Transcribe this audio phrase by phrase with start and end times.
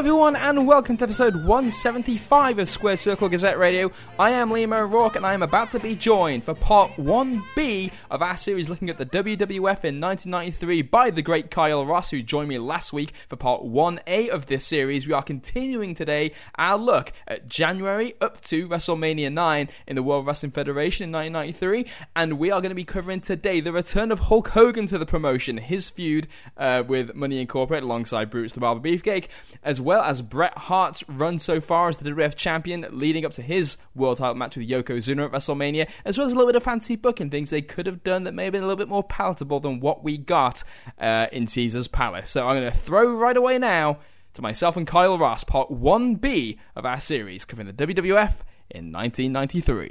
[0.00, 3.92] everyone, and welcome to episode 175 of Squared Circle Gazette Radio.
[4.18, 8.22] I am Liam O'Rourke, and I am about to be joined for part 1B of
[8.22, 12.48] our series looking at the WWF in 1993 by the great Kyle Ross, who joined
[12.48, 15.06] me last week for part 1A of this series.
[15.06, 20.26] We are continuing today our look at January up to WrestleMania 9 in the World
[20.26, 21.84] Wrestling Federation in 1993,
[22.16, 25.04] and we are going to be covering today the return of Hulk Hogan to the
[25.04, 26.26] promotion, his feud
[26.56, 29.28] uh, with Money Incorporated alongside Brutus the Barber Beefcake,
[29.62, 33.42] as well as Bret Hart's run so far as the WWF champion, leading up to
[33.42, 36.62] his world title match with Yokozuna at WrestleMania, as well as a little bit of
[36.62, 39.02] fancy booking things they could have done that may have been a little bit more
[39.02, 40.62] palatable than what we got
[40.98, 42.30] uh, in Caesar's Palace.
[42.30, 43.98] So I'm going to throw right away now
[44.34, 49.90] to myself and Kyle Ross, part 1B of our series covering the WWF in 1993.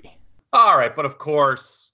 [0.53, 1.91] All right, but of course,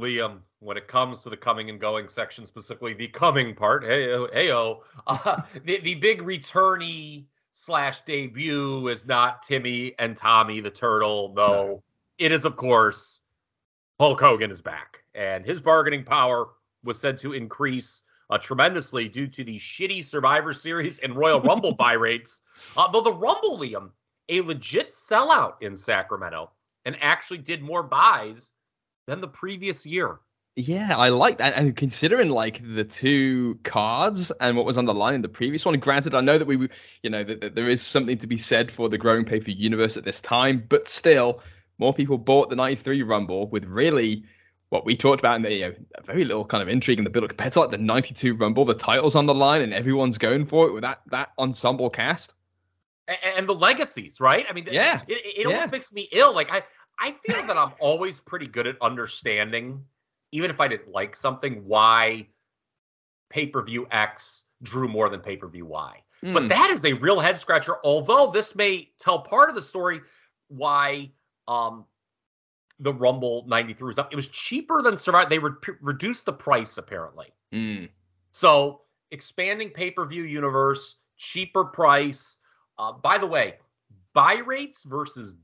[0.00, 4.16] Liam, when it comes to the coming and going section, specifically the coming part, hey,
[4.32, 10.70] hey, oh, uh, the, the big returnee slash debut is not Timmy and Tommy the
[10.70, 11.32] Turtle.
[11.36, 11.82] No, no,
[12.18, 13.20] it is, of course,
[14.00, 15.04] Hulk Hogan is back.
[15.14, 16.48] And his bargaining power
[16.82, 21.72] was said to increase uh, tremendously due to the shitty Survivor Series and Royal Rumble
[21.72, 22.40] buy rates.
[22.76, 23.90] Uh, though the Rumble, Liam,
[24.28, 26.50] a legit sellout in Sacramento,
[26.84, 28.52] and actually did more buys
[29.06, 30.20] than the previous year.
[30.54, 31.54] Yeah, I like that.
[31.56, 35.64] And considering like the two cards and what was on the line in the previous
[35.64, 36.68] one, granted, I know that we,
[37.02, 39.50] you know, that, that there is something to be said for the growing pay per
[39.50, 41.40] universe at this time, but still,
[41.78, 44.24] more people bought the 93 Rumble with really
[44.68, 47.10] what we talked about in the you know, very little kind of intrigue in the
[47.10, 50.44] build compared to like the 92 Rumble, the titles on the line and everyone's going
[50.44, 52.34] for it with that that ensemble cast.
[53.08, 54.44] And, and the legacies, right?
[54.48, 55.54] I mean, yeah, it, it, it yeah.
[55.54, 56.34] almost makes me ill.
[56.34, 56.62] Like I,
[56.98, 59.84] I feel that I'm always pretty good at understanding
[60.32, 62.26] even if I didn't like something, why
[63.30, 66.02] pay per view X drew more than pay per view Y.
[66.24, 66.34] Mm.
[66.34, 66.48] But hmm.
[66.48, 67.76] that is a real head scratcher.
[67.84, 70.00] Although this may tell part of the story
[70.48, 71.10] why
[71.48, 71.84] um,
[72.78, 74.12] the Rumble 93 was up.
[74.12, 75.28] It was cheaper than Survivor.
[75.28, 77.28] They re- reduced the price apparently.
[77.52, 77.88] Mm.
[78.32, 82.38] So expanding pay per view universe, cheaper price.
[82.78, 83.56] Uh, by the way,
[84.14, 85.34] buy rates versus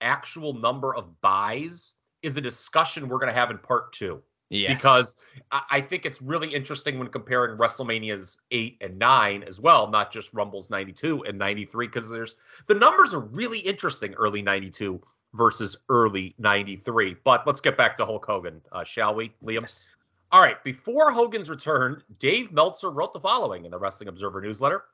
[0.00, 1.94] actual number of buys
[2.26, 4.20] is a discussion we're going to have in part two.
[4.48, 4.74] Yes.
[4.74, 5.16] Because
[5.50, 10.32] I think it's really interesting when comparing WrestleMania's 8 and 9 as well, not just
[10.32, 12.36] Rumble's 92 and 93, because there's
[12.68, 15.00] the numbers are really interesting early 92
[15.34, 17.16] versus early 93.
[17.24, 19.62] But let's get back to Hulk Hogan, uh, shall we, Liam?
[19.62, 19.90] Yes.
[20.30, 20.62] All right.
[20.62, 24.84] Before Hogan's return, Dave Meltzer wrote the following in the Wrestling Observer newsletter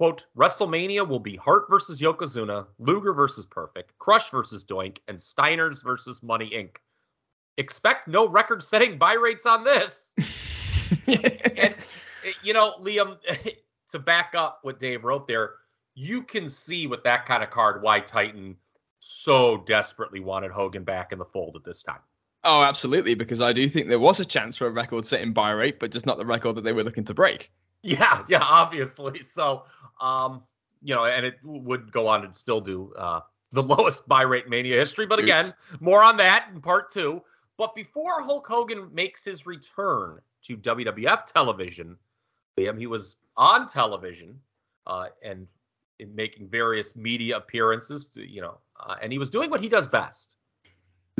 [0.00, 5.84] Quote, WrestleMania will be Hart versus Yokozuna, Luger versus Perfect, Crush versus Doink, and Steiners
[5.84, 6.76] versus Money Inc.
[7.58, 10.12] Expect no record setting buy rates on this.
[11.06, 11.74] and,
[12.42, 13.18] you know, Liam,
[13.90, 15.56] to back up what Dave wrote there,
[15.94, 18.56] you can see with that kind of card why Titan
[19.00, 22.00] so desperately wanted Hogan back in the fold at this time.
[22.44, 25.50] Oh, absolutely, because I do think there was a chance for a record setting buy
[25.50, 27.50] rate, but just not the record that they were looking to break.
[27.82, 29.22] Yeah, yeah, obviously.
[29.22, 29.64] So,
[30.02, 30.42] um,
[30.82, 33.20] you know, and it would go on and still do uh,
[33.52, 35.06] the lowest buy rate mania history.
[35.06, 35.80] But again, Oops.
[35.80, 37.22] more on that in part two.
[37.56, 41.96] But before Hulk Hogan makes his return to WWF television,
[42.58, 44.38] Liam, he was on television
[44.86, 45.46] uh, and
[46.00, 49.70] in making various media appearances, to, you know, uh, and he was doing what he
[49.70, 50.36] does best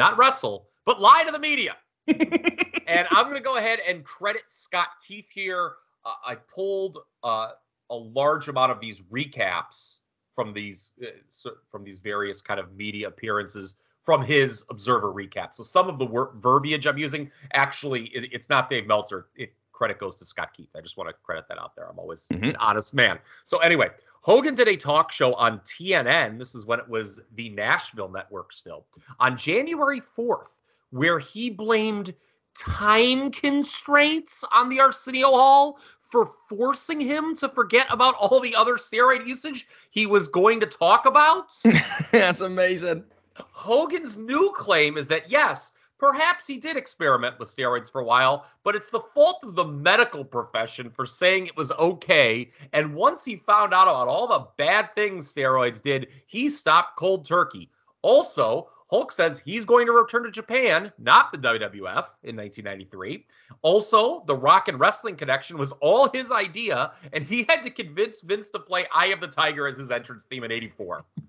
[0.01, 1.77] not wrestle, but lie to the media.
[2.07, 5.73] and I'm going to go ahead and credit Scott Keith here
[6.05, 7.51] I pulled uh,
[7.91, 9.99] a large amount of these recaps
[10.35, 15.55] from these uh, from these various kind of media appearances from his Observer recap.
[15.55, 19.27] So some of the wor- verbiage I'm using actually it, it's not Dave Meltzer.
[19.37, 20.69] It credit goes to Scott Keith.
[20.77, 21.89] I just want to credit that out there.
[21.89, 22.45] I'm always mm-hmm.
[22.45, 23.19] an honest man.
[23.47, 23.89] So anyway,
[24.21, 26.39] Hogan did a talk show on TNN.
[26.39, 28.85] This is when it was the Nashville network still
[29.19, 30.59] on January 4th,
[30.91, 32.15] where he blamed
[32.61, 38.75] time constraints on the Arsenio Hall for forcing him to forget about all the other
[38.75, 41.57] steroid usage he was going to talk about?
[42.13, 43.05] That's amazing.
[43.37, 48.45] Hogan's new claim is that yes, perhaps he did experiment with steroids for a while,
[48.65, 52.51] but it's the fault of the medical profession for saying it was okay.
[52.73, 57.25] And once he found out about all the bad things steroids did, he stopped cold
[57.25, 57.71] turkey.
[58.03, 63.25] Also, Hulk says he's going to return to Japan, not the WWF, in 1993.
[63.63, 68.21] Also, the Rock and Wrestling connection was all his idea, and he had to convince
[68.21, 71.05] Vince to play Eye of the Tiger as his entrance theme in 84.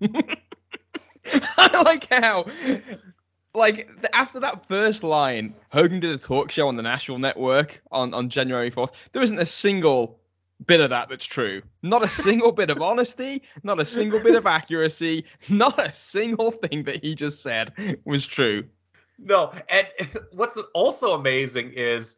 [1.56, 2.46] I like how,
[3.54, 8.12] like, after that first line, Hogan did a talk show on the National Network on,
[8.12, 8.90] on January 4th.
[9.12, 10.18] There isn't a single
[10.66, 11.62] bit of that that's true.
[11.82, 16.50] Not a single bit of honesty, not a single bit of accuracy, not a single
[16.50, 17.72] thing that he just said
[18.04, 18.64] was true.
[19.18, 19.86] No, and
[20.32, 22.16] what's also amazing is,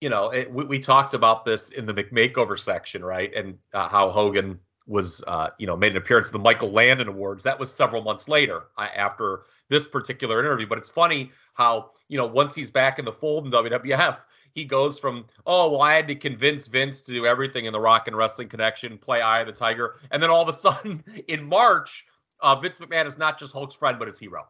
[0.00, 3.34] you know, it, we, we, talked about this in the McMakeover section, right?
[3.34, 7.08] And uh, how Hogan was, uh, you know, made an appearance at the Michael Landon
[7.08, 7.42] Awards.
[7.44, 10.66] That was several months later uh, after this particular interview.
[10.66, 14.18] But it's funny how, you know, once he's back in the fold in WWF,
[14.54, 17.80] he goes from, oh, well, I had to convince Vince to do everything in the
[17.80, 19.96] Rock and Wrestling Connection, play Eye of the Tiger.
[20.10, 22.06] And then all of a sudden in March,
[22.40, 24.46] uh, Vince McMahon is not just Hulk's friend, but his hero.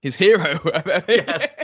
[0.00, 0.58] His hero.
[1.08, 1.56] yes.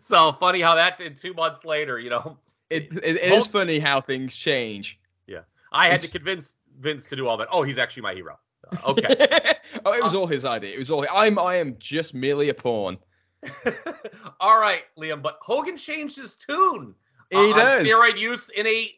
[0.00, 2.36] So funny how that did two months later, you know.
[2.68, 4.98] It, it, it Hulk, is funny how things change.
[5.26, 5.40] Yeah.
[5.72, 6.10] I had it's...
[6.10, 7.48] to convince Vince to do all that.
[7.52, 8.38] Oh, he's actually my hero.
[8.72, 9.54] Uh, okay.
[9.84, 10.74] oh, it was um, all his idea.
[10.74, 11.06] It was all.
[11.12, 11.38] I'm.
[11.38, 12.98] I am just merely a pawn.
[14.40, 15.22] all right, Liam.
[15.22, 16.94] But Hogan changed his tune.
[17.30, 17.86] He uh, does.
[17.86, 18.90] steroid use in a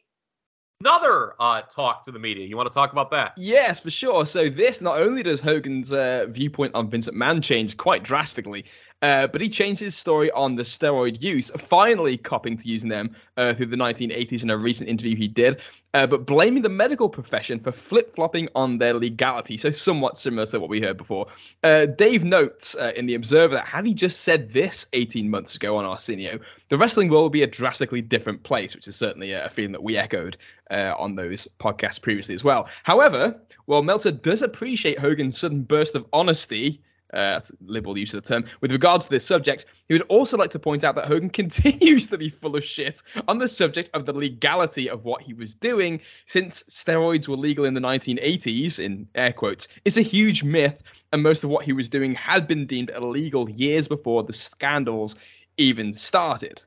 [0.81, 2.47] another uh, talk to the media.
[2.47, 3.33] You want to talk about that?
[3.37, 4.27] Yes, for sure.
[4.27, 8.65] So this not only does Hogan's uh, viewpoint on Vince McMahon change quite drastically,
[9.03, 13.15] uh, but he changed his story on the steroid use, finally copping to using them
[13.37, 15.61] uh, through the 1980s in a recent interview he did,
[15.95, 19.57] uh, but blaming the medical profession for flip flopping on their legality.
[19.57, 21.27] So, somewhat similar to what we heard before.
[21.63, 25.55] Uh, Dave notes uh, in The Observer that had he just said this 18 months
[25.55, 29.33] ago on Arsenio, the wrestling world would be a drastically different place, which is certainly
[29.33, 30.37] a feeling that we echoed
[30.71, 32.69] uh, on those podcasts previously as well.
[32.83, 36.83] However, while Meltzer does appreciate Hogan's sudden burst of honesty,
[37.15, 38.45] uh, liberal use of the term.
[38.61, 42.09] With regards to this subject, he would also like to point out that Hogan continues
[42.09, 45.55] to be full of shit on the subject of the legality of what he was
[45.55, 50.83] doing, since steroids were legal in the 1980s, in air quotes, it's a huge myth,
[51.13, 55.17] and most of what he was doing had been deemed illegal years before the scandals
[55.57, 56.63] even started.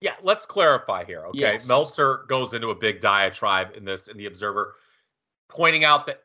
[0.00, 1.24] Yeah, let's clarify here.
[1.26, 1.38] Okay.
[1.38, 1.68] Yes.
[1.68, 4.74] Meltzer goes into a big diatribe in this in the Observer,
[5.48, 6.24] pointing out that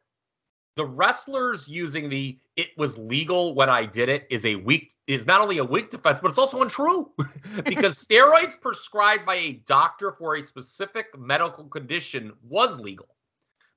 [0.77, 5.25] the wrestlers using the it was legal when I did it is a weak is
[5.25, 7.09] not only a weak defense, but it's also untrue.
[7.65, 13.07] because steroids prescribed by a doctor for a specific medical condition was legal.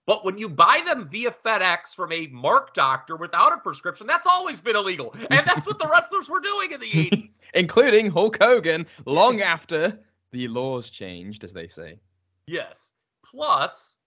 [0.07, 4.27] But when you buy them via FedEx from a mark doctor without a prescription, that's
[4.27, 5.15] always been illegal.
[5.31, 7.41] And that's what the wrestlers were doing in the 80s.
[7.55, 10.01] Including Hulk Hogan long after
[10.33, 11.99] the laws changed, as they say.
[12.47, 12.93] Yes.
[13.25, 13.99] Plus,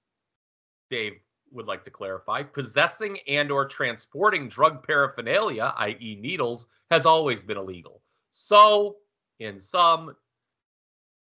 [0.90, 1.13] Dave
[1.54, 7.58] would like to clarify possessing and or transporting drug paraphernalia i.e needles has always been
[7.58, 8.02] illegal
[8.32, 8.98] so
[9.40, 10.16] in some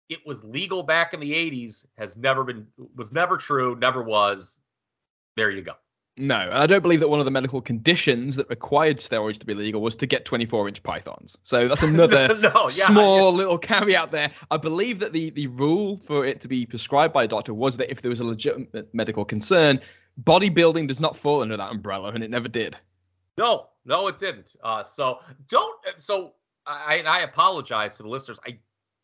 [0.09, 4.59] it was legal back in the 80s has never been was never true never was
[5.35, 5.73] there you go
[6.15, 9.47] no, and I don't believe that one of the medical conditions that required steroids to
[9.47, 11.37] be legal was to get 24 inch pythons.
[11.41, 13.37] So that's another no, yeah, small yeah.
[13.37, 14.31] little caveat there.
[14.51, 17.77] I believe that the, the rule for it to be prescribed by a doctor was
[17.77, 19.81] that if there was a legitimate medical concern,
[20.21, 22.77] bodybuilding does not fall under that umbrella, and it never did.
[23.37, 24.55] No, no, it didn't.
[24.63, 25.75] Uh, so don't.
[25.97, 26.33] So
[26.65, 28.39] I, I apologize to the listeners.
[28.45, 28.59] I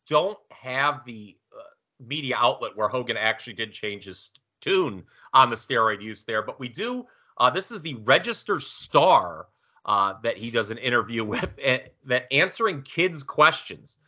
[0.06, 1.62] don't have the uh,
[2.04, 4.30] media outlet where Hogan actually did change his
[4.60, 5.04] tune
[5.34, 7.06] on the steroid use there, but we do.
[7.38, 9.46] Uh, this is the Register Star
[9.86, 13.98] uh, that he does an interview with uh, that answering kids' questions.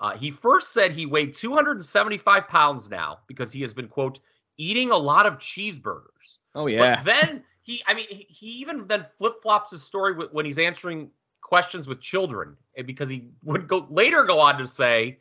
[0.00, 4.18] Uh, he first said he weighed 275 pounds now because he has been quote
[4.56, 6.38] eating a lot of cheeseburgers.
[6.54, 6.96] Oh yeah.
[6.96, 10.58] But then he, I mean, he, he even then flip flops his story when he's
[10.58, 15.18] answering questions with children, and because he would go later go on to say,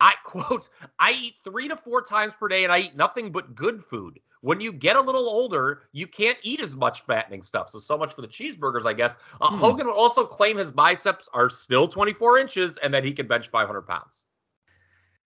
[0.00, 0.68] I quote,
[0.98, 4.20] I eat three to four times per day, and I eat nothing but good food.
[4.42, 7.70] When you get a little older, you can't eat as much fattening stuff.
[7.70, 9.16] So, so much for the cheeseburgers, I guess.
[9.40, 9.56] Uh, hmm.
[9.56, 13.48] Hogan will also claim his biceps are still 24 inches and that he can bench
[13.48, 14.26] 500 pounds.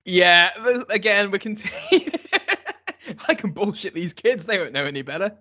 [0.07, 0.51] Yeah,
[0.89, 2.11] again, we continue.
[3.29, 4.47] I can bullshit these kids.
[4.47, 5.33] They don't know any better.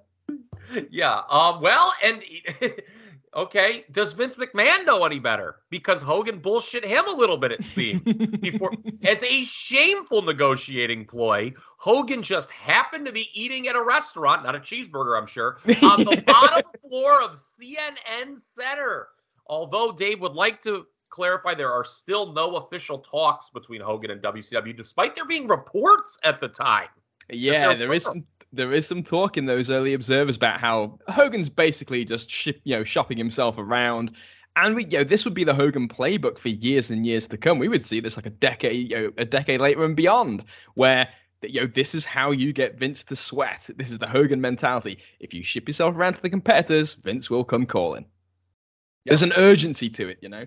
[0.89, 1.22] Yeah.
[1.29, 1.62] Um.
[1.62, 2.24] Well, and
[3.36, 5.58] okay, does Vince McMahon know any better?
[5.70, 7.51] Because Hogan bullshit him a little bit.
[7.51, 8.72] It seemed before,
[9.03, 14.55] as a shameful negotiating ploy, Hogan just happened to be eating at a restaurant, not
[14.55, 19.10] a cheeseburger, I'm sure, on the bottom floor of CNN Center.
[19.48, 24.22] Although Dave would like to clarify there are still no official talks between Hogan and
[24.22, 26.88] WCW, despite there being reports at the time.
[27.29, 31.49] Yeah, there is some there is some talk in those early observers about how Hogan's
[31.49, 34.11] basically just ship, you know shopping himself around.
[34.55, 37.37] And we, you know, this would be the Hogan playbook for years and years to
[37.37, 37.57] come.
[37.57, 40.43] We would see this like a decade, you know, a decade later and beyond,
[40.75, 41.09] where
[41.41, 43.69] you know this is how you get Vince to sweat.
[43.75, 44.99] This is the Hogan mentality.
[45.19, 48.03] If you ship yourself around to the competitors, Vince will come calling.
[48.03, 49.11] Yep.
[49.11, 50.45] There's an urgency to it, you know.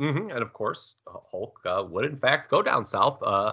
[0.00, 0.30] Mm-hmm.
[0.30, 3.52] And of course, Hulk uh, would in fact go down south uh,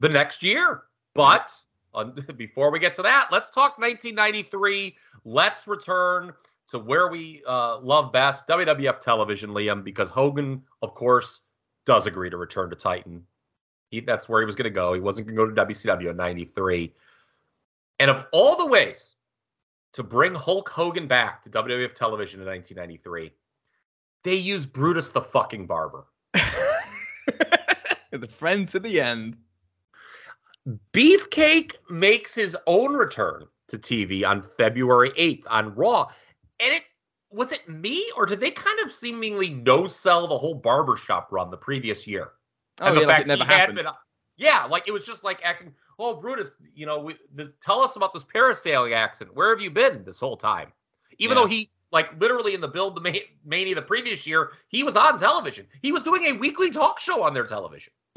[0.00, 0.82] the next year,
[1.14, 1.52] but
[2.36, 4.94] before we get to that, let's talk 1993.
[5.24, 6.32] Let's return
[6.68, 11.42] to where we uh, love best WWF television, Liam, because Hogan, of course,
[11.84, 13.24] does agree to return to Titan.
[13.90, 14.94] He, that's where he was going to go.
[14.94, 16.94] He wasn't going to go to WCW in 93.
[17.98, 19.16] And of all the ways
[19.92, 23.32] to bring Hulk Hogan back to WWF television in 1993,
[24.24, 26.06] they use Brutus the fucking Barber.
[26.32, 29.36] the friends to the end.
[30.92, 36.08] Beefcake makes his own return to TV on February 8th on Raw.
[36.60, 36.82] And it
[37.30, 41.50] was it me or did they kind of seemingly no sell the whole barbershop run
[41.50, 42.32] the previous year?
[42.80, 43.76] Oh, and the yeah, fact like it never happened.
[43.76, 43.86] Been,
[44.36, 47.96] yeah, like it was just like acting, oh, Brutus, you know, we, the, tell us
[47.96, 49.36] about this parasailing accident.
[49.36, 50.72] Where have you been this whole time?
[51.18, 51.42] Even yeah.
[51.42, 55.18] though he, like, literally in the build the Mania the previous year, he was on
[55.18, 55.66] television.
[55.82, 57.92] He was doing a weekly talk show on their television.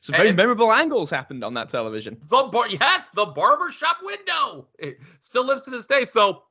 [0.00, 2.18] Some very and memorable angles happened on that television.
[2.28, 4.68] The bar, yes, the barbershop window.
[4.78, 6.04] It still lives to this day.
[6.04, 6.42] So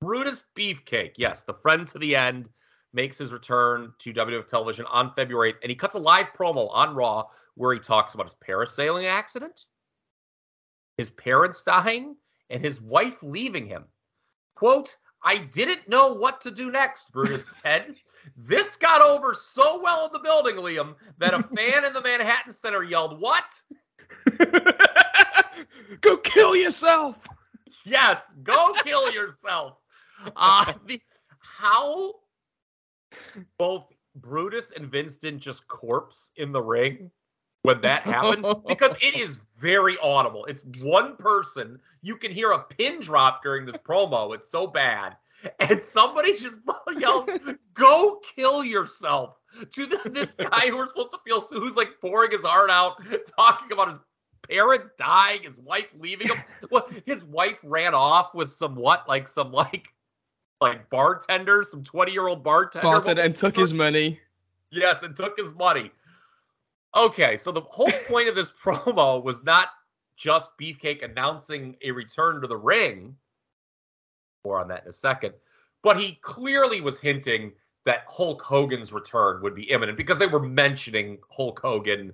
[0.00, 2.48] Brutus Beefcake, yes, the friend to the end,
[2.92, 6.70] makes his return to WWF television on February 8th, and he cuts a live promo
[6.72, 7.24] on Raw
[7.54, 9.66] where he talks about his parasailing accident,
[10.96, 12.16] his parents dying,
[12.50, 13.84] and his wife leaving him.
[14.54, 17.94] Quote, I didn't know what to do next, Brutus said.
[18.36, 22.52] this got over so well in the building, Liam, that a fan in the Manhattan
[22.52, 23.44] Center yelled, What?
[26.00, 27.26] go kill yourself.
[27.84, 29.78] Yes, go kill yourself.
[30.36, 31.00] Uh, the,
[31.40, 32.14] how
[33.58, 37.10] both Brutus and Vincent just corpse in the ring
[37.62, 40.44] when that happened because it is very audible.
[40.46, 41.78] It's one person.
[42.02, 44.34] You can hear a pin drop during this promo.
[44.34, 45.16] It's so bad.
[45.60, 46.58] And somebody just
[46.98, 47.28] yells,
[47.74, 49.36] Go kill yourself
[49.72, 53.02] to the, this guy who we're supposed to feel who's like pouring his heart out,
[53.38, 53.98] talking about his
[54.48, 56.38] parents dying, his wife leaving him.
[56.70, 59.08] Well, his wife ran off with some what?
[59.08, 59.88] Like some like
[60.60, 62.86] like bartender, some 20 year old bartender.
[62.86, 64.20] Bartender and took his money.
[64.70, 65.90] Yes, and took his money.
[66.96, 69.68] Okay, so the whole point of this promo was not
[70.16, 73.14] just Beefcake announcing a return to the ring.
[74.44, 75.34] More on that in a second.
[75.82, 77.52] But he clearly was hinting
[77.84, 82.12] that Hulk Hogan's return would be imminent because they were mentioning Hulk Hogan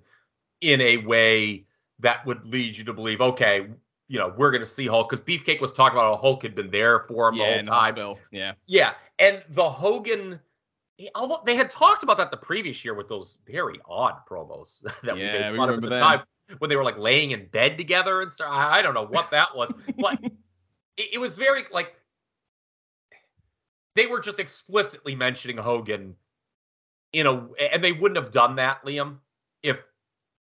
[0.60, 1.64] in a way
[2.00, 3.68] that would lead you to believe, okay,
[4.08, 6.54] you know, we're going to see Hulk because Beefcake was talking about how Hulk had
[6.54, 8.16] been there for him yeah, the whole time.
[8.30, 8.52] Yeah.
[8.66, 8.92] Yeah.
[9.18, 10.38] And the Hogan,
[11.14, 15.16] although they had talked about that the previous year with those very odd promos that
[15.16, 15.98] yeah, we made fun of at the them.
[15.98, 16.22] time
[16.58, 18.48] when they were like laying in bed together and stuff.
[18.50, 21.94] I don't know what that was, but it, it was very like
[23.94, 26.14] they were just explicitly mentioning Hogan
[27.12, 29.18] in a, and they wouldn't have done that, Liam,
[29.62, 29.84] if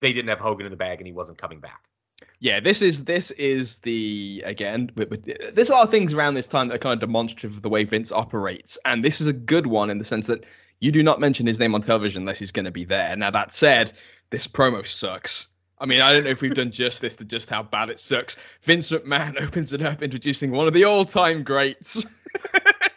[0.00, 1.88] they didn't have Hogan in the bag and he wasn't coming back
[2.40, 4.90] yeah, this is this is the again.
[5.52, 7.68] There's a lot of things around this time that are kind of demonstrative of the
[7.68, 10.44] way Vince operates, and this is a good one in the sense that
[10.80, 13.16] you do not mention his name on television unless he's going to be there.
[13.16, 13.92] Now that said,
[14.30, 15.48] this promo sucks.
[15.78, 18.36] I mean, I don't know if we've done justice to just how bad it sucks.
[18.62, 22.04] Vince McMahon opens it up introducing one of the all-time greats.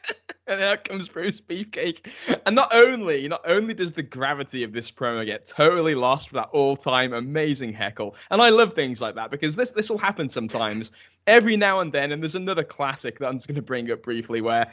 [0.48, 2.10] and out comes Bruce Beefcake.
[2.46, 6.36] And not only, not only does the gravity of this promo get totally lost for
[6.36, 10.30] that all-time amazing heckle, and I love things like that because this this will happen
[10.30, 10.92] sometimes,
[11.27, 12.12] every now and then.
[12.12, 14.72] And there's another classic that I'm just going to bring up briefly where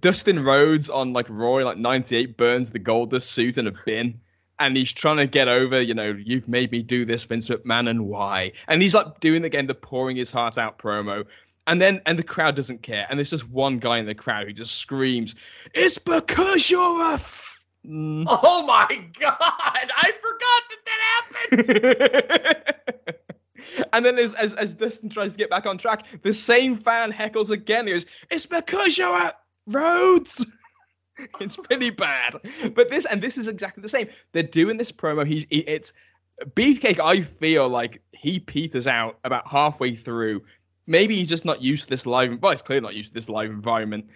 [0.00, 4.20] Dustin Rhodes on like Raw like '98 burns the Goldust suit in a bin.
[4.58, 7.90] And he's trying to get over, you know, you've made me do this, Vince McMahon,
[7.90, 8.52] and why?
[8.68, 11.26] And he's like doing again the pouring his heart out promo
[11.66, 13.06] and then and the crowd doesn't care.
[13.08, 15.34] And there's just one guy in the crowd who just screams
[15.74, 17.64] it's because you're a f-.
[17.86, 18.24] Mm.
[18.28, 18.86] oh my
[19.20, 22.62] god i forgot that that happened.
[23.92, 27.12] And then as, as as dustin tries to get back on track the same fan
[27.12, 27.86] heckles again.
[27.86, 30.46] He goes it's because you're at rhodes.
[31.40, 32.34] It's pretty bad.
[32.74, 34.08] But this and this is exactly the same.
[34.32, 35.26] They're doing this promo.
[35.26, 35.94] He's he, it's
[36.54, 40.42] beefcake i feel like he peters out about halfway through
[40.86, 42.40] maybe he's just not used to this live.
[42.40, 44.06] Well, he's clearly not used to this live environment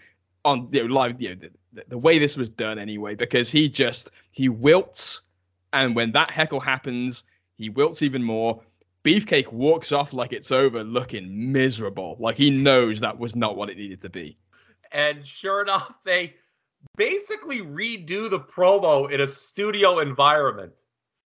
[0.45, 1.21] on you know live.
[1.21, 5.23] You know the, the way this was done anyway, because he just he wilts,
[5.73, 7.25] and when that heckle happens,
[7.57, 8.63] he wilts even more.
[9.03, 13.71] Beefcake walks off like it's over, looking miserable, like he knows that was not what
[13.71, 14.37] it needed to be.
[14.93, 16.35] And sure enough, they
[16.97, 20.83] basically redo the promo in a studio environment.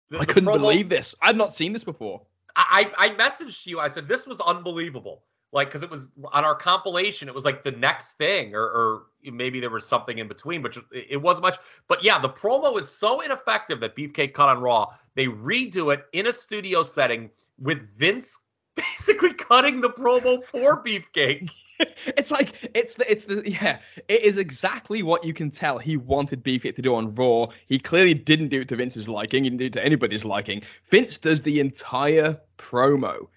[0.09, 0.61] The, I couldn't promo...
[0.61, 1.13] believe this.
[1.21, 2.21] I've not seen this before.
[2.69, 3.79] I, I messaged you.
[3.79, 7.63] I said this was unbelievable like because it was on our compilation it was like
[7.63, 9.01] the next thing or, or
[9.31, 12.87] maybe there was something in between but it wasn't much but yeah the promo is
[12.87, 14.85] so ineffective that beefcake cut on raw
[15.15, 18.37] they redo it in a studio setting with vince
[18.75, 21.49] basically cutting the promo for Beefcake.
[22.17, 25.97] it's like it's the it's the yeah it is exactly what you can tell he
[25.97, 27.45] wanted beefcake to do on raw.
[27.67, 29.43] He clearly didn't do it to vince's liking.
[29.43, 30.61] He didn't do it to anybody's liking.
[30.85, 33.27] Vince does the entire promo.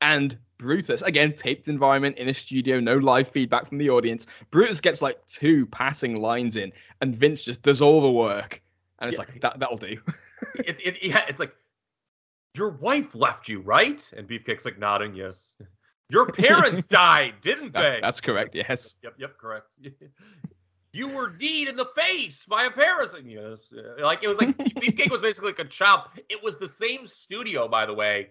[0.00, 4.26] And brutus again taped environment in a studio no live feedback from the audience.
[4.50, 8.62] Brutus gets like two passing lines in and vince just does all the work.
[9.00, 9.24] And it's yeah.
[9.24, 9.98] like that that'll do.
[10.56, 11.54] It, it, yeah it's like
[12.54, 14.02] your wife left you right?
[14.16, 15.54] And beefcake's like nodding yes
[16.12, 17.98] your parents died, didn't they?
[18.02, 18.54] that's correct.
[18.54, 18.96] Yes.
[19.02, 19.14] Yep.
[19.18, 19.38] Yep.
[19.38, 19.78] Correct.
[20.92, 23.24] you were kneed in the face by a parasite.
[23.24, 23.58] Yes.
[23.98, 26.16] Like it was like Beefcake was basically like a chop.
[26.28, 28.28] It was the same studio, by the way,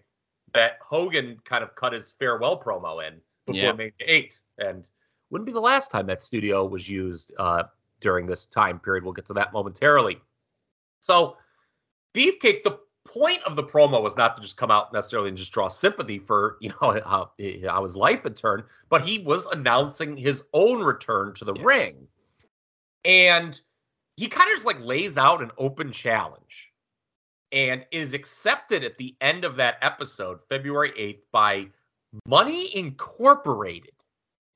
[0.53, 3.15] that Hogan kind of cut his farewell promo in
[3.47, 3.71] before yeah.
[3.73, 4.87] Mania Eight, and
[5.31, 7.63] wouldn't be the last time that studio was used uh,
[7.99, 9.03] during this time period.
[9.03, 10.19] We'll get to that momentarily.
[10.99, 11.37] So,
[12.13, 12.77] Beefcake, the
[13.11, 16.19] point of the promo was not to just come out necessarily and just draw sympathy
[16.19, 17.31] for you know how,
[17.67, 21.65] how his life had turned, but he was announcing his own return to the yes.
[21.65, 22.07] ring,
[23.05, 23.61] and
[24.17, 26.71] he kind of just like lays out an open challenge,
[27.51, 31.67] and is accepted at the end of that episode, February eighth, by
[32.27, 33.91] Money Incorporated.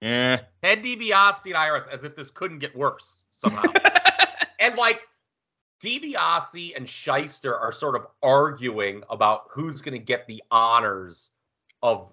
[0.01, 0.41] Yeah.
[0.61, 3.63] Ted DiBiase and IRS, as if this couldn't get worse somehow.
[4.59, 5.07] and like
[5.83, 11.31] DiBiase and Schyster are sort of arguing about who's going to get the honors
[11.83, 12.11] of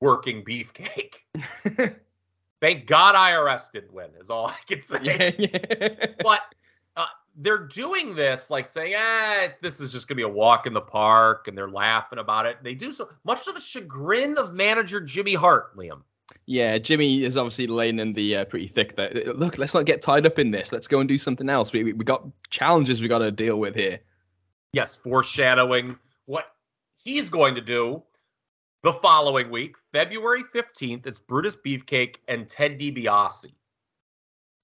[0.00, 1.16] working Beefcake.
[2.60, 4.98] Thank God IRS didn't win, is all I can say.
[5.02, 6.06] Yeah, yeah.
[6.22, 6.40] but
[6.96, 10.66] uh, they're doing this like saying, eh, this is just going to be a walk
[10.66, 12.56] in the park, and they're laughing about it.
[12.62, 16.00] They do so much to the chagrin of manager Jimmy Hart, Liam.
[16.46, 18.94] Yeah, Jimmy is obviously laying in the uh, pretty thick.
[18.94, 19.10] There.
[19.34, 20.70] Look, let's not get tied up in this.
[20.70, 21.72] Let's go and do something else.
[21.72, 23.98] We we, we got challenges we got to deal with here.
[24.72, 26.52] Yes, foreshadowing what
[26.98, 28.00] he's going to do
[28.84, 31.04] the following week, February fifteenth.
[31.06, 33.52] It's Brutus Beefcake and Ted DiBiase.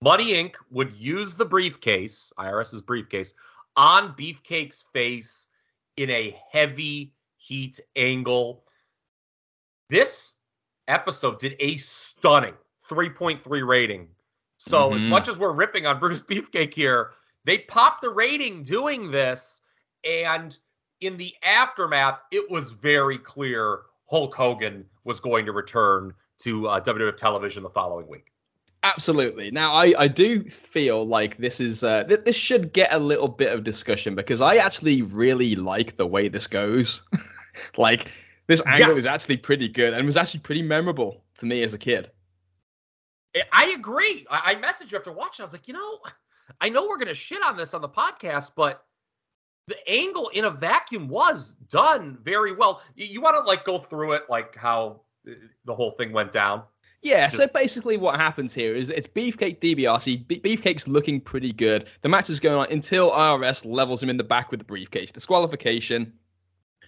[0.01, 0.55] Money Inc.
[0.71, 3.35] would use the briefcase, IRS's briefcase,
[3.77, 5.49] on Beefcake's face
[5.97, 8.65] in a heavy heat angle.
[9.89, 10.37] This
[10.89, 12.55] episode did a stunning
[12.89, 14.09] 3.3 rating.
[14.59, 14.97] So mm-hmm.
[14.97, 17.11] as much as we're ripping on Brutus Beefcake here,
[17.45, 19.63] they popped the rating doing this,
[20.05, 20.57] and
[21.01, 26.81] in the aftermath, it was very clear Hulk Hogan was going to return to uh,
[26.81, 28.33] WWF television the following week.
[28.85, 29.51] Absolutely.
[29.51, 33.29] Now, I, I do feel like this is uh, th- this should get a little
[33.29, 37.03] bit of discussion because I actually really like the way this goes.
[37.77, 38.11] like
[38.53, 38.99] this angle yes.
[38.99, 42.11] is actually pretty good and was actually pretty memorable to me as a kid.
[43.51, 44.27] I agree.
[44.31, 45.43] I, I messaged you after watching.
[45.43, 45.99] I was like, you know,
[46.61, 48.85] I know we're gonna shit on this on the podcast, but
[49.69, 52.83] the angle in a vacuum was done very well.
[52.95, 55.33] You, you want to like go through it, like how uh,
[55.65, 56.63] the whole thing went down.
[57.03, 57.37] Yeah, Just...
[57.37, 60.27] so basically what happens here is it's Beefcake DiBiase.
[60.27, 61.87] Beefcake's looking pretty good.
[62.03, 65.11] The match is going on until IRS levels him in the back with the briefcase.
[65.11, 66.13] Disqualification.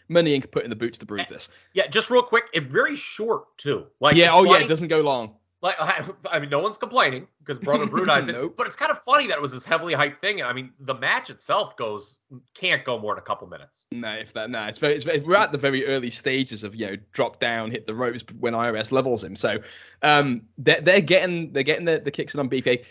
[0.09, 0.51] Money Inc.
[0.51, 1.49] put in the boots to bruise Brutus.
[1.73, 3.87] Yeah, just real quick, and very short too.
[4.01, 5.35] Like yeah, oh yeah, it doesn't go long.
[5.65, 5.77] Like
[6.31, 8.45] I, mean, no one's complaining because Brother Brutize nope.
[8.45, 10.43] it, but it's kind of funny that it was this heavily hyped thing.
[10.43, 12.19] I mean, the match itself goes
[12.53, 13.87] can't go more than a couple minutes.
[13.91, 16.75] No, if that no, it's very, it's very we're at the very early stages of
[16.75, 19.35] you know drop down, hit the ropes when IRS levels him.
[19.35, 19.57] So
[20.03, 22.85] um, they're they're getting they're getting the, the kicks in on BK.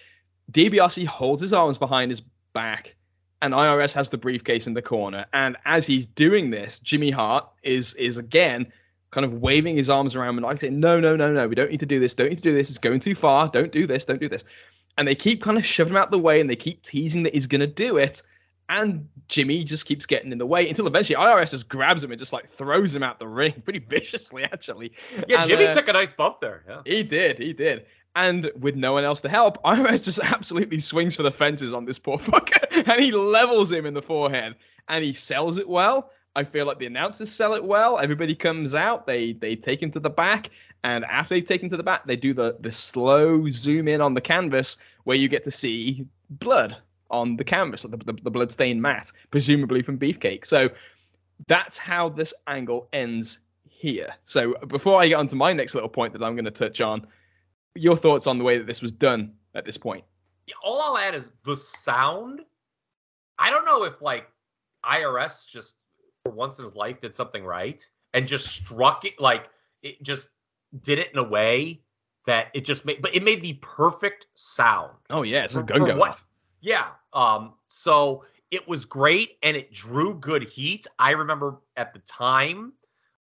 [0.52, 2.24] DiBiase holds his arms behind his
[2.54, 2.96] back
[3.44, 5.26] and IRS has the briefcase in the corner.
[5.34, 8.72] And as he's doing this, Jimmy Hart is is again
[9.12, 11.70] kind of waving his arms around and like saying, "No, no, no, no, we don't
[11.70, 12.16] need to do this.
[12.16, 12.70] Don't need to do this.
[12.70, 13.50] It's going too far.
[13.50, 14.06] Don't do this.
[14.06, 14.46] Don't do this."
[14.98, 17.34] And they keep kind of shoving him out the way, and they keep teasing that
[17.34, 18.22] he's going to do it.
[18.70, 22.20] And Jimmy just keeps getting in the way until eventually IRS just grabs him and
[22.20, 24.94] just like throws him out the ring pretty viciously, actually.
[25.28, 26.64] Yeah, and, Jimmy uh, took a nice bump there.
[26.68, 26.82] Yeah.
[26.86, 27.38] He did.
[27.40, 27.86] He did.
[28.16, 31.86] And with no one else to help, IRS just absolutely swings for the fences on
[31.86, 34.56] this poor fucker and he levels him in the forehead
[34.88, 36.12] and he sells it well.
[36.36, 38.00] I feel like the announcers sell it well.
[38.00, 40.50] Everybody comes out, they they take him to the back,
[40.84, 44.02] and after they take him to the back, they do the the slow zoom in
[44.02, 46.76] on the canvas where you get to see blood
[47.12, 50.46] on the canvas, the, the, the bloodstained mat, presumably from Beefcake.
[50.46, 50.70] So
[51.48, 53.38] that's how this angle ends
[53.70, 54.12] here.
[54.26, 56.82] So before I get on to my next little point that I'm going to touch
[56.82, 57.06] on,
[57.76, 60.04] your thoughts on the way that this was done at this point?
[60.64, 62.42] All I'll add is the sound.
[63.40, 64.28] I don't know if like
[64.86, 65.76] IRS just
[66.24, 69.50] for once in his life did something right and just struck it like
[69.82, 70.30] it just
[70.82, 71.82] did it in a way
[72.26, 74.92] that it just made but it made the perfect sound.
[75.10, 76.26] Oh yeah, it's a gun going off.
[76.62, 76.88] Yeah.
[77.14, 80.88] Um so it was great and it drew good heat.
[81.00, 82.74] I remember at the time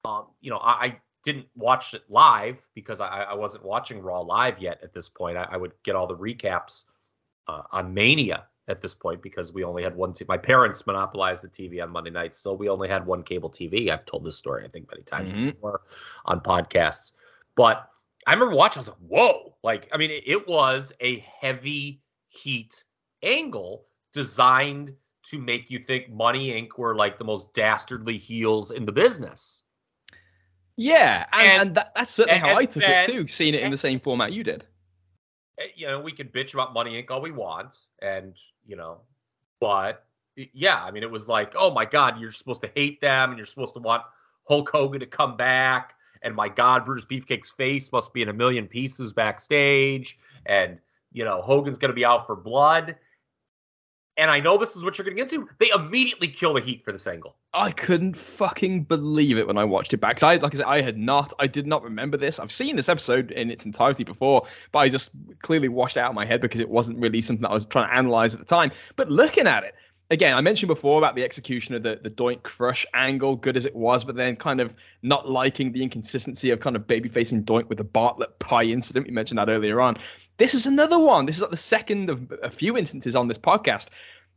[0.05, 4.21] um you know I, I didn't watch it live because I, I wasn't watching Raw
[4.21, 5.37] live yet at this point.
[5.37, 6.85] I, I would get all the recaps
[7.49, 10.13] uh, on Mania at this point because we only had one.
[10.13, 13.49] T- my parents monopolized the TV on Monday nights, so we only had one cable
[13.51, 13.91] TV.
[13.91, 15.53] I've told this story I think many times Mhm.
[15.55, 15.83] before
[16.25, 17.13] on podcasts,
[17.55, 17.89] but
[18.27, 18.79] I remember watching.
[18.79, 22.85] I was like, "Whoa!" Like, I mean, it, it was a heavy heat
[23.23, 26.77] angle designed to make you think Money Inc.
[26.77, 29.63] were like the most dastardly heels in the business.
[30.77, 33.55] Yeah, and, And- and that, that's certainly and- how I took then- it too, seeing
[33.55, 34.65] it in the same format you did.
[35.59, 37.11] Eh, You know, we can bitch about Money Inc.
[37.11, 38.35] all we want, and
[38.67, 38.99] you know,
[39.61, 40.05] but
[40.53, 43.39] yeah, I mean, it was like, oh my God, you're supposed to hate them, and
[43.39, 44.03] you're supposed to want
[44.49, 48.33] Hulk Hogan to come back, and my God, Brutus Beefcake's face must be in a
[48.33, 50.79] million pieces backstage, and
[51.13, 52.97] you know, Hogan's going to be out for blood.
[54.19, 55.49] And I know this is what you're going to get into.
[55.59, 57.37] They immediately kill the heat for this angle.
[57.53, 60.23] I couldn't fucking believe it when I watched it back.
[60.23, 62.39] I, like I said, I had not, I did not remember this.
[62.39, 65.11] I've seen this episode in its entirety before, but I just
[65.43, 67.67] clearly washed it out of my head because it wasn't really something that I was
[67.67, 68.73] trying to analyze at the time.
[68.97, 69.75] But looking at it,
[70.11, 73.67] again, I mentioned before about the execution of the, the Doink Crush angle, good as
[73.67, 77.45] it was, but then kind of not liking the inconsistency of kind of baby facing
[77.45, 79.07] Doink with the Bartlett pie incident.
[79.07, 79.97] We mentioned that earlier on.
[80.39, 81.27] This is another one.
[81.27, 83.89] This is like the second of a few instances on this podcast.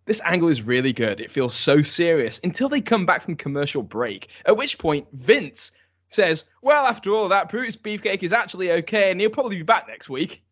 [0.05, 1.19] This angle is really good.
[1.19, 5.71] It feels so serious until they come back from commercial break, at which point Vince
[6.07, 9.87] says, Well, after all that, Brutus Beefcake is actually okay and he'll probably be back
[9.87, 10.43] next week.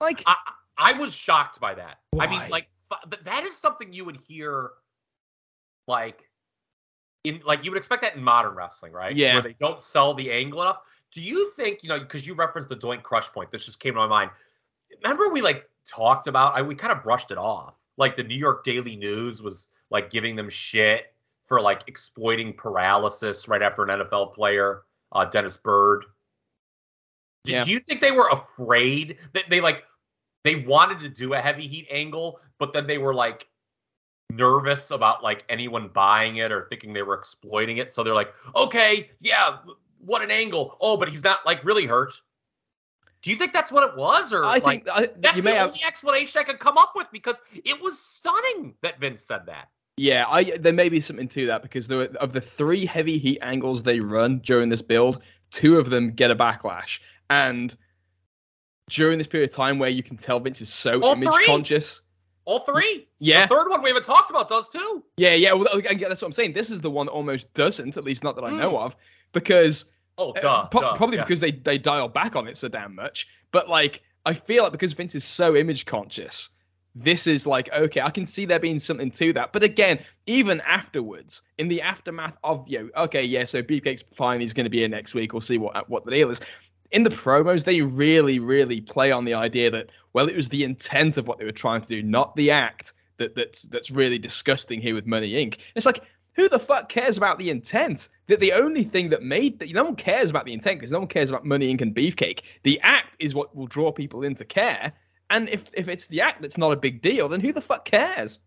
[0.00, 0.36] Like, I
[0.76, 1.98] I was shocked by that.
[2.18, 2.68] I mean, like
[3.22, 4.70] that is something you would hear,
[5.86, 6.28] like
[7.22, 9.16] in like you would expect that in modern wrestling, right?
[9.16, 9.34] Yeah.
[9.34, 10.78] Where they don't sell the angle enough.
[11.12, 13.50] Do you think you know because you referenced the Doink Crush point?
[13.50, 14.30] This just came to my mind.
[15.02, 16.54] Remember we like talked about?
[16.54, 17.74] I we kind of brushed it off.
[17.96, 21.14] Like the New York Daily News was like giving them shit
[21.46, 26.04] for like exploiting paralysis right after an NFL player, uh, Dennis Byrd.
[27.44, 27.62] Do, Yeah.
[27.62, 29.84] do you think they were afraid that they like
[30.42, 33.46] they wanted to do a heavy heat angle, but then they were like
[34.30, 37.90] nervous about like anyone buying it or thinking they were exploiting it.
[37.90, 39.58] So they're like, okay, yeah,
[39.98, 40.76] what an angle.
[40.80, 42.14] Oh, but he's not like really hurt.
[43.24, 45.50] Do you think that's what it was, or I like think I, that's you the
[45.52, 45.68] have.
[45.68, 49.68] only explanation I could come up with because it was stunning that Vince said that.
[49.96, 53.16] Yeah, I there may be something to that because there were, of the three heavy
[53.16, 56.98] heat angles they run during this build, two of them get a backlash,
[57.30, 57.74] and
[58.90, 61.46] during this period of time where you can tell Vince is so All image three?
[61.46, 62.02] conscious.
[62.44, 63.08] All three.
[63.20, 65.02] Yeah, The third one we haven't talked about does too.
[65.16, 65.54] yeah, yeah.
[65.54, 66.52] Well, that's what I'm saying.
[66.52, 68.58] This is the one that almost doesn't, at least not that I Mm.
[68.58, 68.94] know of,
[69.32, 69.86] because
[70.18, 70.66] Oh, Uh, duh.
[70.68, 71.24] pro- duh, probably yeah.
[71.24, 73.26] because they they dial back on it so damn much.
[73.52, 76.50] But like, I feel like because Vince is so image conscious,
[76.94, 79.52] this is like okay, I can see there being something to that.
[79.52, 84.40] But again, even afterwards, in the aftermath of you, know, okay, yeah, so Beefcake's fine.
[84.40, 85.32] He's going to be here next week.
[85.32, 86.40] We'll see what what the deal is.
[86.92, 90.62] In the promos, they really, really play on the idea that well, it was the
[90.62, 94.18] intent of what they were trying to do, not the act that that's that's really
[94.18, 95.58] disgusting here with Money Inc.
[95.74, 96.02] It's like
[96.36, 98.08] who the fuck cares about the intent?
[98.26, 100.98] That the only thing that made that no one cares about the intent because no
[101.00, 101.80] one cares about Money Inc.
[101.80, 102.40] and Beefcake.
[102.62, 104.92] The act is what will draw people into care.
[105.30, 107.84] And if if it's the act that's not a big deal, then who the fuck
[107.84, 108.40] cares?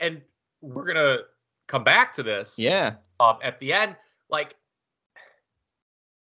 [0.00, 0.22] And
[0.60, 1.18] we're gonna
[1.66, 2.58] come back to this.
[2.58, 2.94] Yeah.
[3.20, 3.96] um, at the end.
[4.28, 4.56] Like,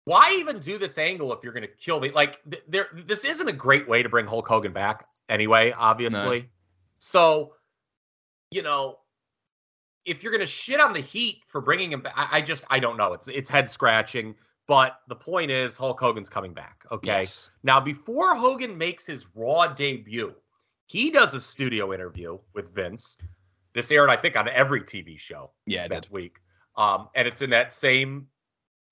[0.05, 2.39] why even do this angle if you're going to kill the like?
[2.49, 5.73] Th- there, this isn't a great way to bring Hulk Hogan back anyway.
[5.77, 6.49] Obviously,
[6.99, 7.53] so
[8.49, 8.99] you know,
[10.05, 12.63] if you're going to shit on the Heat for bringing him back, I, I just
[12.69, 13.13] I don't know.
[13.13, 14.35] It's it's head scratching.
[14.67, 16.85] But the point is, Hulk Hogan's coming back.
[16.91, 17.07] Okay.
[17.21, 17.51] Yes.
[17.63, 20.33] Now, before Hogan makes his Raw debut,
[20.85, 23.17] he does a studio interview with Vince.
[23.73, 26.11] This aired, I think, on every TV show Yeah, that did.
[26.11, 26.37] week.
[26.77, 28.27] Um, and it's in that same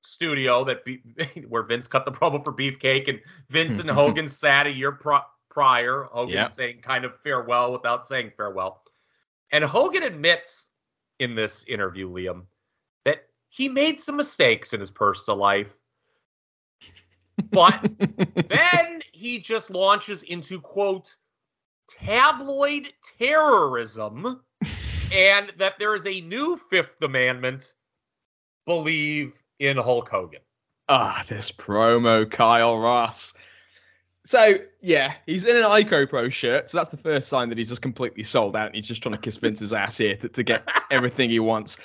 [0.04, 1.02] studio that be-
[1.48, 3.19] where Vince cut the promo for Beefcake, and
[3.50, 6.06] Vince and Hogan sat a year pro- prior.
[6.12, 6.48] Hogan Yeah.
[6.50, 8.84] saying kind of farewell without saying farewell,
[9.52, 10.69] and Hogan admits
[11.20, 12.44] in this interview, Liam,
[13.06, 15.78] that he made some mistakes in his personal life,
[17.52, 17.90] but
[18.50, 21.16] then he just launches into quote
[21.88, 24.42] tabloid terrorism
[25.12, 27.74] and that there is a new fifth amendment
[28.68, 30.42] believe in hulk hogan
[30.92, 33.36] Ah, this promo, Kyle Ross.
[34.30, 37.82] So yeah, he's in an ICOPRO shirt, so that's the first sign that he's just
[37.82, 38.68] completely sold out.
[38.68, 41.80] And he's just trying to kiss Vince's ass here to, to get everything he wants.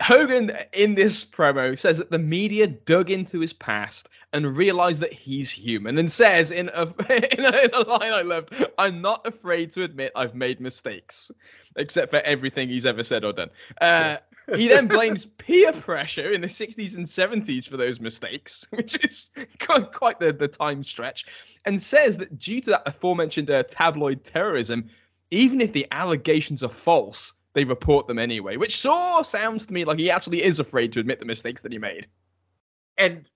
[0.00, 5.12] Hogan in this promo says that the media dug into his past and realized that
[5.12, 6.82] he's human, and says in a,
[7.36, 11.32] in a, in a line I loved, "I'm not afraid to admit I've made mistakes,
[11.74, 13.50] except for everything he's ever said or done."
[13.80, 14.18] Uh,
[14.54, 19.30] he then blames peer pressure in the 60s and 70s for those mistakes, which is
[19.58, 21.26] quite the, the time stretch,
[21.64, 24.88] and says that due to that aforementioned uh, tabloid terrorism,
[25.30, 29.84] even if the allegations are false, they report them anyway, which sure sounds to me
[29.84, 32.06] like he actually is afraid to admit the mistakes that he made.
[32.98, 33.28] And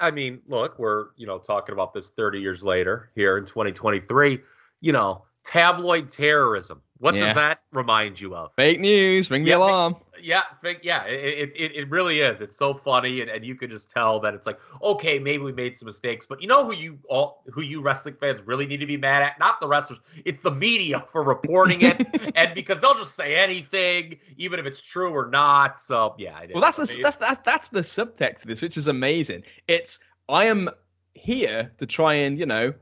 [0.00, 4.40] I mean, look, we're, you know, talking about this 30 years later here in 2023.
[4.80, 6.82] You know, tabloid terrorism.
[7.02, 7.24] What yeah.
[7.24, 8.52] does that remind you of?
[8.54, 9.28] Fake news.
[9.28, 9.96] Ring yeah, the alarm.
[10.22, 11.02] Yeah, fake, yeah.
[11.02, 12.40] It, it it really is.
[12.40, 15.52] It's so funny, and, and you can just tell that it's like, okay, maybe we
[15.52, 18.76] made some mistakes, but you know who you all who you wrestling fans really need
[18.76, 19.36] to be mad at?
[19.40, 19.98] Not the wrestlers.
[20.24, 24.80] It's the media for reporting it, and because they'll just say anything, even if it's
[24.80, 25.80] true or not.
[25.80, 26.40] So yeah.
[26.54, 29.42] well, that's the that's that's that's the subtext of this, which is amazing.
[29.66, 30.70] It's I am
[31.14, 32.72] here to try and you know,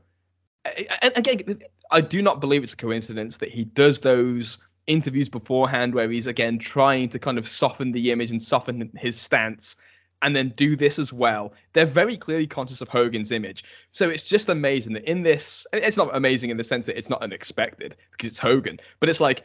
[1.15, 1.59] again
[1.91, 6.27] I do not believe it's a coincidence that he does those interviews beforehand where he's
[6.27, 9.75] again trying to kind of soften the image and soften his stance
[10.21, 11.53] and then do this as well.
[11.73, 13.63] They're very clearly conscious of Hogan's image.
[13.89, 17.09] So it's just amazing that in this, it's not amazing in the sense that it's
[17.09, 19.43] not unexpected because it's Hogan, but it's like,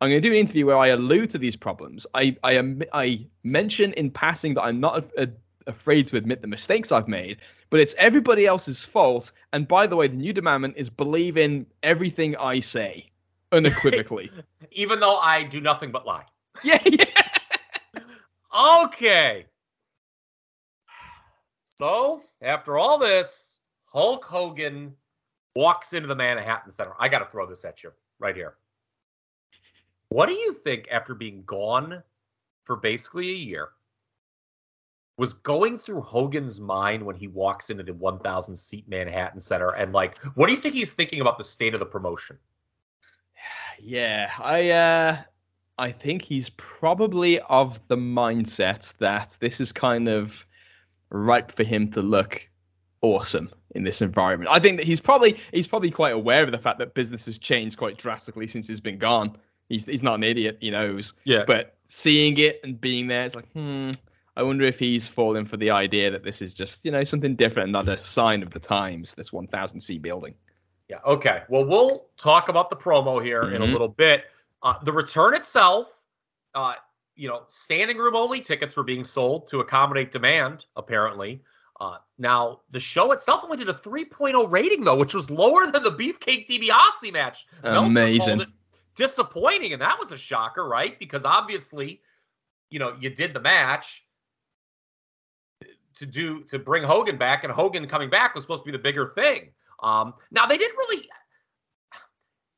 [0.00, 2.06] I'm going to do an interview where I allude to these problems.
[2.14, 5.28] I I, am I mention in passing that I'm not a, a
[5.68, 7.38] afraid to admit the mistakes I've made,
[7.70, 9.30] but it's everybody else's fault.
[9.52, 13.10] And by the way, the new demandment is believe in everything I say
[13.52, 14.30] unequivocally.
[14.72, 16.24] Even though I do nothing but lie.
[16.64, 17.04] Yeah, yeah.
[18.84, 19.46] okay.
[21.64, 24.92] So, after all this, Hulk Hogan
[25.54, 26.94] walks into the Manhattan Center.
[26.98, 28.54] I got to throw this at you right here.
[30.08, 32.02] What do you think after being gone
[32.64, 33.68] for basically a year?
[35.18, 39.92] Was going through Hogan's mind when he walks into the 1,000 seat Manhattan Center, and
[39.92, 42.38] like, what do you think he's thinking about the state of the promotion?
[43.80, 45.18] Yeah, I uh,
[45.78, 50.44] I think he's probably of the mindset that this is kind of
[51.10, 52.42] ripe for him to look
[53.02, 54.50] awesome in this environment.
[54.50, 57.38] I think that he's probably he's probably quite aware of the fact that business has
[57.38, 59.36] changed quite drastically since he's been gone.
[59.68, 61.14] He's he's not an idiot, he knows.
[61.22, 61.44] Yeah.
[61.46, 63.90] But seeing it and being there, it's like, hmm,
[64.38, 67.34] I wonder if he's fallen for the idea that this is just, you know, something
[67.34, 70.32] different, not a sign of the times, this 1000 C building.
[70.88, 70.98] Yeah.
[71.04, 71.42] Okay.
[71.48, 73.56] Well, we'll talk about the promo here mm-hmm.
[73.56, 73.72] in a mm-hmm.
[73.72, 74.26] little bit.
[74.62, 76.00] Uh, the return itself,
[76.54, 76.74] uh,
[77.16, 81.42] you know, standing room only tickets were being sold to accommodate demand, apparently.
[81.80, 85.82] Uh, now, the show itself only did a 3.0 rating, though, which was lower than
[85.82, 87.44] the Beefcake DiBiase match.
[87.64, 88.46] Amazing.
[88.94, 90.96] Disappointing, and that was a shocker, right?
[91.00, 92.02] Because obviously,
[92.70, 94.04] you know, you did the match
[95.98, 98.82] to do to bring Hogan back, and Hogan coming back was supposed to be the
[98.82, 99.50] bigger thing.
[99.82, 101.08] Um, now they didn't really.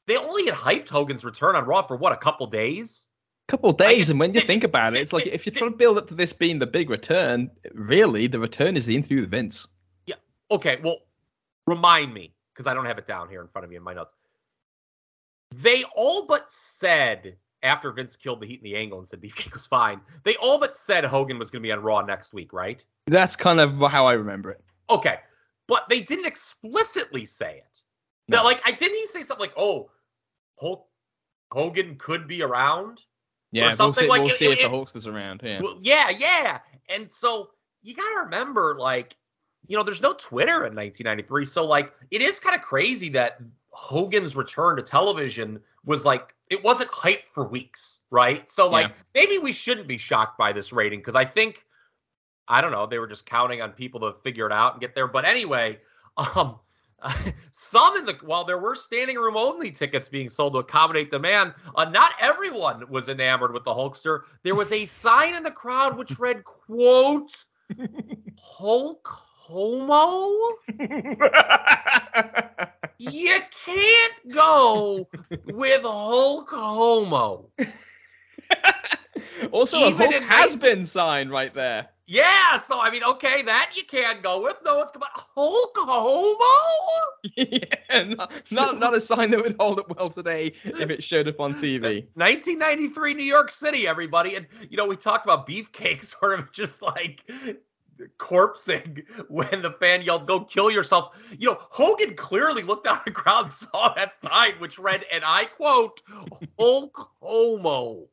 [0.06, 3.06] They only had hyped Hogan's return on Raw for what a couple days.
[3.48, 5.76] Couple days, like, and when you think about it, it's like if you're trying to
[5.76, 9.30] build up to this being the big return, really the return is the interview with
[9.30, 9.66] Vince.
[10.06, 10.16] Yeah.
[10.50, 10.78] Okay.
[10.82, 10.98] Well,
[11.66, 13.94] remind me because I don't have it down here in front of me in my
[13.94, 14.14] notes.
[15.62, 19.52] They all but said after Vince killed the Heat in the angle and said Beefcake
[19.54, 22.52] was fine, they all but said Hogan was going to be on Raw next week,
[22.52, 22.84] right?
[23.06, 24.62] That's kind of how I remember it.
[24.88, 25.18] Okay,
[25.66, 27.78] but they didn't explicitly say it.
[28.28, 28.38] No.
[28.38, 29.90] That like I didn't he say something like, "Oh,
[30.58, 30.86] Hulk
[31.50, 33.04] Hogan could be around."
[33.52, 35.40] Yeah, we'll see, like, we'll it, see it, if it, the Hulkster's around.
[35.42, 36.60] Yeah, well, yeah, yeah.
[36.88, 37.50] And so
[37.82, 39.16] you got to remember, like,
[39.66, 43.40] you know, there's no Twitter in 1993, so like it is kind of crazy that
[43.70, 48.50] Hogan's return to television was like it wasn't hyped for weeks, right?
[48.50, 48.94] So like yeah.
[49.14, 51.64] maybe we shouldn't be shocked by this rating because I think
[52.48, 54.94] I don't know they were just counting on people to figure it out and get
[54.94, 55.06] there.
[55.06, 55.78] But anyway,
[56.34, 56.58] um,
[57.52, 61.54] some in the while there were standing room only tickets being sold to accommodate demand,
[61.76, 64.22] uh, not everyone was enamored with the Hulkster.
[64.42, 67.44] There was a sign in the crowd which read, "quote
[68.42, 70.58] Hulk homo."
[73.00, 75.08] you can't go
[75.46, 77.48] with Hulk homo.
[79.52, 81.88] also, Even a Hulk has been signed right there.
[82.06, 84.56] Yeah, so I mean, okay, that you can't go with.
[84.64, 86.44] No, it's about Hulk homo.
[87.36, 91.28] yeah, not, not, not a sign that would hold up well today if it showed
[91.28, 92.06] up on TV.
[92.14, 96.82] 1993 New York City, everybody, and you know we talked about beefcake, sort of just
[96.82, 97.24] like
[98.18, 101.16] corpsing when the fan yelled, Go kill yourself.
[101.38, 105.24] You know, Hogan clearly looked out the crowd and saw that sign, which read, and
[105.24, 106.02] I quote,
[106.58, 108.06] Hulk Homo.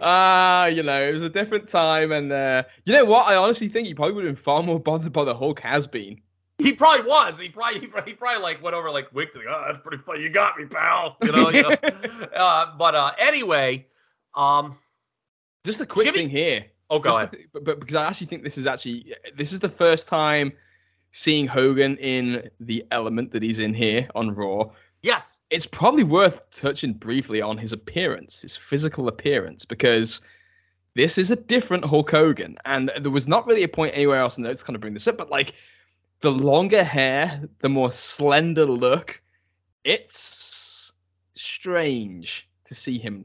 [0.00, 3.26] Ah, uh, you know, it was a different time, and uh, you know what?
[3.26, 5.86] I honestly think he probably would have been far more bothered by the Hulk has
[5.86, 6.20] been.
[6.58, 7.38] He probably was.
[7.38, 10.02] He probably he probably, he probably like went over like winked like, oh, that's pretty
[10.02, 10.22] funny.
[10.22, 11.16] You got me, pal.
[11.22, 11.50] You know.
[11.50, 11.70] You know?
[12.34, 13.86] uh, but uh, anyway,
[14.34, 14.76] um,
[15.64, 16.18] just a quick Jimmy...
[16.18, 16.66] thing here.
[16.90, 17.30] Oh, go ahead.
[17.30, 20.52] Th- but, but because I actually think this is actually this is the first time
[21.12, 24.70] seeing Hogan in the element that he's in here on Raw.
[25.02, 25.38] Yes.
[25.50, 30.20] It's probably worth touching briefly on his appearance, his physical appearance, because
[30.94, 32.56] this is a different Hulk Hogan.
[32.64, 34.80] And there was not really a point anywhere else in the notes to kind of
[34.80, 35.54] bring this up, but like
[36.20, 39.20] the longer hair, the more slender look,
[39.84, 40.92] it's
[41.34, 43.24] strange to see him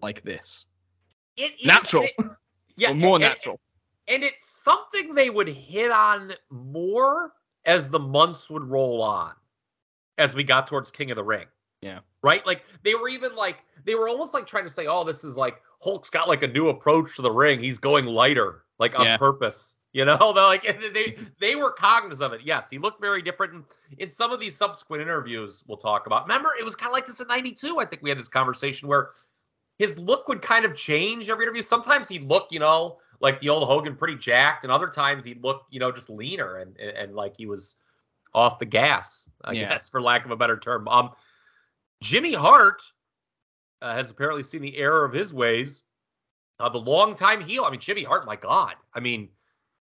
[0.00, 0.66] like this.
[1.36, 2.04] It is natural.
[2.04, 2.26] It,
[2.76, 3.60] yeah, or more and, natural.
[4.08, 7.32] And, and it's something they would hit on more
[7.64, 9.32] as the months would roll on,
[10.18, 11.46] as we got towards King of the Ring.
[11.82, 12.00] Yeah.
[12.22, 12.44] Right?
[12.46, 15.36] Like they were even like they were almost like trying to say, "Oh, this is
[15.36, 17.62] like Hulk's got like a new approach to the ring.
[17.62, 19.16] He's going lighter, like on yeah.
[19.16, 20.62] purpose." You know, they're like
[20.92, 22.44] they they were cognizant of it.
[22.44, 23.64] Yes, he looked very different
[23.98, 26.22] in some of these subsequent interviews we'll talk about.
[26.22, 27.78] Remember, it was kind of like this in '92.
[27.78, 29.10] I think we had this conversation where
[29.78, 31.62] his look would kind of change every interview.
[31.62, 35.42] Sometimes he'd look, you know, like the old Hogan, pretty jacked, and other times he'd
[35.42, 37.76] look, you know, just leaner and and, and like he was
[38.34, 39.68] off the gas, I yeah.
[39.68, 40.88] guess, for lack of a better term.
[40.88, 41.10] Um,
[42.02, 42.82] Jimmy Hart
[43.80, 45.82] uh, has apparently seen the error of his ways.
[46.58, 47.64] Uh, the long-time heel.
[47.64, 48.26] I mean, Jimmy Hart.
[48.26, 48.74] My God.
[48.94, 49.28] I mean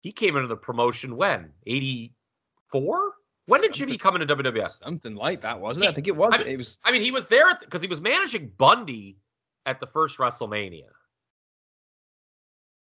[0.05, 1.51] he came into the promotion when?
[1.67, 3.15] 84?
[3.47, 4.67] When did Jimmy come into WWF?
[4.67, 5.89] Something like that, wasn't it?
[5.89, 6.35] I think it was.
[6.35, 6.83] I mean, it was.
[6.85, 9.17] I mean, he was there because he was managing Bundy
[9.67, 10.91] at the first WrestleMania.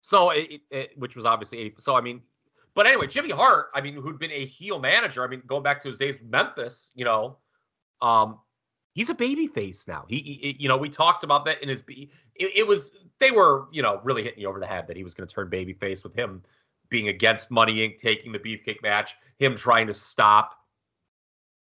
[0.00, 1.74] So, it, it, which was obviously 80.
[1.78, 2.20] So, I mean,
[2.74, 5.80] but anyway, Jimmy Hart, I mean, who'd been a heel manager, I mean, going back
[5.82, 7.38] to his days Memphis, you know,
[8.02, 8.40] um,
[8.94, 10.04] he's a baby face now.
[10.08, 11.82] He, he, you know, we talked about that in his.
[11.88, 15.04] It, it was they were, you know, really hitting you over the head that he
[15.04, 16.42] was going to turn baby face with him
[16.90, 17.98] being against Money Inc.
[17.98, 20.58] taking the Beefcake match, him trying to stop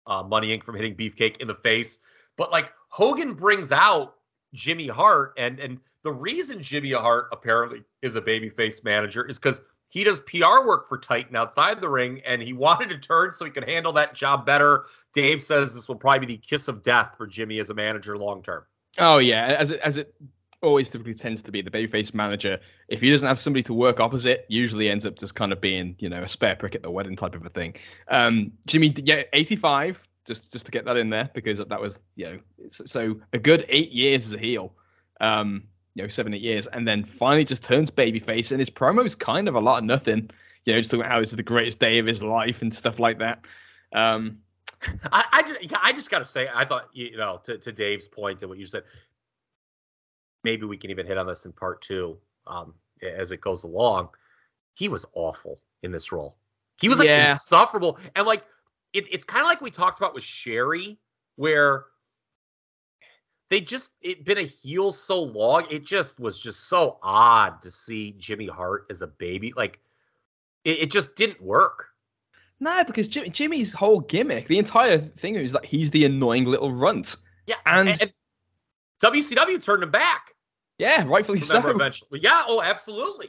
[0.07, 0.63] uh, Money Inc.
[0.63, 1.99] from hitting Beefcake in the face.
[2.37, 4.14] But like Hogan brings out
[4.55, 9.61] Jimmy Hart, and and the reason Jimmy Hart apparently is a babyface manager is because
[9.89, 13.45] he does PR work for Titan outside the ring, and he wanted to turn so
[13.45, 14.85] he could handle that job better.
[15.13, 18.17] Dave says this will probably be the kiss of death for Jimmy as a manager
[18.17, 18.63] long term.
[18.97, 20.15] Oh yeah, as it as it
[20.61, 22.59] always typically tends to be the babyface manager.
[22.87, 25.95] If he doesn't have somebody to work opposite, usually ends up just kind of being,
[25.99, 27.75] you know, a spare prick at the wedding type of a thing.
[28.07, 32.25] Um, Jimmy, yeah, 85, just just to get that in there because that was, you
[32.25, 34.73] know, so a good eight years as a heel,
[35.21, 39.15] um, you know, seven eight years, and then finally just turns babyface, and his promo's
[39.15, 40.29] kind of a lot of nothing.
[40.65, 42.73] You know, just talking about how this is the greatest day of his life and
[42.73, 43.45] stuff like that.
[43.93, 44.39] Um,
[45.11, 48.07] I, I, just, I just got to say, I thought, you know, to, to Dave's
[48.07, 48.83] point and what you said,
[50.43, 54.09] maybe we can even hit on this in part two um, as it goes along.
[54.73, 56.35] He was awful in this role.
[56.81, 57.31] He was like yeah.
[57.31, 58.43] insufferable, and like
[58.95, 60.97] it, it's kind of like we talked about with Sherry,
[61.35, 61.85] where
[63.49, 65.65] they just it been a heel so long.
[65.69, 69.53] It just was just so odd to see Jimmy Hart as a baby.
[69.55, 69.79] Like
[70.63, 71.87] it, it just didn't work.
[72.59, 76.71] No, because Jimmy, Jimmy's whole gimmick, the entire thing is that he's the annoying little
[76.71, 77.17] runt.
[77.47, 78.13] Yeah, and, and, and
[79.03, 80.31] WCW turned him back.
[80.77, 81.75] Yeah, rightfully Remember so.
[81.75, 82.43] Eventually, yeah.
[82.47, 83.27] Oh, absolutely.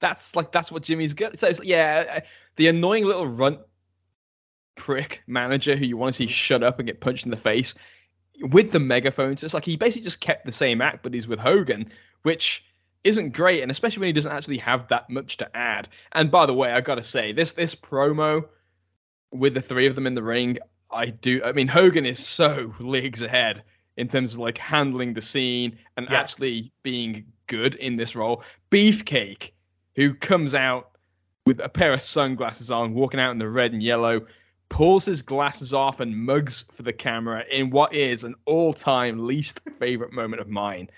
[0.00, 1.38] That's like that's what Jimmy's good.
[1.38, 2.20] So it's yeah, uh,
[2.56, 3.60] the annoying little runt
[4.76, 6.32] prick manager who you want to see mm-hmm.
[6.32, 7.74] shut up and get punched in the face
[8.40, 9.42] with the megaphones.
[9.42, 11.90] It's like he basically just kept the same act, but he's with Hogan,
[12.22, 12.64] which
[13.04, 15.88] isn't great, and especially when he doesn't actually have that much to add.
[16.12, 18.44] And by the way, I gotta say this this promo
[19.32, 20.58] with the three of them in the ring,
[20.90, 21.42] I do.
[21.44, 23.62] I mean, Hogan is so leagues ahead
[23.96, 26.18] in terms of like handling the scene and yes.
[26.18, 28.42] actually being good in this role.
[28.70, 29.52] Beefcake,
[29.94, 30.90] who comes out
[31.46, 34.26] with a pair of sunglasses on, walking out in the red and yellow,
[34.68, 39.60] pulls his glasses off and mugs for the camera in what is an all-time least
[39.78, 40.88] favorite moment of mine.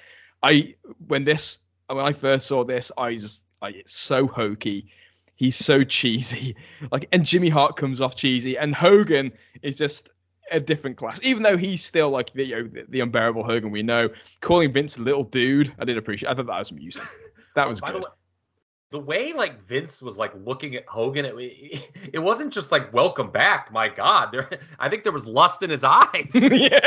[0.43, 0.75] I
[1.07, 4.91] when this when I first saw this, I just like it's so hokey.
[5.37, 6.57] He's so cheesy.
[6.91, 9.33] Like and Jimmy Hart comes off cheesy and Hogan
[9.63, 10.11] is just
[10.51, 11.21] a different class.
[11.23, 14.09] Even though he's still like the, you know, the, the unbearable Hogan we know,
[14.41, 16.31] calling Vince a little dude, I did appreciate.
[16.31, 17.05] I thought that was amusing.
[17.55, 17.97] That was good.
[17.97, 18.03] Way,
[18.91, 21.35] the way, like Vince was like looking at Hogan, it,
[22.13, 23.73] it wasn't just like welcome back.
[23.73, 24.49] My God, there.
[24.79, 26.31] I think there was lust in his eyes.
[26.35, 26.79] yeah.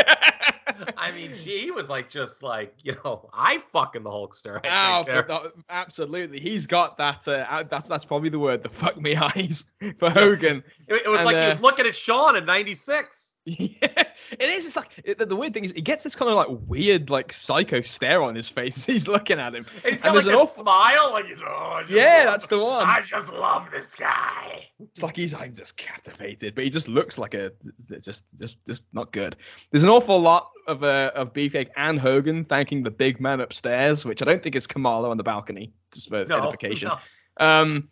[0.97, 4.61] I mean, gee, he was like just like you know, I fucking the Hulkster.
[4.65, 7.27] Oh, absolutely, he's got that.
[7.27, 8.63] Uh, that's that's probably the word.
[8.63, 9.65] The fuck me eyes
[9.97, 10.63] for Hogan.
[10.87, 13.30] It, it was and, like uh, he was looking at Shawn in '96.
[13.45, 14.03] Yeah,
[14.39, 14.67] it is.
[14.67, 17.33] It's like it, the weird thing is, he gets this kind of like weird, like
[17.33, 18.77] psycho stare on his face.
[18.77, 19.65] as He's looking at him.
[19.83, 22.59] And he's got like there's a an awful- smile, like he's oh, Yeah, that's the
[22.59, 22.85] one.
[22.85, 24.67] I just love this guy.
[24.79, 27.51] It's like he's I'm just captivated, but he just looks like a
[27.99, 29.35] just just just not good.
[29.71, 34.05] There's an awful lot of uh, of Beefcake and Hogan thanking the big man upstairs,
[34.05, 36.89] which I don't think is Kamala on the balcony, just for No, edification.
[36.89, 36.97] no.
[37.45, 37.89] Um,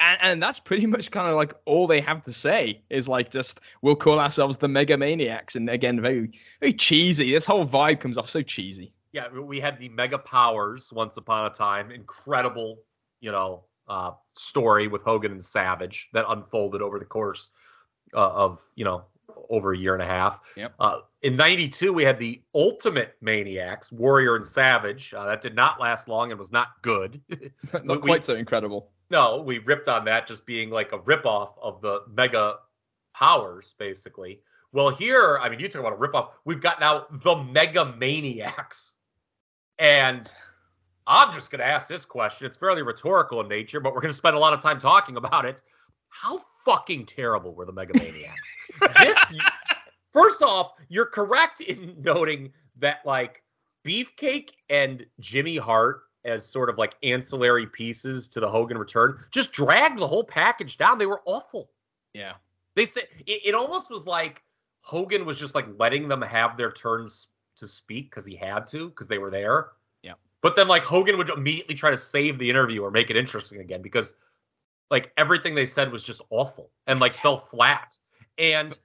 [0.00, 3.30] and, and that's pretty much kind of like all they have to say is like
[3.30, 6.30] just we'll call ourselves the Mega Maniacs, and again very
[6.60, 7.32] very cheesy.
[7.32, 8.92] This whole vibe comes off so cheesy.
[9.12, 11.90] Yeah, we had the Mega Powers once upon a time.
[11.90, 12.78] Incredible,
[13.20, 17.50] you know, uh, story with Hogan and Savage that unfolded over the course
[18.14, 19.02] uh, of, you know,
[19.48, 20.40] over a year and a half.
[20.56, 20.74] Yep.
[20.78, 25.12] Uh, in 92, we had the Ultimate Maniacs, Warrior and Savage.
[25.12, 27.20] Uh, that did not last long and was not good.
[27.72, 28.90] not We- quite so incredible.
[29.10, 32.56] No, we ripped on that just being like a ripoff of the Mega
[33.14, 34.40] Powers, basically.
[34.72, 36.28] Well, here, I mean, you talk about a ripoff.
[36.44, 38.94] We've got now the Mega Maniacs.
[39.78, 40.30] And
[41.06, 42.46] I'm just going to ask this question.
[42.46, 45.16] It's fairly rhetorical in nature, but we're going to spend a lot of time talking
[45.16, 45.62] about it.
[46.08, 48.48] How fucking terrible were the Mega Maniacs?
[48.98, 49.18] this,
[50.12, 53.42] first off, you're correct in noting that, like,
[53.84, 59.52] Beefcake and Jimmy Hart as sort of like ancillary pieces to the Hogan return just
[59.52, 60.98] dragged the whole package down.
[60.98, 61.70] They were awful.
[62.12, 62.34] Yeah.
[62.76, 64.42] They said it, it almost was like
[64.82, 68.88] Hogan was just like letting them have their turns to speak because he had to
[68.90, 69.68] because they were there.
[70.02, 70.14] Yeah.
[70.42, 73.60] But then like Hogan would immediately try to save the interview or make it interesting
[73.60, 74.14] again because
[74.90, 77.96] like everything they said was just awful and like fell flat.
[78.38, 78.78] And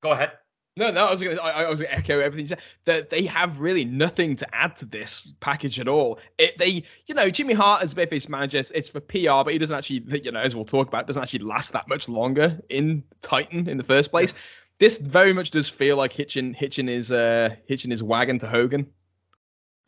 [0.00, 0.32] go ahead.
[0.76, 2.60] No, no, I was going to, I, I was going to echo everything you said.
[2.86, 6.18] That they have really nothing to add to this package at all.
[6.38, 9.76] It, they, you know, Jimmy Hart as babyface manager, it's, for PR, but he doesn't
[9.76, 13.68] actually, you know, as we'll talk about, doesn't actually last that much longer in Titan
[13.68, 14.32] in the first place.
[14.78, 18.86] This very much does feel like hitching, hitching his, uh, hitching his wagon to Hogan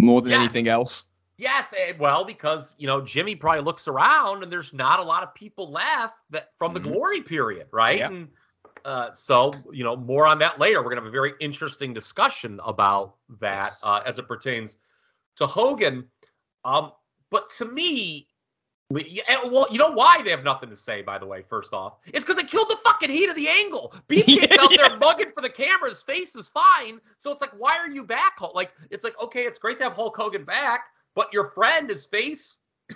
[0.03, 0.41] more than Yes.
[0.41, 1.05] anything else.
[1.39, 5.23] Yes, eh, well, because you know Jimmy probably looks around and there's not a lot
[5.25, 6.93] of people left that from the Mhm.
[6.93, 7.99] glory period, right?
[7.99, 8.09] Yeah.
[8.09, 8.29] And
[8.85, 10.83] uh, so you know more on that later.
[10.83, 13.81] We're gonna have a very interesting discussion about that Yes.
[13.83, 14.77] uh, as it pertains
[15.37, 16.07] to Hogan.
[16.65, 16.93] Um,
[17.31, 18.29] but to me,
[18.97, 21.03] eh, well, you know why they have nothing to say.
[21.03, 23.95] By the way, first off, it's because they killed the fucking heat of the angle.
[24.09, 25.89] Beefcake's Yeah, out there mugging for the camera.
[25.89, 28.37] His face is fine, so it's like, why are you back?
[28.55, 32.07] Like, it's like, okay, it's great to have Hulk Hogan back, but your friend, his
[32.07, 32.57] face,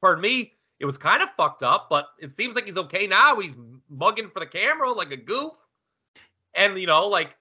[0.00, 3.40] pardon me, it was kind of fucked up, but it seems like he's okay now.
[3.40, 3.56] He's
[3.88, 5.52] mugging for the camera like a goof.
[6.54, 7.36] And, you know, like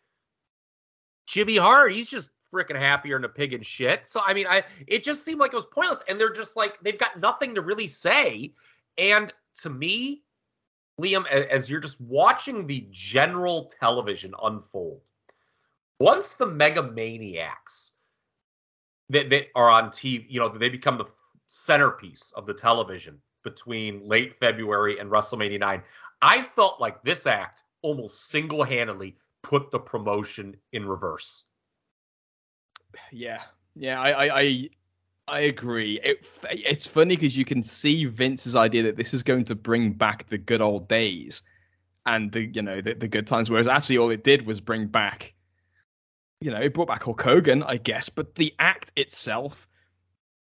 [1.28, 4.08] Jimmy Hart, he's just freaking happier than a pig in shit.
[4.08, 6.04] So, I mean, I it just seemed like it was pointless.
[6.08, 8.54] And they're just like, they've got nothing to really say.
[8.98, 10.24] And to me,
[11.02, 15.02] Liam, as you're just watching the general television unfold,
[16.00, 17.94] once the Mega Maniacs
[19.10, 21.06] that, that are on TV, you know, they become the
[21.48, 25.82] centerpiece of the television between late February and WrestleMania 9.
[26.22, 31.46] I felt like this act almost single handedly put the promotion in reverse.
[33.12, 33.41] Yeah,
[33.76, 34.70] yeah, I, I, I,
[35.28, 36.00] I agree.
[36.04, 39.91] It, it's funny because you can see Vince's idea that this is going to bring
[39.91, 41.44] back the good old days
[42.06, 43.50] and the, you know, the, the good times.
[43.50, 45.34] Whereas actually, all it did was bring back,
[46.41, 48.10] you know, it brought back Hulk Hogan, I guess.
[48.10, 49.68] But the act itself,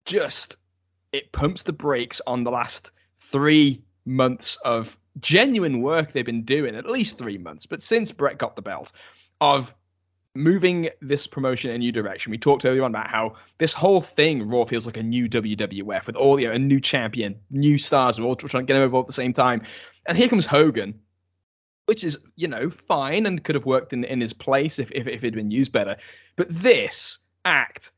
[0.06, 0.58] just
[1.12, 6.76] it pumps the brakes on the last three months of genuine work they've been doing,
[6.76, 7.66] at least three months.
[7.66, 8.92] But since Bret got the belt,
[9.42, 9.74] of
[10.36, 12.32] moving this promotion in a new direction.
[12.32, 16.06] We talked earlier on about how this whole thing, Raw, feels like a new WWF
[16.06, 18.84] with all, you know, a new champion, new stars, we're all trying to get them
[18.84, 19.64] over at the same time.
[20.06, 21.00] And here comes Hogan,
[21.88, 25.08] which is, you know, fine and could have worked in, in his place if, if,
[25.08, 25.98] if it had been used better.
[26.36, 27.92] But this act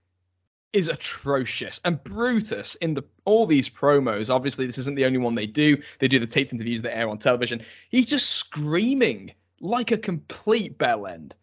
[0.73, 4.33] is atrocious and Brutus in the all these promos.
[4.33, 5.77] Obviously, this isn't the only one they do.
[5.99, 7.63] They do the taped interviews that air on television.
[7.89, 11.35] He's just screaming like a complete bell end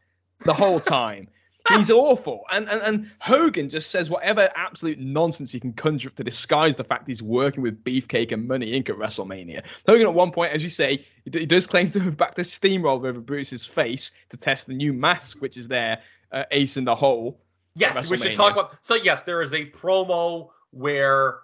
[0.44, 1.28] the whole time.
[1.68, 2.44] He's awful.
[2.52, 6.76] And, and and Hogan just says whatever absolute nonsense he can conjure up to disguise
[6.76, 8.88] the fact he's working with Beefcake and Money Inc.
[8.88, 9.64] at WrestleMania.
[9.88, 12.38] Hogan, at one point, as you say, he, d- he does claim to have backed
[12.38, 16.00] a steamroller over Bruce's face to test the new mask, which is there,
[16.30, 17.40] uh, Ace in the Hole.
[17.76, 18.78] Yes, we should talk about.
[18.80, 21.40] So yes, there is a promo where,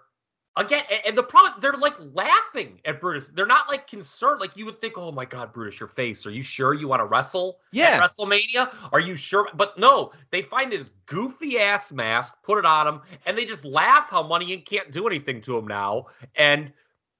[0.56, 3.28] again, and the problem they're like laughing at Brutus.
[3.28, 4.40] They're not like concerned.
[4.40, 6.26] Like you would think, oh my God, Brutus, your face.
[6.26, 8.00] Are you sure you want to wrestle Yeah.
[8.00, 8.74] WrestleMania?
[8.92, 9.48] Are you sure?
[9.54, 13.64] But no, they find his goofy ass mask, put it on him, and they just
[13.64, 14.64] laugh how Money Inc.
[14.64, 16.06] can't do anything to him now.
[16.34, 16.72] And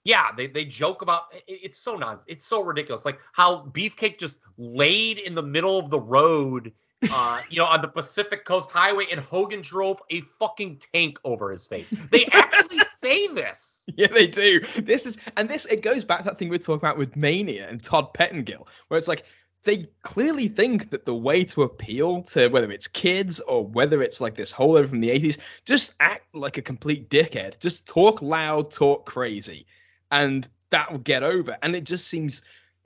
[0.05, 2.25] Yeah, they, they joke about it, it's so nonsense.
[2.27, 3.05] It's so ridiculous.
[3.05, 6.73] Like how Beefcake just laid in the middle of the road,
[7.11, 11.51] uh, you know, on the Pacific Coast Highway, and Hogan drove a fucking tank over
[11.51, 11.91] his face.
[12.11, 13.85] They actually say this.
[13.97, 14.61] Yeah, they do.
[14.79, 17.17] This is and this it goes back to that thing we were talking about with
[17.17, 19.25] Mania and Todd Pettengill, where it's like
[19.65, 24.21] they clearly think that the way to appeal to whether it's kids or whether it's
[24.21, 27.59] like this whole over from the 80s, just act like a complete dickhead.
[27.61, 29.67] Just talk loud, talk crazy,
[30.11, 31.57] and that will get over.
[31.63, 32.43] And it just seems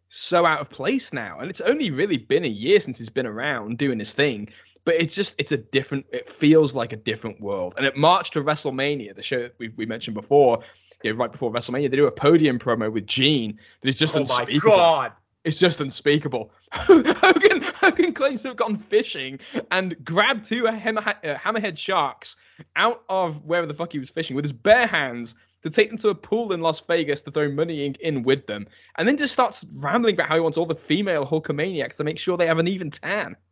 [0.08, 1.38] so out of place now.
[1.38, 4.48] And it's only really been a year since he's been around doing his thing.
[4.84, 7.74] But it's just it's a different it feels like a different world.
[7.76, 10.60] And it marched to WrestleMania, the show we, we mentioned before,
[11.02, 14.16] you know, right before WrestleMania, they do a podium promo with Gene that is just
[14.16, 14.70] Oh unspeakable.
[14.70, 15.12] my god.
[15.44, 16.50] It's just unspeakable.
[16.72, 19.38] Hogan, Hogan claims to have gone fishing
[19.70, 22.34] and grabbed two hammer, uh, hammerhead sharks
[22.74, 25.36] out of wherever the fuck he was fishing with his bare hands
[25.66, 28.66] to take them to a pool in Las Vegas to throw money in, with them,
[28.96, 32.18] and then just starts rambling about how he wants all the female Hulkamaniacs to make
[32.18, 33.36] sure they have an even tan.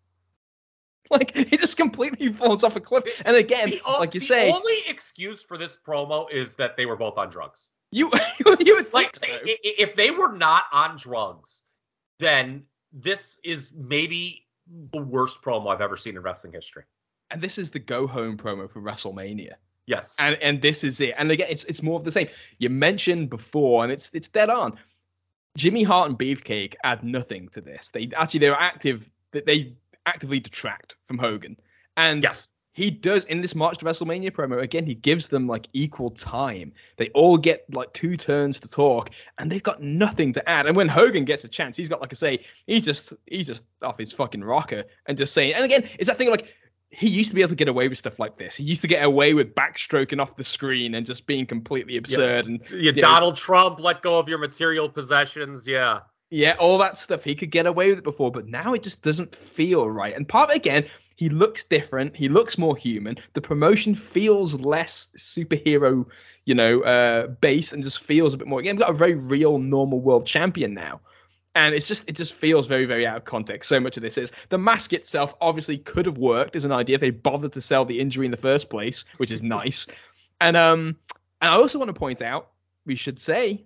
[1.10, 3.04] Like he just completely falls off a cliff.
[3.26, 6.86] And again, The, like you say, the only excuse for this promo is that they
[6.86, 7.68] were both on drugs.
[7.92, 8.10] you
[8.60, 9.38] you would Like, think so.
[9.44, 11.64] if they were not on drugs,
[12.20, 14.46] then this is maybe
[14.92, 16.84] the worst promo I've ever seen in wrestling history.
[17.30, 19.52] and this is the go home promo for WrestleMania.
[19.86, 20.14] Yes.
[20.18, 21.14] and and this is it.
[21.18, 22.28] And again, it's it's more of the same.
[22.58, 24.78] You mentioned before, and it's it's dead on.
[25.56, 27.90] Jimmy Hart and Beefcake add nothing to this.
[27.90, 29.10] They actually they're active.
[29.32, 29.72] They, they
[30.06, 31.56] actively detract from Hogan,
[31.96, 32.48] and yes.
[32.72, 34.60] he does in this March to WrestleMania promo.
[34.62, 36.72] Again, he gives them like equal time.
[36.96, 40.66] They all get like two turns to talk, and they've got nothing to add.
[40.66, 43.64] And when Hogan gets a chance, he's got like I say, he's just he's just
[43.82, 45.54] off his fucking rocker and just saying.
[45.54, 46.52] And again, it's that thing like
[46.94, 48.56] he used to be able to get away with stuff like this.
[48.56, 52.46] He used to get away with backstroking off the screen and just being completely absurd
[52.46, 52.92] and Yeah.
[52.92, 55.66] Donald Trump let go of your material possessions.
[55.66, 56.00] Yeah.
[56.30, 57.24] yeah, all that stuff.
[57.24, 60.14] He could get away with it before, but now it just doesn't feel right.
[60.14, 60.86] And part of it, again,
[61.16, 62.16] he looks different.
[62.16, 63.16] He looks more human.
[63.34, 66.06] The promotion feels less superhero,
[66.44, 68.58] you know, uh, based and just feels a bit more.
[68.58, 71.00] Again, we've got a very real, normal world champion now.
[71.56, 73.68] And it's just it just feels very, very out of context.
[73.68, 76.96] So much of this is the mask itself obviously could have worked as an idea
[76.96, 79.86] if they bothered to sell the injury in the first place, which is nice.
[80.40, 80.96] And um
[81.40, 82.50] and I also want to point out,
[82.86, 83.64] we should say,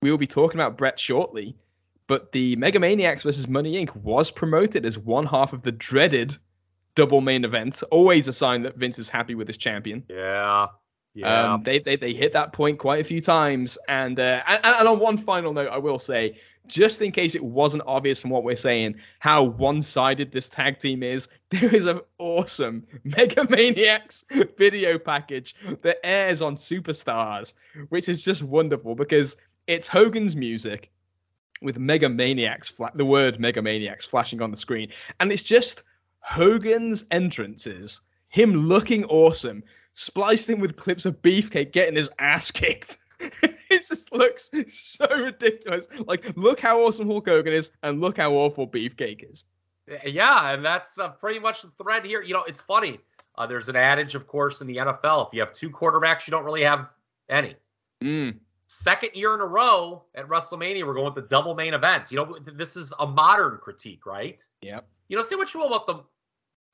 [0.00, 1.54] we will be talking about Bret shortly,
[2.06, 3.94] but the Mega Maniacs versus Money Inc.
[3.96, 6.36] was promoted as one half of the dreaded
[6.94, 7.82] double main event.
[7.90, 10.02] Always a sign that Vince is happy with his champion.
[10.08, 10.66] Yeah.
[11.14, 11.54] Yeah.
[11.54, 14.86] Um, they, they they hit that point quite a few times, and, uh, and and
[14.86, 16.38] on one final note, I will say,
[16.68, 21.02] just in case it wasn't obvious from what we're saying, how one-sided this tag team
[21.02, 24.24] is, there is an awesome Mega Maniacs
[24.56, 27.54] video package that airs on Superstars,
[27.88, 30.90] which is just wonderful because it's Hogan's music
[31.62, 34.90] with Mega Maniacs, fla- the word Mega Maniacs flashing on the screen,
[35.20, 35.82] and it's just
[36.20, 39.62] Hogan's entrances, him looking awesome,
[39.92, 42.98] spliced in with clips of Beefcake getting his ass kicked.
[43.20, 45.88] it just looks so ridiculous.
[46.06, 49.44] Like, look how awesome Hulk Hogan is, and look how awful Beefcake is.
[50.04, 52.22] Yeah, and that's uh, pretty much the thread here.
[52.22, 53.00] You know, it's funny.
[53.36, 56.30] Uh, there's an adage, of course, in the NFL: if you have two quarterbacks, you
[56.30, 56.88] don't really have
[57.28, 57.56] any.
[58.02, 58.36] Mm.
[58.66, 62.12] Second year in a row at WrestleMania, we're going with the double main event.
[62.12, 64.44] You know, this is a modern critique, right?
[64.60, 64.86] Yep.
[65.08, 66.04] You know, say what you will about the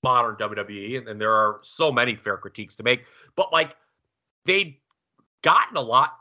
[0.03, 3.05] modern WWE, and, and there are so many fair critiques to make,
[3.37, 3.77] but like
[4.45, 4.77] they'd
[5.43, 6.19] gotten a lot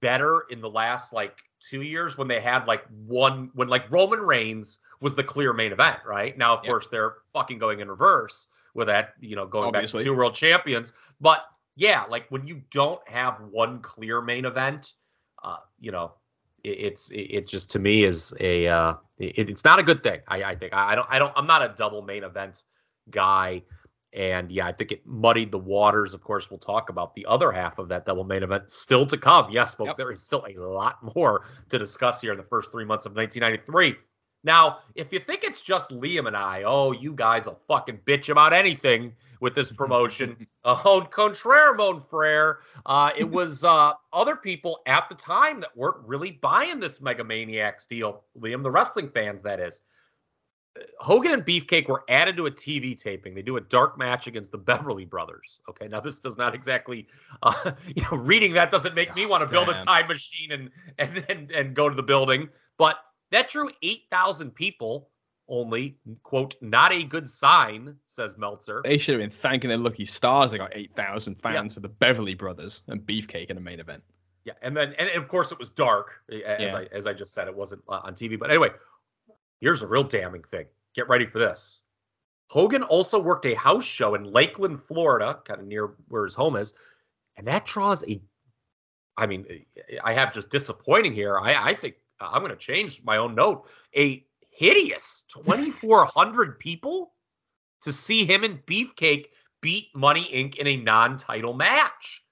[0.00, 4.20] better in the last like two years when they had like one when like Roman
[4.20, 6.36] Reigns was the clear main event, right?
[6.36, 6.66] Now, of Yep.
[6.66, 9.98] course, they're fucking going in reverse with that, you know, going Obviously.
[9.98, 10.92] back to two world champions.
[11.20, 11.44] But
[11.76, 14.92] yeah, like when you don't have one clear main event,
[15.42, 16.14] uh, you know,
[16.64, 20.02] it, it's it, it just to me is a uh, it, it's not a good
[20.02, 20.20] thing.
[20.28, 22.62] I, I think I, I don't I don't I'm not a double main event
[23.10, 23.62] guy.
[24.16, 26.14] And yeah, I think it muddied the waters.
[26.14, 29.16] Of course, we'll talk about the other half of that double main event still to
[29.18, 29.50] come.
[29.50, 29.96] Yes, folks, Yep.
[29.98, 33.14] there is still a lot more to discuss here in the first three months of
[33.14, 33.96] 1993.
[34.42, 38.28] Now, if you think it's just Liam and I, oh, you guys will fucking bitch
[38.28, 40.46] about anything with this promotion.
[40.64, 42.60] oh, contraire, mon frere.
[42.86, 47.24] Uh, it was uh, other people at the time that weren't really buying this Mega
[47.24, 49.82] Maniacs deal, Liam, the wrestling fans, that is.
[50.98, 53.34] Hogan and Beefcake were added to a TV taping.
[53.34, 55.60] They do a dark match against the Beverly Brothers.
[55.68, 57.06] Okay, now this does not exactly,
[57.42, 60.70] uh, you know, reading that doesn't make me want to build a time machine and
[60.98, 62.48] and and, and go to the building.
[62.78, 62.96] But
[63.30, 65.10] that drew eight thousand people
[65.48, 65.96] only.
[66.22, 68.82] Quote, not a good sign, says Meltzer.
[68.84, 72.34] They should have been thanking their lucky stars they got 8,000 fans for the Beverly
[72.34, 74.02] Brothers and Beefcake in the main event.
[74.44, 76.76] Yeah, and then and of course it was dark, as yeah.
[76.76, 78.38] I as I just said, it wasn't uh, on TV.
[78.38, 78.70] But anyway,
[79.60, 80.66] here's a real damning thing.
[80.94, 81.82] Get ready for this.
[82.48, 86.56] Hogan also worked a house show in Lakeland, Florida, kind of near where his home
[86.56, 86.74] is,
[87.36, 88.20] and that draws a.
[89.18, 89.46] I mean,
[90.04, 91.38] I have just disappointing here.
[91.38, 93.66] I, I think I'm going to change my own note.
[93.96, 97.14] A hideous 2,400 people
[97.80, 99.26] to see him and Beefcake
[99.62, 100.56] beat Money Inc.
[100.56, 102.22] in a non-title match.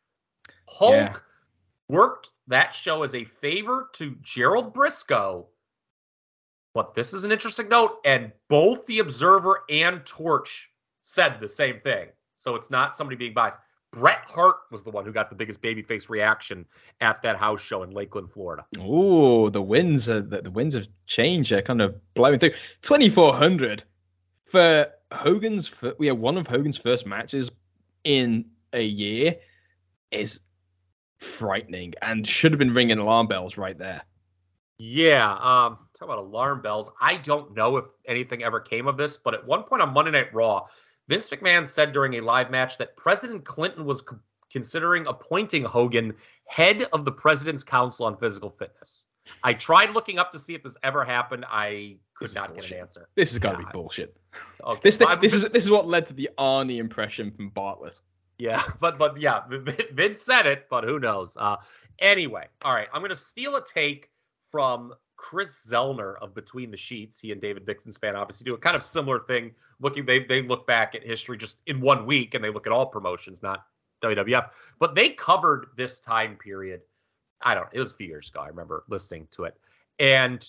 [0.68, 1.16] Hulk yeah
[1.88, 5.46] worked that show as a favor to Gerald Brisco.
[6.74, 10.70] But this is an interesting note, and both the Observer and Torch
[11.02, 12.08] said the same thing.
[12.34, 13.58] So it's not somebody being biased.
[13.92, 16.66] Bret Hart was the one who got the biggest babyface reaction
[17.00, 18.66] at that house show in Lakeland, Florida.
[18.80, 21.52] Oh, the winds are the, the winds have changed.
[21.52, 22.54] They're kind of blowing through.
[22.82, 23.84] Twenty four hundred
[24.44, 25.72] for Hogan's.
[25.98, 27.52] We have one of Hogan's first matches
[28.02, 29.36] in a year
[30.10, 30.40] is
[31.18, 34.02] frightening and should have been ringing alarm bells right there.
[34.78, 36.90] Yeah, um, talk about alarm bells.
[37.00, 40.10] I don't know if anything ever came of this, but at one point on Monday
[40.10, 40.66] Night Raw,
[41.08, 44.18] Vince McMahon said during a live match that President Clinton was co-
[44.50, 46.14] considering appointing Hogan
[46.46, 49.06] head of the President's Council on Physical Fitness.
[49.42, 51.44] I tried looking up to see if this ever happened.
[51.48, 53.08] I could not get an answer.
[53.14, 54.16] This has got to be bullshit.
[54.64, 54.80] Okay.
[54.82, 58.00] This thing, this is this is what led to the Arnie impression from Bartlett.
[58.38, 59.42] Yeah, but but yeah,
[59.92, 61.36] Vince said it, but who knows?
[61.38, 61.56] Uh,
[62.00, 64.10] anyway, all right, I'm gonna steal a take
[64.50, 67.18] from Kris Zellner of Between the Sheets.
[67.18, 69.52] He and David Bixenspan obviously do a kind of similar thing.
[69.80, 72.74] Looking, they they look back at history just in one week, and they look at
[72.74, 73.64] all promotions, not
[74.02, 74.50] WWF.
[74.78, 76.82] But they covered this time period.
[77.40, 77.64] I don't.
[77.64, 78.40] Know, it was a few years ago.
[78.40, 79.56] I remember listening to it,
[79.98, 80.46] and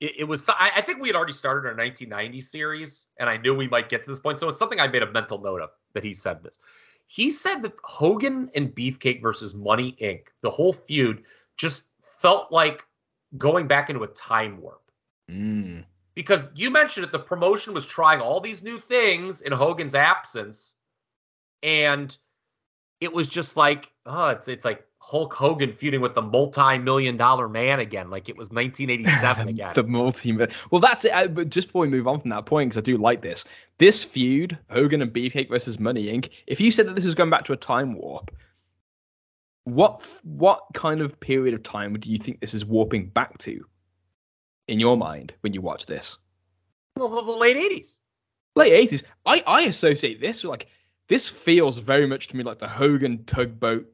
[0.00, 0.48] it, it was.
[0.48, 3.88] I, I think we had already started our 1990 series, and I knew we might
[3.88, 4.40] get to this point.
[4.40, 6.58] So it's something I made a mental note of that he said this.
[7.06, 11.22] He said that Hogan and Beefcake versus Money Inc., the whole feud,
[11.56, 12.82] just felt like
[13.36, 14.82] going back into a time warp.
[15.30, 15.84] Mm.
[16.14, 20.76] Because you mentioned it, the promotion was trying all these new things in Hogan's absence.
[21.62, 22.16] And
[23.00, 27.48] it was just like, oh, it's it's like Hulk Hogan feuding with the multi-million dollar
[27.48, 29.72] man again, like it was 1987 again.
[29.74, 30.36] the multi.
[30.70, 31.12] Well, that's it.
[31.12, 33.44] I, but just before we move on from that point, because I do like this,
[33.78, 36.30] this feud, Hogan and Beefcake versus Money Inc.
[36.46, 38.32] If you said that this was going back to a time warp,
[39.74, 43.64] what what kind of period of time do you think this is warping back to,
[44.66, 46.18] in your mind, when you watch this?
[46.96, 47.98] Well, the late 80s.
[48.56, 49.04] Late 80s.
[49.26, 50.68] I I associate this with like
[51.08, 53.86] this feels very much to me like the Hogan tugboat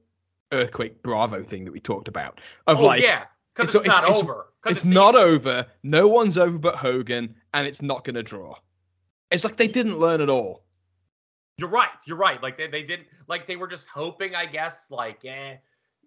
[0.53, 2.41] earthquake Bravo thing that we talked about.
[2.67, 4.47] Of oh, like, yeah, because it's, it's, not it's, over.
[4.67, 5.67] It's, it's not over.
[5.83, 8.55] No one's over but Hogan, and it's not going to draw.
[9.31, 10.64] It's like they didn't learn at all.
[11.57, 11.89] You're right.
[12.07, 12.43] You're right.
[12.43, 14.91] Like they, they didn't like they were just hoping, I guess.
[14.91, 15.57] Like, eh.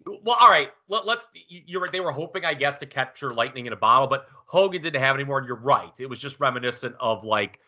[0.06, 0.70] Well, all right.
[0.88, 1.28] Let, let's.
[1.48, 1.90] You're right.
[1.90, 5.16] They were hoping, I guess, to capture lightning in a bottle, but Hogan didn't have
[5.16, 5.38] any more.
[5.38, 5.92] And you're right.
[5.98, 7.60] It was just reminiscent of like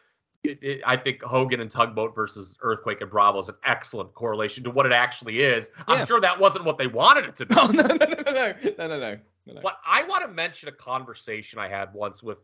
[0.45, 4.65] it, it, I think Hogan and Tugboat versus Earthquake and Bravo is an excellent correlation
[4.65, 5.71] to what it actually is.
[5.77, 5.85] Yeah.
[5.89, 7.55] I'm sure that wasn't what they wanted it to be.
[7.55, 9.61] No, no, no, no, no, no, no, no, no.
[9.63, 12.39] But I want to mention a conversation I had once with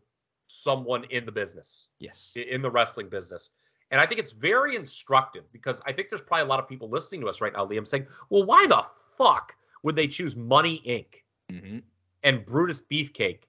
[0.47, 1.87] someone in the business.
[1.99, 2.33] Yes.
[2.35, 3.51] In the wrestling business.
[3.91, 6.89] And I think it's very instructive because I think there's probably a lot of people
[6.89, 8.83] listening to us right now, Liam, saying, well, why the
[9.17, 11.23] fuck would they choose Money Inc.
[11.51, 11.77] Mm-hmm.
[12.23, 13.43] and Brutus Beefcake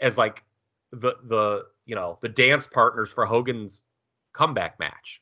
[0.00, 0.42] as like
[0.90, 3.82] the the you know the dance partners for Hogan's
[4.32, 5.20] comeback match.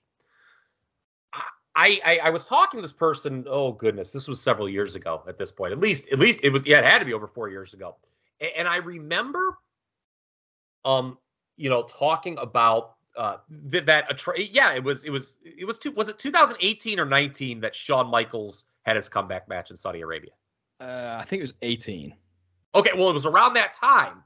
[1.77, 3.45] I, I, I was talking to this person.
[3.49, 5.23] Oh goodness, this was several years ago.
[5.29, 6.63] At this point, at least at least it was.
[6.67, 7.97] Yeah, it had to be over four years ago.
[8.41, 9.59] And, and I remember,
[10.85, 11.19] um,
[11.57, 13.37] you know, talking about uh
[13.71, 14.11] th- that.
[14.11, 15.93] A tra- yeah, it was it was it was two.
[15.93, 20.31] Was it 2018 or 19 that Shawn Michaels had his comeback match in Saudi Arabia?
[20.81, 22.15] Uh, I think it was 18.
[22.75, 24.23] Okay, well, it was around that time,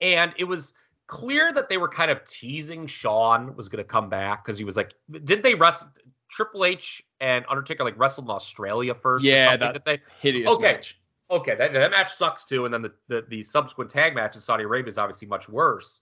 [0.00, 0.72] and it was
[1.06, 4.64] clear that they were kind of teasing Shawn was going to come back because he
[4.64, 5.88] was like, did they wrestle
[6.30, 9.24] Triple H and Undertaker like wrestled in Australia first?
[9.24, 10.74] Yeah, that they hideous okay.
[10.74, 10.98] match.
[11.30, 14.40] Okay, that, that match sucks too, and then the, the the subsequent tag match in
[14.40, 16.00] Saudi Arabia is obviously much worse.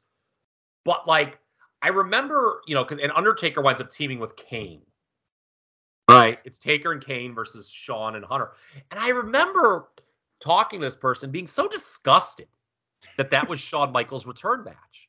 [0.85, 1.39] But like,
[1.83, 4.83] I remember, you know, because and Undertaker winds up teaming with Kane.
[6.11, 8.53] Right, it's Taker and Kane versus Shawn and Hunter,
[8.91, 9.91] and I remember
[10.41, 12.49] talking to this person being so disgusted
[13.17, 15.09] that that was Shawn Michaels' return match.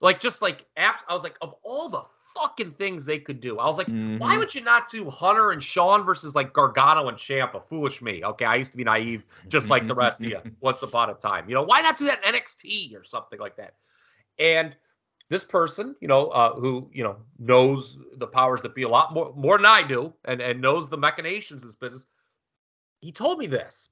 [0.00, 2.02] Like, just like, I was like, of all the
[2.34, 4.16] fucking things they could do, I was like, mm-hmm.
[4.16, 7.62] why would you not do Hunter and Shawn versus like Gargano and Ciampa?
[7.68, 8.24] Foolish me.
[8.24, 11.14] Okay, I used to be naive, just like the rest of you, once upon a
[11.14, 11.48] time.
[11.48, 13.74] You know, why not do that NXT or something like that?
[14.38, 14.74] And
[15.30, 19.14] this person, you know, uh, who you know knows the powers that be a lot
[19.14, 22.06] more more than I do, and and knows the machinations of this business,
[23.00, 23.88] he told me this.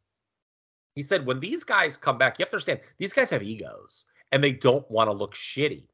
[0.95, 4.07] He said, when these guys come back, you have to understand these guys have egos
[4.33, 5.87] and they don't want to look shitty.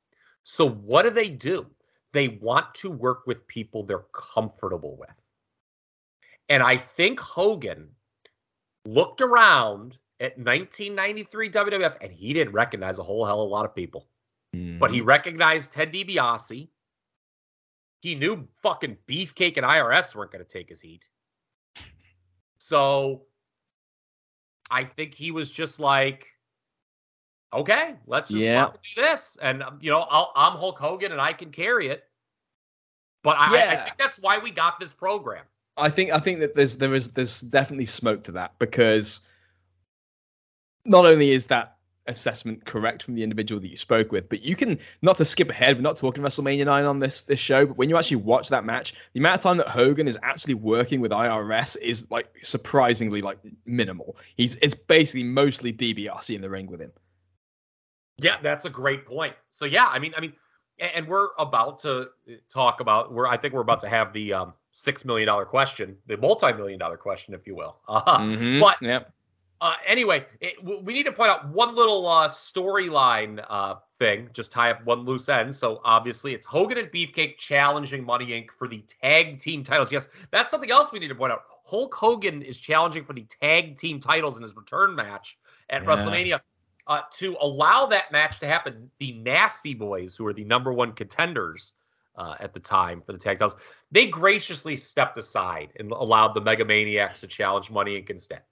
[0.44, 1.66] So what do they do?
[2.14, 5.10] They want to work with people they're comfortable with.
[6.48, 7.88] And I think Hogan
[8.86, 13.66] looked around at 1993 WWF and he didn't recognize a whole hell of a lot
[13.66, 14.08] of people.
[14.54, 14.78] Mm-hmm.
[14.78, 15.08] But he mm-hmm.
[15.08, 16.68] recognized Ted DiBiase.
[18.00, 21.08] He knew fucking Beefcake and IRS weren't going to take his heat.
[22.58, 23.22] So
[24.70, 26.26] I think he was just like,
[27.52, 28.66] okay, let's just yeah.
[28.66, 29.36] do this.
[29.40, 32.04] And, um, you know, i am Hulk Hogan and I can carry it.
[33.22, 33.72] But I, yeah.
[33.72, 35.44] I, think that's why we got this program.
[35.76, 39.20] I think I think that there's there is there's definitely smoke to that because
[40.84, 41.73] not only is that
[42.06, 45.50] assessment correct from the individual that you spoke with, but you can not to skip
[45.50, 45.76] ahead.
[45.76, 48.64] We're not talking WrestleMania nine on this this show, but when you actually watch that
[48.64, 53.22] match, the amount of time that Hogan is actually working with IRS is like surprisingly
[53.22, 54.16] like minimal.
[54.36, 56.92] He's it's basically mostly DiBiase in the ring with him.
[58.18, 59.34] Yeah, that's a great point.
[59.50, 60.34] So yeah, I mean, I mean,
[60.78, 62.08] and we're about to
[62.50, 63.12] talk about.
[63.12, 66.52] We're I think we're about to have the um, six million dollar question, the multi
[66.52, 67.76] million dollar question, if you will.
[67.88, 68.60] Uh, mm-hmm.
[68.60, 69.12] But yep.
[69.60, 74.52] Uh, anyway, it, we need to point out one little uh, storyline uh, thing, just
[74.52, 75.54] tie up one loose end.
[75.54, 78.50] So obviously, it's Hogan and Beefcake challenging Money Inc.
[78.50, 79.92] for the tag team titles.
[79.92, 81.42] Yes, that's something else we need to point out.
[81.64, 85.38] Hulk Hogan is challenging for the tag team titles in his return match
[85.70, 85.88] at yeah.
[85.88, 86.40] WrestleMania
[86.86, 90.92] uh, to allow that match to happen, the Nasty Boys, who are the number one
[90.92, 91.72] contenders
[92.16, 93.56] uh, at the time for the tag titles,
[93.90, 98.10] they graciously stepped aside and allowed the Mega Maniacs to challenge Money Inc.
[98.10, 98.42] instead.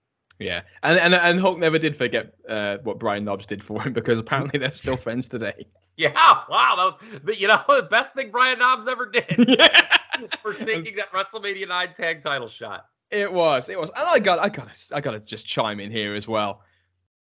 [0.42, 3.92] Yeah, and and and Hulk never did forget uh, what Brian Knobbs did for him
[3.92, 5.66] because apparently they're still friends today.
[5.98, 6.14] Yeah,
[6.48, 9.26] wow, that was you know the best thing Brian Knobbs ever did.
[9.46, 9.98] yeah.
[10.42, 12.86] for sinking that WrestleMania nine tag title shot.
[13.10, 15.90] It was, it was, and I got, I got, I got to just chime in
[15.90, 16.62] here as well.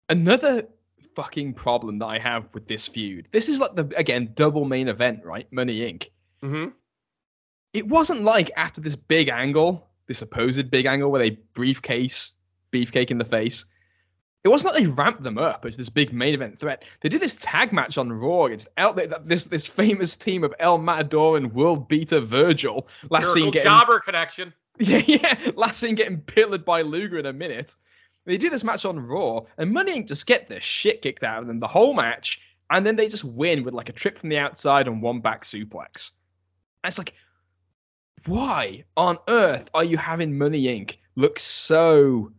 [0.08, 0.66] Another
[1.16, 3.28] fucking problem that I have with this feud.
[3.32, 5.52] This is like the again double main event, right?
[5.52, 6.08] Money Inc.
[6.44, 6.70] Mm-hmm.
[7.74, 12.34] It wasn't like after this big angle, this supposed big angle where they briefcase
[12.72, 13.66] beefcake in the face.
[14.44, 16.84] It wasn't like they ramped them up as this big main event threat.
[17.02, 18.94] They did this tag match on Raw against El,
[19.24, 22.88] this this famous team of El Matador and World Beater Virgil.
[23.10, 24.54] Last Miracle scene getting jobber connection.
[24.80, 25.52] Yeah, yeah.
[25.56, 27.76] Last scene getting pillared by Luger in a minute.
[28.26, 30.08] They do this match on Raw, and Money Inc.
[30.08, 32.42] just get the shit kicked out of them the whole match,
[32.72, 35.44] and then they just win with like a trip from the outside and one back
[35.44, 36.12] suplex.
[36.84, 37.14] And it's like,
[38.26, 40.98] why on earth are you having Money Inc.
[41.16, 42.32] look so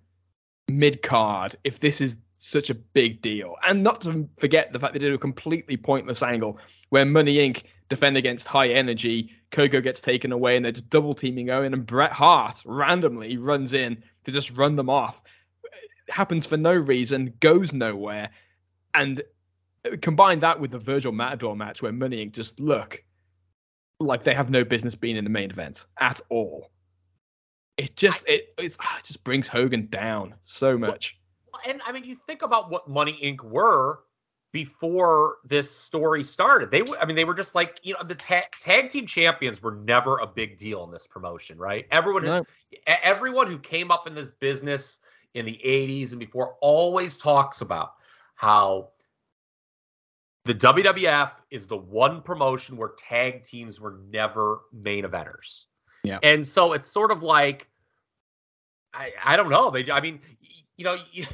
[0.68, 3.56] mid card if this is such a big deal?
[3.66, 6.58] And not to forget the fact they did a completely pointless angle
[6.90, 7.64] where Money Inc.
[7.88, 11.86] defend against high energy, Koko gets taken away, and they're just double teaming Owen, and
[11.86, 15.22] Bret Hart randomly runs in to just run them off
[16.08, 18.30] happens for no reason, goes nowhere,
[18.94, 19.22] and
[20.00, 22.32] combine that with the Virgil Matador match where Money Inc.
[22.32, 23.02] just look
[23.98, 26.70] like they have no business being in the main event at all.
[27.76, 31.18] It just it ah, it just brings Hogan down so much.
[31.66, 33.42] And I mean, you think about what Money Inc.
[33.42, 34.00] were
[34.52, 36.70] before this story started.
[36.70, 39.62] They were, I mean, they were just like, you know, the ta- tag team champions
[39.62, 41.86] were never a big deal in this promotion, right?
[41.90, 42.44] Everyone, no.
[42.86, 45.00] everyone who came up in this business
[45.34, 47.94] in the 80s and before always talks about
[48.34, 48.90] how
[50.44, 55.64] the WWF is the one promotion where tag teams were never main eventers.
[56.04, 56.18] Yeah.
[56.22, 57.68] And so it's sort of like
[58.94, 59.70] I I don't know.
[59.70, 60.20] They I mean,
[60.76, 61.26] you know, you,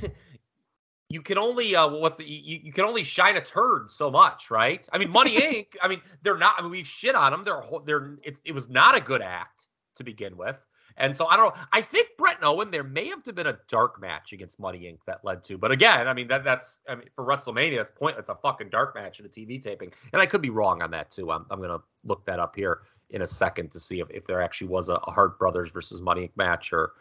[1.09, 4.51] you can only uh what's the you, you can only shine a turd so much,
[4.51, 4.87] right?
[4.93, 5.67] I mean, Money Inc.
[5.83, 7.45] I mean, they're not I mean, we've shit on them.
[7.45, 9.67] They're they're it's it was not a good act
[9.97, 10.57] to begin with.
[10.99, 11.55] And so I don't.
[11.73, 14.99] I think Bret and Owen, there may have been a dark match against Money Inc.
[15.07, 15.57] that led to.
[15.57, 18.17] But again, I mean that that's I mean for WrestleMania, that's point.
[18.19, 20.91] It's a fucking dark match in a TV taping, and I could be wrong on
[20.91, 21.31] that too.
[21.31, 24.43] I'm I'm gonna look that up here in a second to see if, if there
[24.43, 26.31] actually was a, a Hart Brothers versus Money Inc.
[26.37, 26.93] match or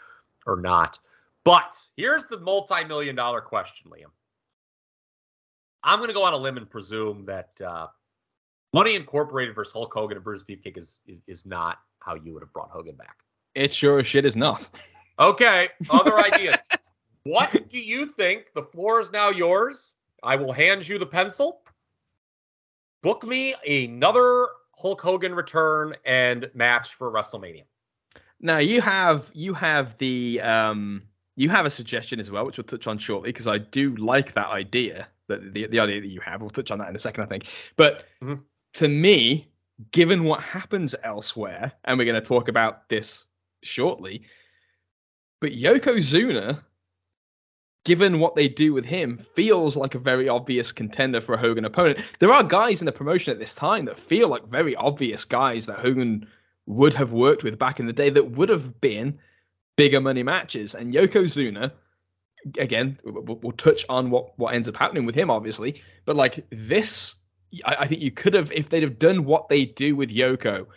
[0.45, 1.00] or not.
[1.43, 4.12] But here's the multi-million dollar question, Liam.
[5.84, 7.88] I'm gonna go on a limb and presume that uh,
[8.74, 12.43] Money Incorporated versus Hulk Hogan and Bruce Beefcake is, is is not how you would
[12.43, 13.18] have brought Hogan back.
[13.58, 14.70] It sure as shit is not.
[15.18, 16.58] Okay, other ideas.
[17.24, 18.53] What do you think?
[18.53, 19.95] The floor is now yours.
[20.22, 21.62] I will hand you the pencil.
[23.01, 24.47] Book me another
[24.78, 27.64] Hulk Hogan return and match for WrestleMania.
[28.39, 31.01] Now you have you have the um
[31.36, 34.34] you have a suggestion as well, which we'll touch on shortly because I do like
[34.34, 35.08] that idea.
[35.30, 37.28] That the the idea that you have, we'll touch on that in a second, I
[37.28, 37.47] think.
[37.76, 38.36] But mm-hmm.
[38.74, 39.47] to me,
[39.91, 43.26] given what happens elsewhere, and we're going to talk about this
[43.68, 44.24] shortly.
[45.39, 46.63] But Yokozuna
[47.88, 51.63] given what they do with him, feels like a very obvious contender for a Hogan
[51.63, 51.97] opponent.
[52.20, 55.65] There are guys in the promotion at this time that feel like very obvious guys
[55.68, 56.28] that Hogan
[56.65, 59.18] would have worked with back in the day that would have been
[59.78, 60.76] bigger money matches.
[60.76, 61.72] And Yokozuna,
[62.57, 65.82] again, we'll, touch on what, what ends up happening with him, obviously.
[66.03, 67.15] But like this,
[67.63, 70.68] I, I think you could have, if they'd have done what they do with Yoko,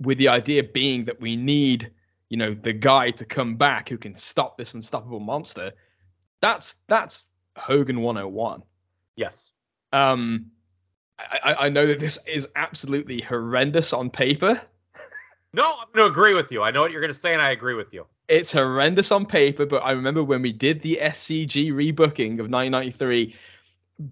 [0.00, 1.92] with the idea being that we need,
[2.28, 5.72] you know, the guy to come back who can stop this unstoppable monster
[6.40, 7.26] that's that's
[7.56, 8.62] Hogan 101.
[9.16, 9.52] Yes.
[9.92, 10.46] Um,
[11.18, 14.60] I, I know that this is absolutely horrendous on paper.
[15.54, 16.62] No, I'm going to agree with you.
[16.62, 18.06] I know what you're going to say, and I agree with you.
[18.28, 23.34] It's horrendous on paper, but I remember when we did the SCG rebooking of 1993,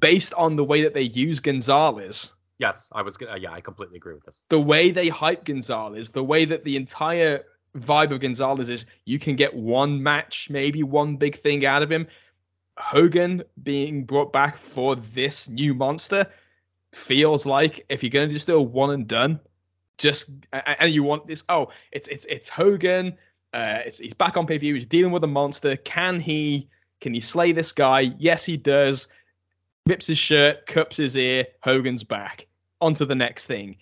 [0.01, 2.33] based on the way that they use Gonzalez.
[2.59, 3.19] Yes, I was.
[3.21, 4.41] Uh, yeah, I completely agree with this.
[4.49, 7.45] The way they hype Gonzalez, the way that the entire
[7.77, 11.91] vibe of Gonzalez is you can get one match, maybe one big thing out of
[11.91, 12.07] him.
[12.79, 16.27] Hogan being brought back for this new monster
[16.93, 19.41] feels like if you're gonna just do a one and done,
[19.99, 21.45] just and you want this.
[21.49, 23.17] Oh, it's it's it's Hogan.
[23.55, 24.75] Uh, it's, he's back on pay per view.
[24.75, 25.77] He's dealing with a monster.
[25.77, 26.69] Can he
[27.01, 28.13] can he slay this guy?
[28.19, 29.09] Yes, he does.
[29.87, 31.47] Rips his shirt, cups his ear.
[31.63, 32.47] Hogan's back.
[32.81, 33.77] On to the next thing.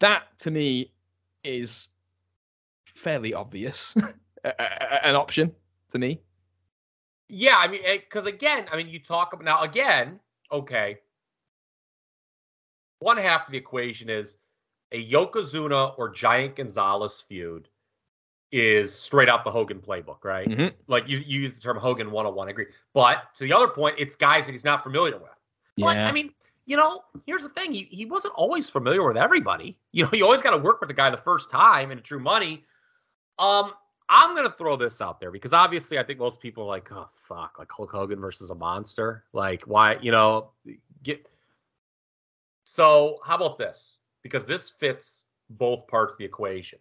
[0.00, 0.90] That to me
[1.44, 1.88] is
[2.94, 3.94] fairly obvious
[4.44, 5.52] an option
[5.90, 6.20] to me.
[7.28, 10.18] Yeah, I mean, because eh, again, I mean, you talk about now again.
[10.52, 10.98] Okay,
[13.00, 14.36] one half of the equation is
[14.92, 17.68] a Yokozuna or Giant Gonzalez feud
[18.52, 20.48] is straight out the Hogan playbook, right?
[20.48, 20.68] Mm-hmm.
[20.86, 22.66] Like you, you use the term Hogan 101, I agree.
[22.92, 25.30] But to the other point, it's guys that he's not familiar with.
[25.76, 25.86] Yeah.
[25.86, 26.32] But I mean,
[26.66, 27.72] you know, here's the thing.
[27.72, 29.78] He, he wasn't always familiar with everybody.
[29.92, 32.20] You know, you always got to work with the guy the first time in True
[32.20, 32.64] Money.
[33.38, 33.72] Um,
[34.08, 37.08] I'm gonna throw this out there because obviously I think most people are like, oh
[37.14, 39.24] fuck, like Hulk Hogan versus a monster.
[39.32, 40.50] Like, why, you know,
[41.02, 41.26] get
[42.64, 43.98] so how about this?
[44.22, 46.80] Because this fits both parts of the equation.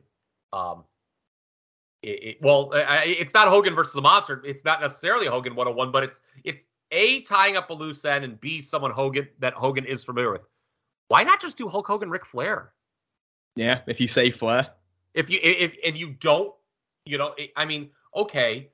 [0.54, 0.84] Um,
[2.02, 4.42] it, it, well, it's not Hogan versus a monster.
[4.46, 8.40] It's not necessarily Hogan 101, but it's it's a tying up a loose end and
[8.40, 10.42] b someone Hogan that Hogan is familiar with.
[11.10, 12.72] Why not just do Hulk Hogan, Ric Flair?
[13.56, 14.70] Yeah, if you say Flair.
[15.14, 16.54] If you if and you don't,
[17.06, 18.70] you know, I mean, okay,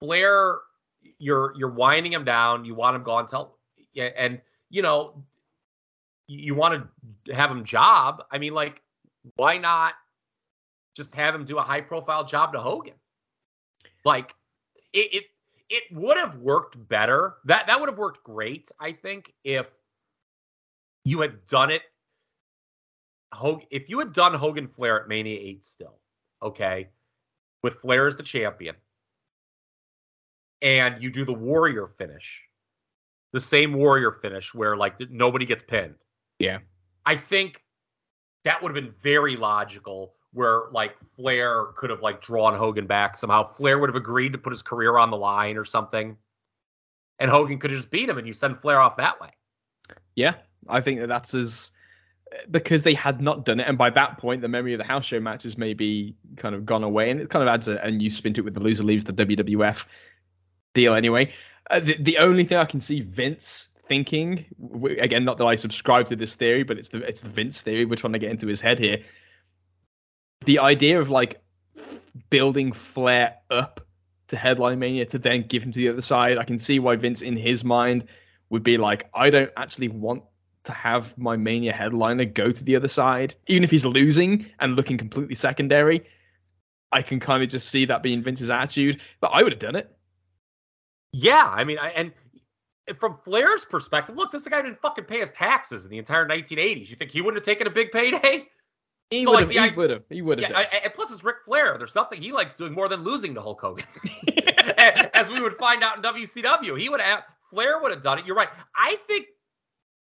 [0.00, 0.58] Flair,
[1.18, 2.64] you're you're winding him down.
[2.64, 3.26] You want him gone.
[3.26, 3.58] Tell
[3.92, 5.22] yeah, and you know,
[6.26, 6.84] you want
[7.24, 8.24] to have him job.
[8.30, 8.82] I mean, like,
[9.36, 9.94] why not
[10.94, 12.94] just have him do a high profile job to Hogan?
[14.04, 14.34] Like,
[14.92, 15.24] it it
[15.70, 17.36] it would have worked better.
[17.44, 19.66] That that would have worked great, I think, if
[21.04, 21.82] you had done it
[23.32, 25.98] Hogan, if you had done Hogan Flair at Mania 8 still,
[26.42, 26.88] okay,
[27.62, 28.74] with Flair as the champion,
[30.62, 32.42] and you do the Warrior finish,
[33.32, 35.94] the same Warrior finish where like nobody gets pinned.
[36.38, 36.58] Yeah.
[37.06, 37.62] I think
[38.44, 43.16] that would have been very logical where like Flair could have like drawn Hogan back
[43.16, 43.44] somehow.
[43.44, 46.16] Flair would have agreed to put his career on the line or something.
[47.18, 49.30] And Hogan could have just beat him and you send Flair off that way.
[50.14, 50.34] Yeah.
[50.68, 51.72] I think that that's as
[52.50, 55.06] because they had not done it, and by that point, the memory of the house
[55.06, 58.10] show matches maybe kind of gone away, and it kind of adds a, a new
[58.10, 59.84] spin to it with the loser leaves the WWF
[60.74, 61.32] deal anyway.
[61.70, 64.44] Uh, the, the only thing I can see Vince thinking,
[65.00, 67.84] again, not that I subscribe to this theory, but it's the it's the Vince theory.
[67.84, 68.98] We're trying to get into his head here.
[70.44, 71.42] The idea of like
[72.30, 73.80] building Flair up
[74.28, 76.96] to headline Mania to then give him to the other side, I can see why
[76.96, 78.06] Vince in his mind
[78.50, 80.22] would be like, I don't actually want
[80.68, 84.76] to have my Mania headliner go to the other side, even if he's losing and
[84.76, 86.04] looking completely secondary.
[86.92, 89.76] I can kind of just see that being Vince's attitude, but I would have done
[89.76, 89.90] it.
[91.14, 92.12] Yeah, I mean, I, and
[92.98, 96.90] from Flair's perspective, look, this guy didn't fucking pay his taxes in the entire 1980s.
[96.90, 98.46] You think he wouldn't have taken a big payday?
[99.10, 99.54] He so would have.
[99.54, 100.04] Like, he would have.
[100.10, 100.50] He would have.
[100.50, 101.78] Yeah, and plus, it's Ric Flair.
[101.78, 103.86] There's nothing he likes doing more than losing to Hulk Hogan,
[105.14, 106.78] as we would find out in WCW.
[106.78, 107.22] He would have.
[107.48, 108.26] Flair would have done it.
[108.26, 108.50] You're right.
[108.76, 109.28] I think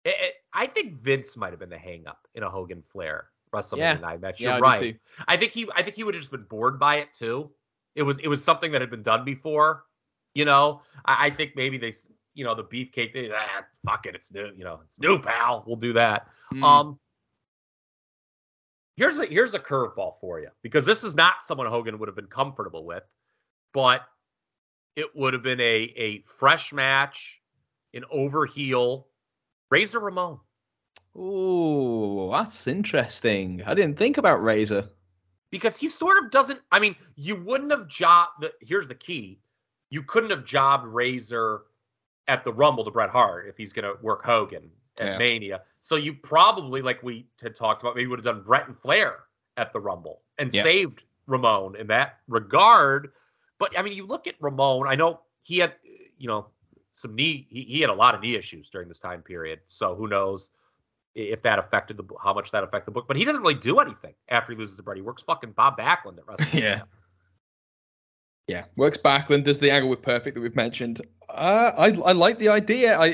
[0.07, 3.79] it, it, I think Vince might have been the hangup in a Hogan Flair WrestleMania
[3.79, 3.95] yeah.
[3.95, 4.41] night match.
[4.41, 5.01] You're yeah, right.
[5.27, 7.51] I think he I think he would have just been bored by it too.
[7.97, 9.85] It was it was something that had been done before.
[10.35, 11.93] You know, I, I think maybe they
[12.35, 15.65] you know the beefcake they ah, fuck it it's new you know it's new pal
[15.67, 16.29] we'll do that.
[16.55, 16.63] Mm.
[16.63, 16.99] Um.
[18.97, 22.17] Here's a here's a curveball for you because this is not someone Hogan would have
[22.17, 23.03] been comfortable with,
[23.75, 24.03] but
[24.95, 27.41] it would have been a a fresh match,
[27.93, 29.05] an overheel
[29.71, 30.39] Razor Ramon.
[31.17, 33.63] Ooh, that's interesting.
[33.67, 34.89] I didn't think about Razor.
[35.51, 36.61] Because he sort of doesn't.
[36.73, 38.43] I mean, you wouldn't have jobbed.
[38.43, 39.41] The, here's the key:
[39.91, 41.63] you couldn't have jobbed Razor
[42.29, 45.19] at the Rumble to Bret Hart if he's going to work Hogan at Yeah.
[45.19, 45.63] Mania.
[45.81, 49.21] So you probably, like we had talked about, maybe would have done Bret and Flair
[49.57, 50.65] at the Rumble and Yeah.
[50.65, 53.13] saved Ramon in that regard.
[53.59, 54.87] But I mean, you look at Ramon.
[54.89, 55.75] I know he had,
[56.19, 56.49] you know,
[56.97, 57.47] some knee.
[57.49, 59.61] He, he had a lot of knee issues during this time period.
[59.69, 60.51] So who knows
[61.15, 63.07] if that affected the how much that affected the book.
[63.09, 64.97] But he doesn't really do anything after he loses to Bret.
[64.97, 66.61] He works fucking Bob Backlund at WrestleMania.
[66.61, 66.83] Yeah.
[68.49, 71.01] Yeah, works Backlund does the angle with perfect that we've mentioned.
[71.29, 72.97] Uh, I I like the idea.
[72.97, 73.07] I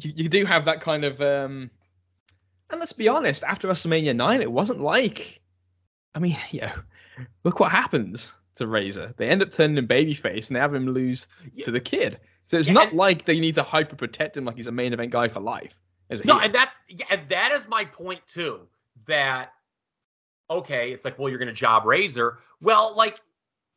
[0.00, 1.70] you, you do have that kind of um,
[2.70, 3.44] and let's be honest.
[3.44, 5.40] After WrestleMania nine, it wasn't like,
[6.14, 6.72] I mean, you know,
[7.44, 9.14] look what happens to Razor.
[9.16, 11.64] They end up turning him babyface and they have him lose Yeah.
[11.66, 12.18] to the kid.
[12.52, 14.72] So it's Yeah, not and- like they need to hyper protect him like he's a
[14.72, 15.80] main event guy for life.
[16.26, 18.68] No, and that yeah, and that is my point too.
[19.06, 19.54] That
[20.50, 22.40] okay, it's like, well, you're gonna job Razor.
[22.60, 23.22] Well, like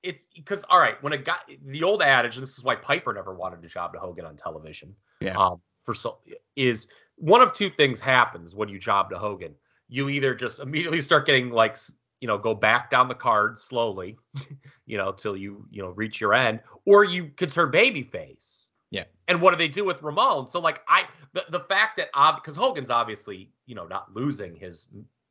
[0.03, 3.13] it's because all right, when a guy the old adage, and this is why Piper
[3.13, 4.93] never wanted to job to Hogan on television.
[5.21, 5.37] Yeah.
[5.37, 6.17] Um, for so
[6.57, 9.55] is one of two things happens when you job to Hogan.
[9.87, 11.77] You either just immediately start getting like
[12.21, 14.17] you know, go back down the card slowly,
[14.85, 18.64] you know, till you, you know, reach your end, or you could turn babyface.
[18.91, 19.03] Yeah.
[19.27, 20.47] And what do they do with Ramon?
[20.47, 24.87] So like I the, the fact that because Hogan's obviously, you know, not losing his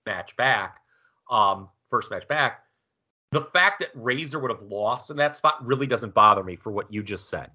[0.06, 0.78] match back,
[1.30, 2.60] um, first match back.
[3.30, 6.70] The fact that Razor would have lost in that spot really doesn't bother me for
[6.70, 7.50] what you just said.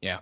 [0.00, 0.20] Yeah.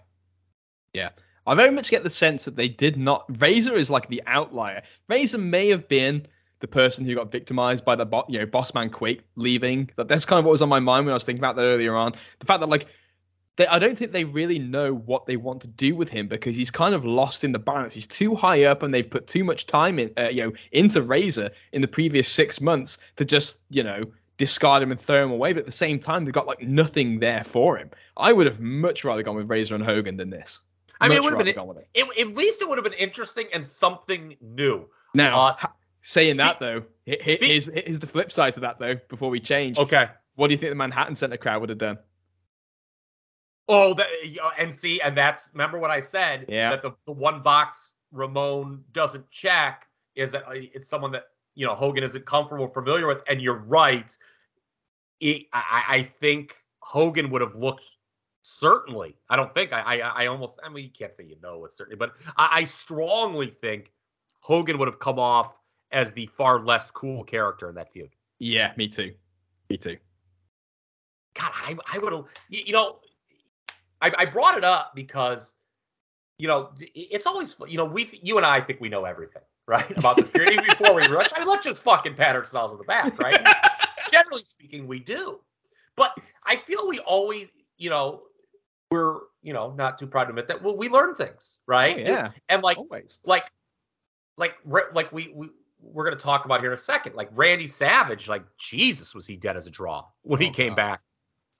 [0.94, 1.10] Yeah.
[1.46, 3.24] I very much get the sense that they did not.
[3.40, 4.82] Razor is like the outlier.
[5.08, 6.26] Razor may have been
[6.60, 9.90] the person who got victimized by the bo- you know boss man Quake leaving.
[9.96, 11.62] That that's kind of what was on my mind when I was thinking about that
[11.62, 12.12] earlier on.
[12.38, 12.86] The fact that like
[13.56, 16.56] they, I don't think they really know what they want to do with him because
[16.56, 17.92] he's kind of lost in the balance.
[17.92, 21.02] He's too high up, and they've put too much time in uh, you know into
[21.02, 24.04] Razor in the previous six months to just you know
[24.38, 25.52] discard him and throw him away.
[25.52, 27.90] But at the same time, they've got like nothing there for him.
[28.16, 30.60] I would have much rather gone with Razor and Hogan than this.
[31.00, 31.88] I mean, it would have been gone with it.
[31.94, 34.88] it, at least it would have been interesting and something new.
[35.14, 38.94] Now, Uh, ha- saying speak- that though, here's, here's the flip side to that though.
[39.08, 40.06] Before we change, Okay.
[40.36, 41.98] what do you think the Manhattan Center crowd would have done?
[43.68, 44.08] Oh, that,
[44.58, 46.70] and see, and that's remember what I said Yeah.
[46.70, 51.66] that the, the one box Ramon doesn't check is that uh, it's someone that you
[51.66, 54.16] know Hogan isn't comfortable, familiar with, and you're right.
[55.20, 57.88] It, I, I think Hogan would have looked
[58.42, 59.16] certainly.
[59.30, 60.58] I don't think I, I, I almost.
[60.64, 63.92] I mean, you can't say you know with certainty, but I, I strongly think
[64.40, 65.54] Hogan would have come off
[65.92, 68.10] as the far less cool character in that feud.
[68.38, 69.12] Yeah, me too.
[69.70, 69.96] Me too.
[71.34, 72.98] God, I, I would have, you, you know,
[74.02, 75.54] I, I brought it up because,
[76.38, 79.90] you know, it's always, you know, we, you and I think we know everything, right,
[79.96, 80.52] about this period.
[80.52, 83.40] Even before we rush, I mean, let's just fucking pat ourselves on the back, right?
[84.10, 85.40] Generally speaking, we do.
[85.96, 86.12] But
[86.44, 87.48] I feel we always,
[87.78, 88.22] you know,
[88.90, 90.62] we're, you know, not too proud to admit that.
[90.62, 91.96] Well, we learn things, right?
[91.96, 93.18] Oh, yeah, And like, always.
[93.24, 93.44] like
[94.36, 94.54] like
[94.92, 95.50] like we we
[95.80, 99.26] we're going to talk about here in a second like randy savage like jesus was
[99.26, 100.76] he dead as a draw when he Oh, came God.
[100.76, 101.00] back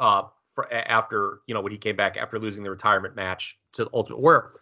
[0.01, 0.23] uh
[0.55, 4.19] for, after you know when he came back after losing the retirement match to ultimate
[4.19, 4.53] warrior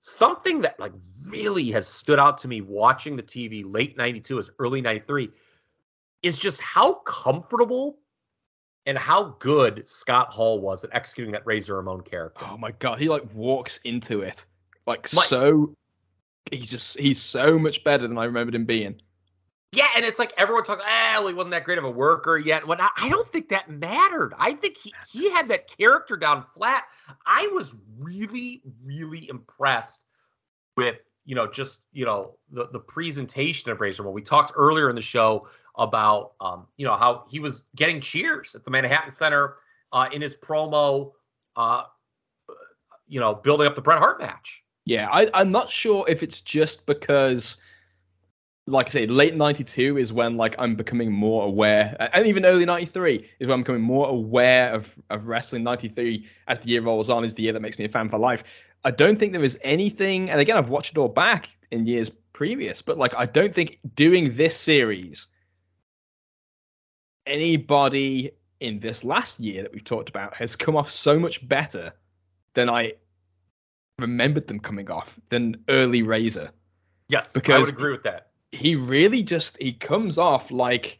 [0.00, 0.92] something that like
[1.26, 5.30] really has stood out to me watching the tv late 92 as early 93
[6.22, 7.98] is just how comfortable
[8.86, 12.98] and how good scott hall was at executing that razor ramon character Oh my god,
[12.98, 14.46] he like walks into it
[14.86, 15.74] like My- so.
[16.50, 19.02] He's just he's so much better than I remembered him being.
[19.72, 22.38] Yeah, and it's like everyone talks, ah, well, he wasn't that great of a worker
[22.38, 22.66] yet.
[22.66, 24.32] When I, I don't think that mattered.
[24.38, 26.84] I think he, he had that character down flat.
[27.26, 30.04] I was really, really impressed
[30.76, 30.96] with,
[31.26, 34.02] you know, just, you know, the, the presentation of Razor.
[34.02, 35.46] When we talked earlier in the show
[35.76, 39.56] about, um, you know, how he was getting cheers at the Manhattan Center
[39.92, 41.12] uh, in his promo,
[41.56, 41.82] uh,
[43.06, 44.62] you know, building up the Bret Hart match.
[44.86, 47.58] Yeah, I, I'm not sure if it's just because,
[48.68, 52.64] like I say, late '92 is when like I'm becoming more aware, and even early
[52.64, 55.64] '93 is when I'm becoming more aware of of wrestling.
[55.64, 58.18] '93 as the year rolls on is the year that makes me a fan for
[58.18, 58.44] life.
[58.84, 62.10] I don't think there is anything, and again, I've watched it all back in years
[62.32, 65.26] previous, but like I don't think doing this series,
[67.26, 71.92] anybody in this last year that we've talked about has come off so much better
[72.54, 72.92] than I
[73.98, 76.50] remembered them coming off than early Razor.
[77.08, 78.27] Yes, because I would agree with that.
[78.52, 80.98] He really just he comes off like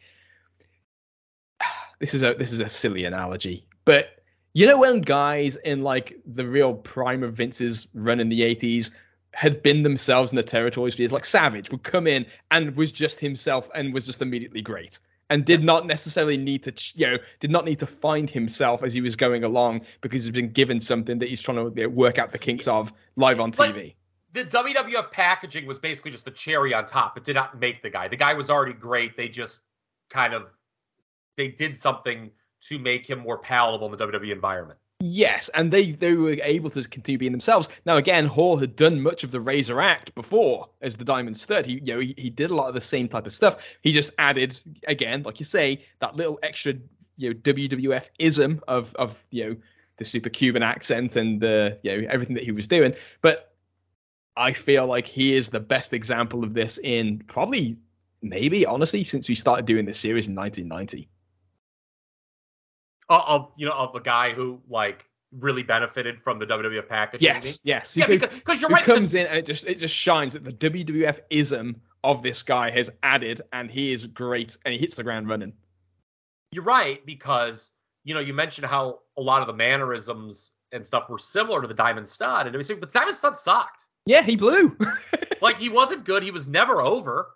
[2.00, 4.22] this is a this is a silly analogy, but
[4.54, 8.90] you know when guys in like the real prime of Vince's run in the 80s
[9.34, 12.90] had been themselves in the territories for years, like Savage would come in and was
[12.92, 14.98] just himself and was just immediately great.
[15.30, 18.94] and did not necessarily need to, you know, did not need to find himself as
[18.94, 22.32] he was going along because he's been given something that he's trying to work out
[22.32, 23.94] the kinks of live on TV.
[24.32, 27.16] The WWF packaging was basically just the cherry on top.
[27.16, 28.08] It did not make the guy.
[28.08, 29.16] The guy was already great.
[29.16, 29.62] They just
[30.10, 30.48] kind of
[31.36, 34.78] they did something to make him more palatable in the WWE environment.
[35.00, 37.68] Yes, and they, they were able to continue being themselves.
[37.86, 41.66] Now, again, Hall had done much of the Razor Act before as the Diamond Stud.
[41.66, 43.78] He, you know, he, he did a lot of the same type of stuff.
[43.82, 44.58] He just added,
[44.88, 46.74] again, like you say, that little extra,
[47.16, 49.56] you know, WWF ism of of you know
[49.98, 52.92] the super Cuban accent and the you know everything that he was doing.
[53.22, 53.47] But
[54.38, 57.76] I feel like he is the best example of this in probably,
[58.22, 61.08] maybe, honestly, since we started doing this series in 1990
[63.08, 67.22] of you know of a guy who like really benefited from the WWF package.
[67.22, 68.84] Yes, yes, yeah, because, because you're right.
[68.84, 72.70] Comes in and it just it just shines that the WWF ism of this guy
[72.70, 75.52] has added, and he is great, and he hits the ground running.
[76.52, 77.72] You're right because
[78.04, 81.68] you know you mentioned how a lot of the mannerisms and stuff were similar to
[81.68, 83.86] the Diamond Stud, and everything, but Diamond Stud sucked.
[84.08, 84.74] Yeah, he blew.
[85.42, 86.22] like he wasn't good.
[86.22, 87.34] He was never over.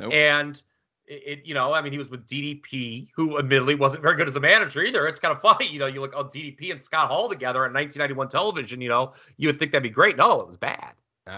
[0.00, 0.12] Nope.
[0.12, 0.60] And
[1.06, 4.34] it, you know, I mean, he was with DDP, who admittedly wasn't very good as
[4.34, 5.06] a manager either.
[5.06, 7.64] It's kind of funny, you know, you look on oh, DDP and Scott Hall together
[7.64, 10.16] in 1991 television, you know, you would think that'd be great.
[10.16, 10.94] No, it was bad.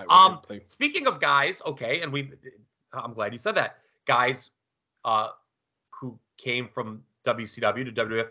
[0.09, 2.30] um, speaking of guys, okay, and we,
[2.95, 3.76] I'm glad you said that.
[4.07, 4.53] Guys,
[5.05, 5.28] uh,
[5.91, 8.28] who came from WCW to WWF,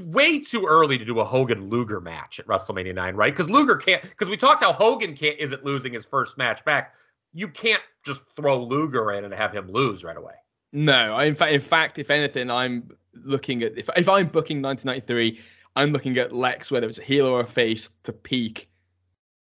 [0.00, 3.32] way too early to do a Hogan Luger match at WrestleMania 9, right?
[3.32, 6.94] Because Luger can't, because we talked how Hogan can't, isn't losing his first match back.
[7.32, 10.34] You can't just throw Luger in and have him lose right away.
[10.72, 15.40] No, in fact, in fact, if anything, I'm looking at if if I'm booking 1993,
[15.74, 18.68] I'm looking at Lex, whether it's a heel or a face, to peak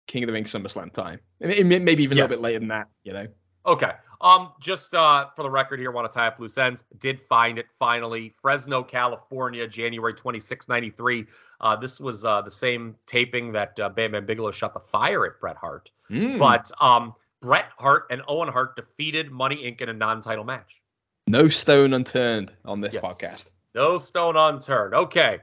[0.08, 1.20] King of the Ring SummerSlam time.
[1.40, 2.26] Maybe even yes.
[2.26, 3.28] a little bit later than that, you know.
[3.66, 3.92] Okay.
[4.22, 6.84] Um, just uh, for the record here, want to tie up loose ends.
[7.00, 8.34] Did find it finally.
[8.42, 11.26] Fresno, California, January 26, 93.
[11.62, 15.26] Uh, this was uh, the same taping that uh, Bam Bam Bigelow shot the fire
[15.26, 15.92] at Bret Hart.
[16.10, 16.40] Mm.
[16.40, 19.82] But um, Bret Hart and Owen Hart defeated Money Inc.
[19.82, 20.82] in a non title match.
[21.28, 23.04] No stone unturned on this yes.
[23.04, 23.50] podcast.
[23.76, 24.94] No stone unturned.
[24.96, 25.40] Okay.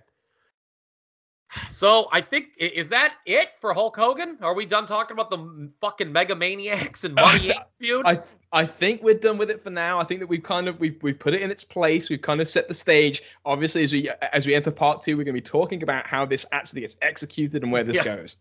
[1.71, 4.39] So I think is that it for Hulk Hogan?
[4.41, 7.65] Are we done talking about the fucking Mega Maniacs and Money Inc.
[7.79, 8.07] feud?
[8.07, 8.19] I
[8.53, 10.01] I think we're done with it for now.
[10.01, 12.09] I think that we've kind of we've we've put it in its place.
[12.09, 13.23] We've kind of set the stage.
[13.45, 16.25] Obviously, as we as we enter part two, we're going to be talking about how
[16.25, 18.05] this actually gets executed and where this yes.
[18.05, 18.37] goes.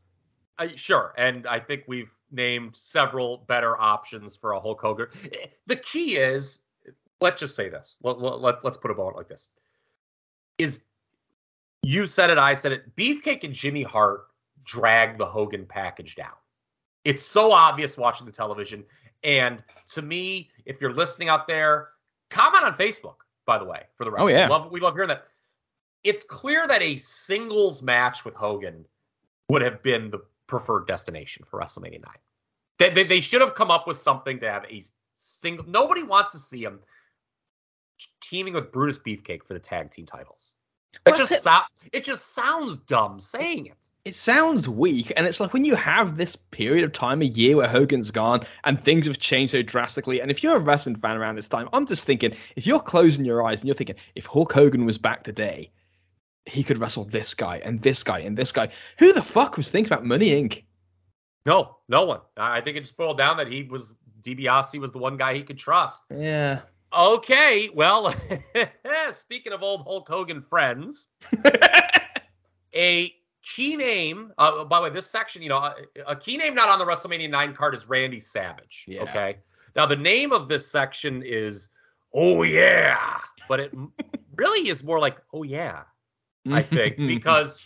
[0.60, 5.08] Uh, sure, and I think we've named several better options for a Hulk Hogan.
[5.68, 6.62] The key is
[7.24, 7.98] let's just say this.
[8.04, 9.50] Let, let, let's put a bullet like this.
[10.60, 10.82] Is
[11.84, 12.96] you said it, I said it.
[12.96, 14.28] Beefcake and Jimmy Hart
[14.64, 16.32] drag the Hogan package down.
[17.04, 18.86] It's so obvious watching the television.
[19.24, 19.62] And
[19.92, 21.90] to me, if you're listening out there,
[22.30, 23.16] comment on Facebook,
[23.46, 24.24] by the way, for the record.
[24.24, 24.46] Oh, yeah.
[24.46, 25.26] We love, we love hearing that.
[26.04, 28.86] It's clear that a singles match with Hogan
[29.50, 32.02] would have been the preferred destination for WrestleMania 9.
[32.80, 34.84] They, they, they should have come up with something to have a
[35.18, 35.66] single.
[35.68, 36.80] Nobody wants to see him
[38.22, 40.54] teaming with Brutus Beefcake for the tag team titles.
[41.06, 41.42] It just it.
[41.42, 41.60] So-
[41.92, 43.78] it just sounds dumb saying it.
[44.06, 47.56] It sounds weak, and it's like when you have this period of time a year
[47.56, 50.20] where Hogan's gone and things have changed so drastically.
[50.22, 53.24] And if you're a wrestling fan around this time, I'm just thinking if you're closing
[53.24, 55.72] your eyes and you're thinking if Hulk Hogan was back today,
[56.46, 58.68] he could wrestle this guy and this guy and this guy.
[59.00, 60.64] Who the fuck was thinking about Money Inc?
[61.46, 62.20] No, no one.
[62.36, 65.44] I think it just boiled down that he was DiBiase was the one guy he
[65.44, 66.04] could trust.
[66.14, 66.60] Yeah.
[66.94, 68.14] Okay, well,
[69.12, 71.08] speaking of old Hulk Hogan friends,
[72.76, 74.32] a key name.
[74.38, 75.76] Uh, by the way, this section, you know, a,
[76.08, 78.86] a, key name not on the WrestleMania nine card is Randy Savage.
[78.88, 79.04] Yeah.
[79.04, 79.38] Okay,
[79.76, 81.70] now the name of this section is
[82.14, 83.74] Oh yeah, but it
[84.36, 85.84] really is more like Oh yeah,
[86.52, 87.62] I think because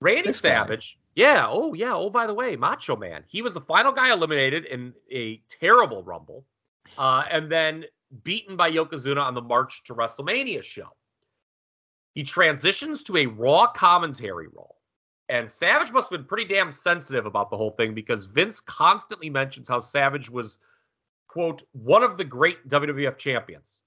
[0.00, 0.96] Randy this Savage.
[0.96, 0.98] Guy.
[1.14, 1.46] Yeah.
[1.48, 1.94] Oh yeah.
[1.94, 3.24] Oh, by the way, Macho Man.
[3.26, 6.44] He was the final guy eliminated in a terrible Rumble
[6.98, 7.84] uh, and then
[8.24, 10.88] beaten by Yokozuna on the March to WrestleMania show.
[12.14, 14.76] He transitions to a Raw commentary role.
[15.28, 19.30] And Savage must have been pretty damn sensitive about the whole thing because Vince constantly
[19.30, 20.58] mentions how Savage was,
[21.26, 23.82] quote, one of the great WWF champions.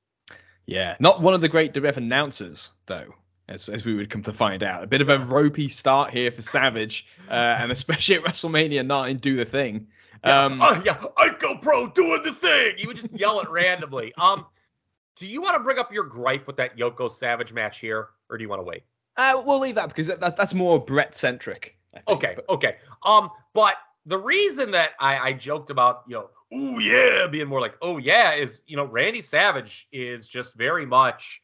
[0.66, 3.14] Yeah, not one of the great WWF announcers, though,
[3.48, 4.84] as, as we would come to find out.
[4.84, 9.18] A bit of a ropey start here for Savage, uh, and especially at WrestleMania 9,
[9.18, 9.88] do the thing.
[10.24, 12.76] Um, oh, yeah, ICOPRO doing the thing.
[12.78, 14.14] You would just yell it randomly.
[14.18, 14.46] Um,
[15.16, 18.38] do you want to bring up your gripe with that Yoko Savage match here, or
[18.38, 18.84] do you want to wait?
[19.18, 21.78] Uh, we'll leave that because that, that's more Bret centric.
[22.08, 22.50] Okay, but.
[22.50, 22.76] okay.
[23.06, 23.76] Um, but
[24.06, 27.98] the reason that I, I joked about, you know, oh yeah, being more like, oh
[27.98, 31.42] yeah, is you know, Randy Savage is just very much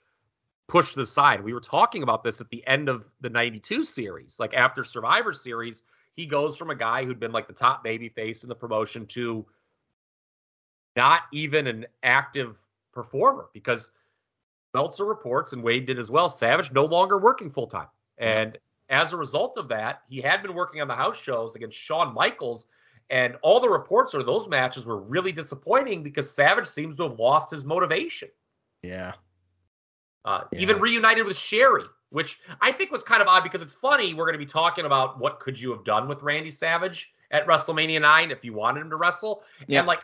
[0.68, 1.44] pushed to the side.
[1.44, 4.38] We were talking about this at the end of the 92 series.
[4.40, 5.84] Like after Survivor Series,
[6.16, 9.06] he goes from a guy who'd been like the top baby face in the promotion
[9.08, 9.46] to
[10.96, 12.58] not even an active
[12.94, 13.92] performer because
[14.74, 16.30] Meltzer reports and Wade did as well.
[16.30, 17.88] Savage no longer working full time.
[18.18, 18.58] And
[18.90, 22.14] as a result of that, he had been working on the house shows against Shawn
[22.14, 22.68] Michaels.
[23.10, 27.20] And all the reports are those matches were really disappointing because Savage seems to have
[27.20, 28.30] lost his motivation.
[28.84, 29.14] Yeah.
[30.24, 30.60] Uh, yeah.
[30.60, 34.14] Even reunited with Sherri, which I think was kind of odd because it's funny.
[34.14, 37.48] We're going to be talking about what could you have done with Randy Savage at
[37.48, 39.44] WrestleMania 9 if you wanted him to wrestle.
[39.68, 39.80] Yeah.
[39.80, 40.04] And like,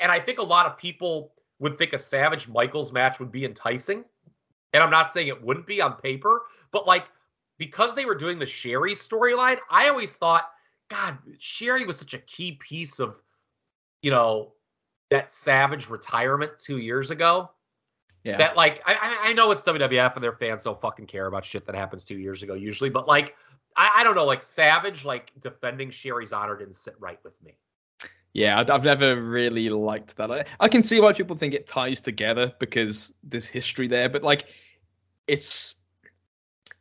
[0.00, 3.44] and I think a lot of people would think a Savage Michaels match would be
[3.44, 4.04] enticing.
[4.74, 7.10] And I'm not saying it wouldn't be on paper, but like
[7.56, 10.50] because they were doing the Sherri storyline, I always thought,
[10.88, 13.16] God, Sherri was such a key piece of,
[14.02, 14.52] you know,
[15.10, 17.50] that Savage retirement two years ago.
[18.24, 18.36] Yeah.
[18.36, 21.64] That like I I know it's WWF and their fans don't fucking care about shit
[21.66, 23.36] that happens two years ago usually, but like
[23.76, 27.54] I, I don't know, like Savage like defending Sherri's honor didn't sit right with me.
[28.34, 30.30] Yeah, I've never really liked that.
[30.30, 34.22] I, I can see why people think it ties together because there's history there, but
[34.22, 34.46] like
[35.26, 35.76] it's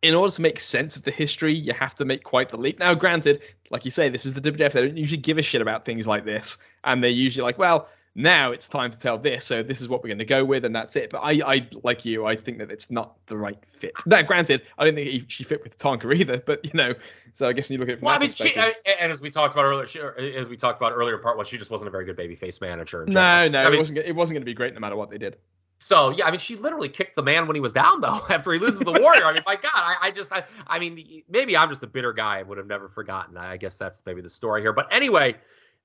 [0.01, 2.79] in order to make sense of the history, you have to make quite the leap.
[2.79, 3.41] Now, granted,
[3.71, 4.71] like you say, this is the WWF.
[4.73, 7.89] They don't usually give a shit about things like this, and they're usually like, well,
[8.17, 10.65] now it's time to tell this, so this is what we're going to go with,
[10.65, 11.11] and that's it.
[11.11, 13.93] But I, I like you, I think that it's not the right fit.
[14.07, 16.95] Now, granted, I don't think he, she fit with Tonka either, but you know,
[17.33, 18.29] so I guess you look at it from well, I mean.
[18.29, 21.19] She, uh, and as we talked about earlier, she, uh, as we talked about earlier,
[21.19, 23.05] part was she just wasn't a very good babyface manager.
[23.05, 23.97] No, no, I mean, it wasn't.
[23.99, 25.37] It wasn't going to be great no matter what they did.
[25.79, 28.21] So yeah, I mean, she literally kicked the man when he was down, though.
[28.29, 31.23] After he loses the Warrior, I mean, my God, I, I just, I, I mean,
[31.29, 32.39] maybe I'm just a bitter guy.
[32.39, 33.37] I would have never forgotten.
[33.37, 34.73] I guess that's maybe the story here.
[34.73, 35.35] But anyway,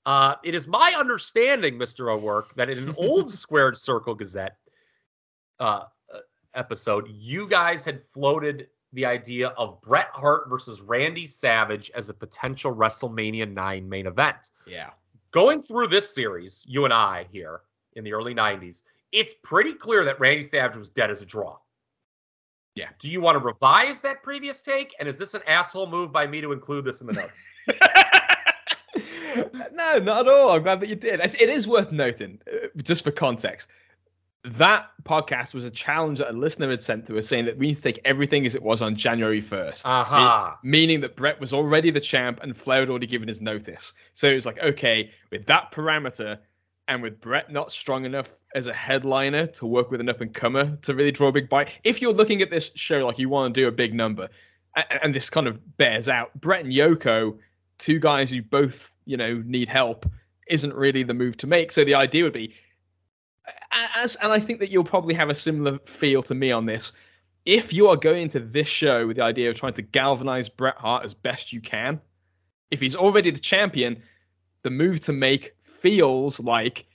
[0.06, 4.56] uh, it is my understanding, Mister O'Rourke, that in an old Squared Circle Gazette
[5.60, 6.18] uh, uh,
[6.54, 12.14] episode, you guys had floated the idea of Bret Hart versus Randy Savage as a
[12.14, 14.50] potential WrestleMania 9 main event.
[14.66, 14.90] Yeah.
[15.30, 17.62] Going through this series, you and I here
[17.94, 21.56] in the early 90s, it's pretty clear that Randy Savage was dead as a draw.
[22.74, 22.88] Yeah.
[22.98, 24.94] Do you want to revise that previous take?
[24.98, 27.32] And is this an asshole move by me to include this in the notes?
[29.72, 30.50] no, not at all.
[30.50, 31.20] I'm glad that you did.
[31.20, 33.68] It is worth noting, uh, just for context,
[34.44, 37.68] that podcast was a challenge that a listener had sent to us saying that we
[37.68, 39.82] need to take everything as it was on January 1st.
[39.84, 40.54] Uh-huh.
[40.64, 43.92] meaning that Bret was already the champ and Flair had already given his notice.
[44.14, 46.38] So it was like, okay, with that parameter,
[46.88, 50.34] and with Bret not strong enough as a headliner to work with an up and
[50.34, 53.28] comer to really draw a big bite, if you're looking at this show like you
[53.28, 54.28] want to do a big number,
[54.74, 57.38] and, and this kind of bears out, Bret and Yoko,
[57.78, 60.06] two guys who both you know need help,
[60.48, 61.72] isn't really the move to make.
[61.72, 62.54] So the idea would be,
[63.96, 66.92] as and I think that you'll probably have a similar feel to me on this.
[67.44, 70.76] If you are going to this show with the idea of trying to galvanize Bret
[70.76, 72.00] Hart as best you can,
[72.70, 74.00] if he's already the champion,
[74.62, 76.86] the move to make feels like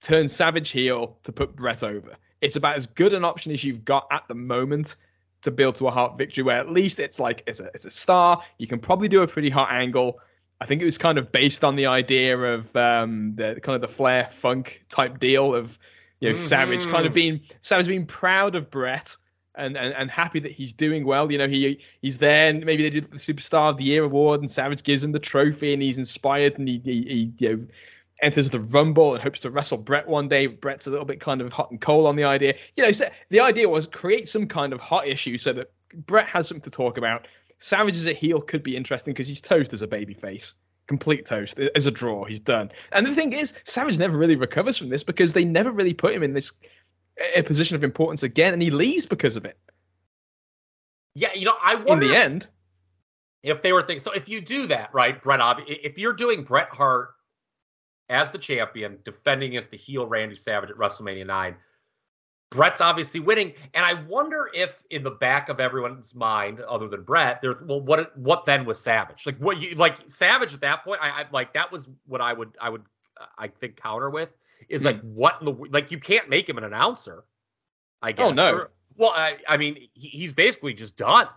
[0.00, 2.16] turn Savage heel to put Bret over.
[2.40, 4.96] It's about as good an option as you've got at the moment
[5.42, 7.90] to build to a Hart victory, where at least it's like it's a it's a
[7.90, 8.42] star.
[8.58, 10.20] You can probably do a pretty hot angle.
[10.60, 13.80] I think it was kind of based on the idea of um, the kind of
[13.80, 15.78] the Flair Funk type deal of
[16.20, 16.44] you know mm-hmm.
[16.44, 19.16] Savage kind of being Savage being proud of Bret
[19.54, 21.30] and, and, and happy that he's doing well.
[21.30, 24.40] You know, he he's there, and maybe they did the Superstar of the Year award,
[24.40, 27.66] and Savage gives him the trophy, and he's inspired, and he, he, he you know
[28.22, 30.46] enters the Rumble and hopes to wrestle Bret one day.
[30.46, 32.54] Bret's a little bit kind of hot and cold on the idea.
[32.76, 35.70] You know, so the idea was create some kind of hot issue so that
[36.06, 37.28] Bret has something to talk about.
[37.58, 40.54] Savage as a heel could be interesting because he's toast as a babyface.
[40.86, 42.24] Complete toast as a draw.
[42.24, 42.70] He's done.
[42.92, 46.14] And the thing is, Savage never really recovers from this because they never really put
[46.14, 46.52] him in this
[47.34, 49.58] a position of importance again, and he leaves because of it.
[51.14, 52.46] Yeah, you know, I wonder in the end
[53.42, 54.00] if they were thinking.
[54.00, 55.40] So if you do that, right, Bret?
[55.66, 57.10] If you're doing Bret Hart
[58.08, 61.56] as the champion, defending against the heel Randy Savage at WrestleMania 9.
[62.50, 67.02] Bret's obviously winning, and I wonder if, in the back of everyone's mind, other than
[67.02, 69.26] Bret, there's well, what what then was Savage?
[69.26, 71.00] Like what you like Savage at that point?
[71.02, 72.82] I, I like that was what I would I would
[73.36, 74.34] I think counter with
[74.68, 75.12] is like mm.
[75.12, 77.24] what in the like you can't make him an announcer.
[78.02, 78.24] I oh, guess.
[78.26, 78.54] Oh no.
[78.54, 81.28] Or, well, I, I mean, he, he's basically just done,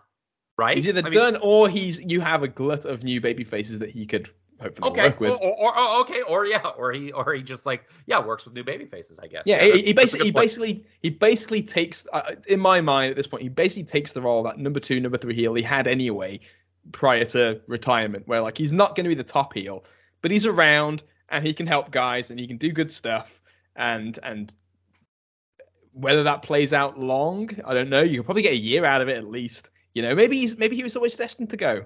[0.57, 0.75] right?
[0.77, 3.79] He's either I done mean, or he's you have a glut of new baby faces
[3.79, 4.29] that he could
[4.61, 5.13] okay.
[5.19, 8.53] Or, or, or, okay, or yeah, or he or he just like yeah works with
[8.53, 9.43] new baby faces, I guess.
[9.45, 13.15] Yeah, yeah he, he basically he basically he basically takes uh, in my mind at
[13.15, 15.87] this point he basically takes the role that number two, number three heel he had
[15.87, 16.39] anyway
[16.91, 19.83] prior to retirement, where like he's not going to be the top heel,
[20.21, 23.41] but he's around and he can help guys and he can do good stuff
[23.75, 24.55] and and
[25.93, 28.01] whether that plays out long, I don't know.
[28.01, 29.69] You can probably get a year out of it at least.
[29.93, 31.85] You know, maybe he's maybe he was always destined to go.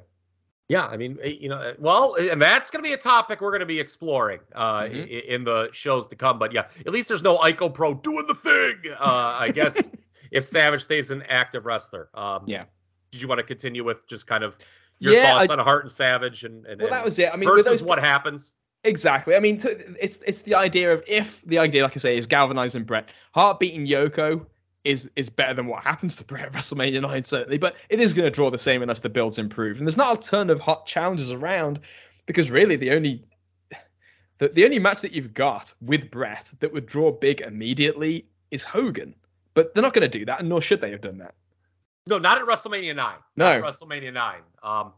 [0.67, 2.97] Yeah, I mean, eh, you know, eh, well, eh, and that's going to be a
[2.97, 4.95] topic we're going to be exploring uh, mm-hmm.
[4.95, 6.39] in, in, the shows to come.
[6.39, 8.93] But yeah, at least there's no ICOPRO doing the thing.
[8.99, 9.77] Uh, I guess
[10.31, 12.09] if Savage stays an active wrestler.
[12.15, 12.65] Um, yeah.
[13.11, 14.57] Did you want to continue with just kind of
[14.99, 17.31] your yeah, thoughts I, on Hart and Savage and, and well, that was it.
[17.31, 18.51] I mean, versus those, what happens.
[18.83, 19.35] Exactly.
[19.35, 19.61] I mean,
[19.99, 23.59] it's it's the idea of if the idea, like I say, is galvanizing Bret, Hart
[23.59, 24.45] beating Yoko
[24.85, 27.57] is is better than what happens to Bret at WrestleMania 9, certainly.
[27.57, 29.77] But it is going to draw the same unless the builds improve.
[29.77, 31.79] And there's not a ton of hot challenges around
[32.25, 33.23] because really the only
[34.37, 38.63] the, the only match that you've got with Bret that would draw big immediately is
[38.63, 39.15] Hogan.
[39.53, 41.33] But they're not going to do that, and nor should they have done that.
[42.07, 43.15] No, not at WrestleMania 9.
[43.37, 43.61] No.
[43.61, 44.41] WrestleMania 9.
[44.61, 44.93] Um,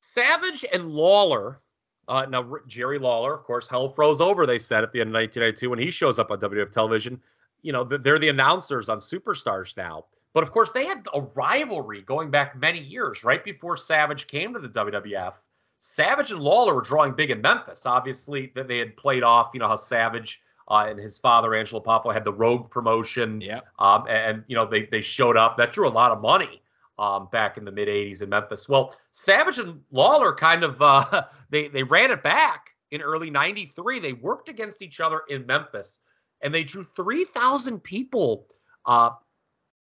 [0.00, 1.60] Savage and Lawler.
[2.06, 5.14] Uh, now, Jerry Lawler, of course, hell froze over, they said, at the end of
[5.14, 7.20] 1992 when he shows up on WWF television
[7.64, 10.04] you know, they're the announcers on Superstars now.
[10.34, 14.52] But of course, they had a rivalry going back many years, right before Savage came
[14.52, 15.34] to the WWF.
[15.78, 17.86] Savage and Lawler were drawing big in Memphis.
[17.86, 21.82] Obviously, that they had played off, you know, how Savage uh, and his father Angelo
[21.82, 23.40] Poffo had the Rogue promotion.
[23.40, 23.60] Yeah.
[23.78, 25.56] Um, and you know, they they showed up.
[25.56, 26.62] That drew a lot of money
[26.98, 28.68] um, back in the mid '80s in Memphis.
[28.68, 34.00] Well, Savage and Lawler kind of uh, they they ran it back in early '93.
[34.00, 36.00] They worked against each other in Memphis
[36.42, 38.46] and they drew 3,000 people
[38.86, 39.10] uh,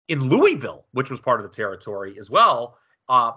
[0.07, 2.77] in Louisville, which was part of the territory as well.
[3.09, 3.33] Uh,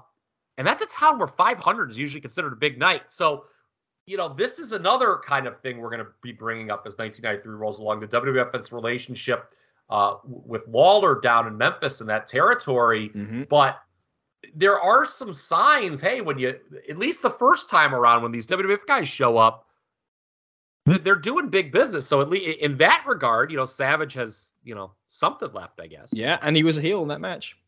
[0.59, 3.03] and that's a town where 500 is usually considered a big night.
[3.09, 3.45] So,
[4.07, 6.97] you know, this is another kind of thing we're going to be bringing up as
[6.97, 8.01] 1993 rolls along.
[8.01, 9.53] The WWF's relationship
[9.91, 13.11] uh, with Lawler down in Memphis in that territory.
[13.11, 13.45] Mm-hmm.
[13.51, 13.81] But
[14.55, 16.01] there are some signs.
[16.01, 19.66] Hey, when you, at least the first time around, when these WWF guys show up,
[20.87, 22.07] they're doing big business.
[22.07, 25.87] So at least in that regard, you know, Savage has you know something left, I
[25.87, 26.13] guess.
[26.13, 27.59] Yeah, and he was a heel in that match.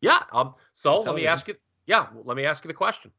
[0.00, 0.22] Yeah.
[0.32, 0.54] Um.
[0.72, 1.56] So let me ask you.
[1.86, 2.06] Yeah.
[2.24, 3.10] Let me ask you the question.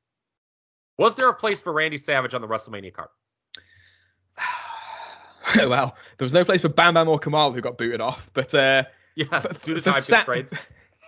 [0.98, 3.10] Was there a place for Randy Savage on the WrestleMania card?
[5.56, 8.54] well, there was no place for Bam Bam or Kamal who got booted off, but
[8.54, 8.84] uh,
[9.16, 10.54] yeah, for, due to time Sa- constraints.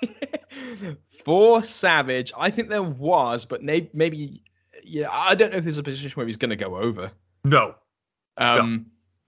[1.25, 4.43] for Savage, I think there was, but maybe, maybe,
[4.83, 7.11] yeah, I don't know if there's a position where he's going to go over.
[7.45, 7.75] No,
[8.37, 8.85] um,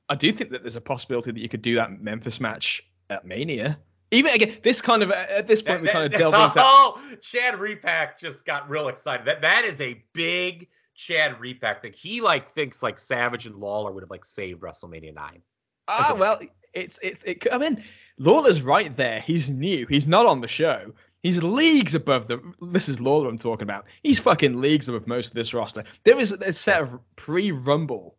[0.10, 3.26] I do think that there's a possibility that you could do that Memphis match at
[3.26, 3.78] Mania.
[4.12, 6.56] Even again, this kind of at this point that, we kind of delve into.
[6.64, 9.26] Oh, Chad Repack just got real excited.
[9.26, 11.94] That that is a big Chad Repack thing.
[11.94, 15.42] He like thinks like Savage and Lawler would have like saved WrestleMania nine.
[15.88, 16.40] Ah, well,
[16.74, 17.46] it's it's it.
[17.52, 17.84] I mean,
[18.20, 19.20] Lawler's right there.
[19.22, 19.88] He's new.
[19.88, 20.94] He's not on the show.
[21.24, 22.40] He's leagues above the.
[22.62, 23.86] This is Lawler I'm talking about.
[24.04, 25.84] He's fucking leagues above most of this roster.
[26.04, 28.16] There was a set of pre-Rumble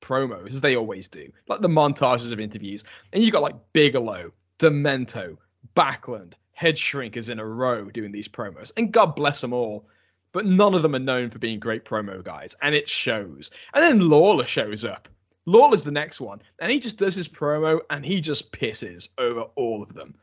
[0.00, 4.32] promos as they always do, like the montages of interviews, and you got like Bigelow,
[4.58, 5.36] Demento,
[5.76, 9.86] Backlund, Headshrinkers in a row doing these promos, and God bless them all.
[10.32, 13.50] But none of them are known for being great promo guys, and it shows.
[13.72, 15.08] And then Lawler shows up.
[15.46, 19.46] Lawler's the next one, and he just does his promo, and he just pisses over
[19.56, 20.14] all of them.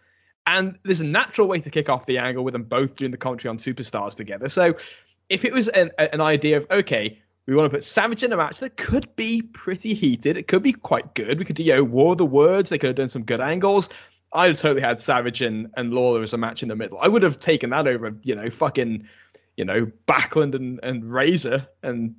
[0.45, 3.17] And there's a natural way to kick off the angle with them both doing the
[3.17, 4.47] commentary on superstars together.
[4.47, 4.75] So
[5.29, 8.37] if it was an, an idea of okay, we want to put Savage in a
[8.37, 10.35] match that could be pretty heated.
[10.35, 11.37] It could be quite good.
[11.37, 12.69] We could do, you know, War of the Words.
[12.69, 13.89] They could have done some good angles.
[14.33, 16.97] I'd have totally had Savage and, and Lawler as a match in the middle.
[16.99, 19.07] I would have taken that over, you know, fucking,
[19.57, 21.67] you know, Backlund and, and Razor.
[21.83, 22.15] And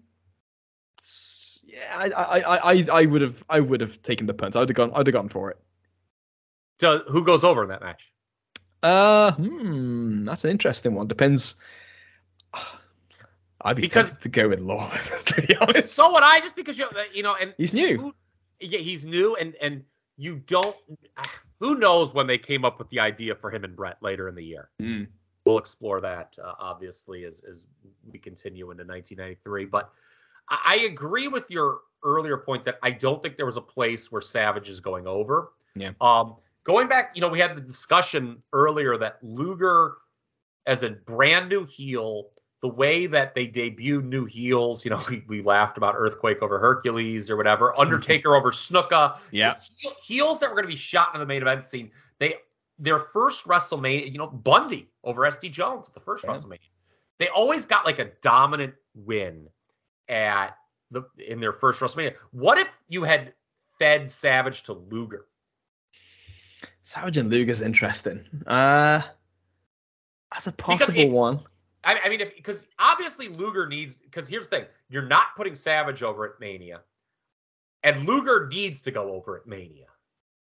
[1.64, 4.54] yeah, I, I, I, I would have, I would have taken the punt.
[4.54, 5.58] I'd have gone, I'd have gone for it.
[6.80, 8.12] So who goes over in that match?
[8.82, 11.08] Uh, hmm, that's an interesting one.
[11.08, 11.56] Depends.
[13.66, 14.90] I'd be because, tempted to go with Law.
[15.26, 16.40] To be honest, so would I.
[16.40, 17.98] Just because you you know, and he's new.
[17.98, 18.14] Who,
[18.60, 19.82] yeah, he's new, and and
[20.16, 20.76] you don't.
[21.58, 24.34] Who knows when they came up with the idea for him and Bret later in
[24.34, 24.70] the year?
[24.80, 25.08] Mm.
[25.44, 27.66] We'll explore that uh, obviously as as
[28.10, 29.64] we continue into 1993.
[29.66, 29.90] But
[30.48, 34.12] I, I agree with your earlier point that I don't think there was a place
[34.12, 35.52] where Savage is going over.
[35.74, 35.90] Yeah.
[36.00, 39.96] Um, going back, you know, we had the discussion earlier that Luger,
[40.66, 42.30] as a brand new heel,
[42.66, 46.58] the way that they debut new heels, you know, we, we laughed about Earthquake over
[46.58, 47.78] Hercules or whatever.
[47.80, 49.16] Undertaker over Snuka.
[49.30, 49.54] Yeah.
[49.78, 51.90] Heel, heels that were going to be shot in the main event scene.
[52.18, 52.34] They
[52.78, 56.30] their first WrestleMania, you know, Bundy over SD Jones at the first yeah.
[56.30, 56.58] WrestleMania.
[57.18, 59.48] They always got like a dominant win
[60.08, 60.56] at
[60.90, 62.14] the in their first WrestleMania.
[62.32, 63.32] What if you had
[63.78, 65.26] fed Savage to Luger?
[66.82, 68.26] Savage and Luger's interesting.
[68.46, 69.02] Uh
[70.32, 71.40] that's a possible it, one.
[71.86, 75.54] I, I mean, if because obviously Luger needs because here's the thing: you're not putting
[75.54, 76.80] Savage over at Mania.
[77.82, 79.86] and Luger needs to go over at Mania.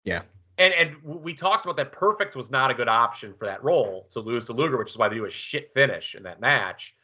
[0.03, 0.23] Yeah.
[0.57, 1.91] And and we talked about that.
[1.91, 4.97] Perfect was not a good option for that role to lose to Luger, which is
[4.97, 6.95] why they do a shit finish in that match.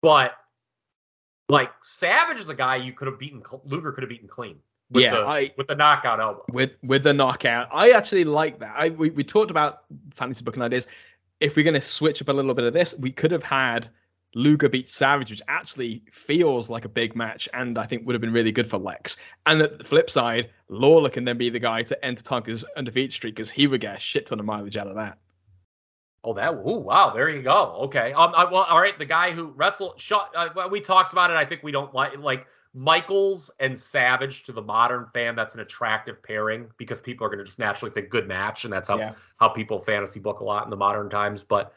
[0.00, 0.32] But
[1.48, 3.42] like Savage is a guy you could have beaten.
[3.64, 4.56] Luger could have beaten clean.
[4.92, 6.44] With yeah, the, I, with the knockout elbow.
[6.50, 8.74] With with the knockout, I actually like that.
[8.76, 9.82] I we, we talked about
[10.12, 10.88] fantasy booking ideas.
[11.40, 13.88] If we're going to switch up a little bit of this, we could have had
[14.34, 18.20] Luger beat Savage, which actually feels like a big match, and I think would have
[18.20, 19.16] been really good for Lex.
[19.46, 23.34] And the flip side, Lawler can then be the guy to enter Tonka's undefeated streak
[23.34, 25.18] because he would get a shit ton of mileage out of that.
[26.22, 26.52] Oh, that!
[26.52, 27.14] Ooh, wow!
[27.14, 27.76] There you go.
[27.84, 28.12] Okay.
[28.12, 28.32] Um.
[28.36, 28.98] I, well, all right.
[28.98, 30.30] The guy who wrestled, shot.
[30.36, 31.36] Uh, we talked about it.
[31.36, 35.34] I think we don't like like Michaels and Savage to the modern fan.
[35.34, 38.72] That's an attractive pairing because people are going to just naturally think good match, and
[38.72, 39.12] that's how yeah.
[39.38, 41.42] how people fantasy book a lot in the modern times.
[41.42, 41.72] But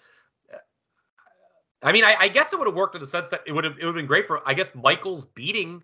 [1.82, 3.64] I mean, I, I guess it would have worked in the sense that it would
[3.64, 5.82] have it would have been great for I guess Michaels beating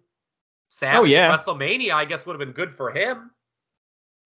[0.68, 1.36] Savage oh, yeah.
[1.36, 1.91] WrestleMania.
[1.91, 3.31] I guess would have been good for him.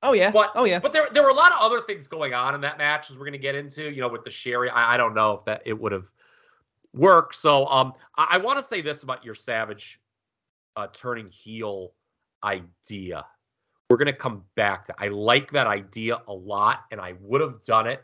[0.01, 0.31] Oh yeah.
[0.31, 0.80] But, oh yeah.
[0.80, 3.18] But there there were a lot of other things going on in that match as
[3.18, 3.89] we're gonna get into.
[3.89, 6.11] You know, with the Sherri, I, I don't know if that it would have
[6.93, 7.35] worked.
[7.35, 10.01] So um, I, I want to say this about your Savage
[10.76, 11.94] uh, turning heel
[12.44, 13.26] idea.
[13.90, 14.95] We're gonna come back to.
[14.98, 18.04] I like that idea a lot, and I would have done it,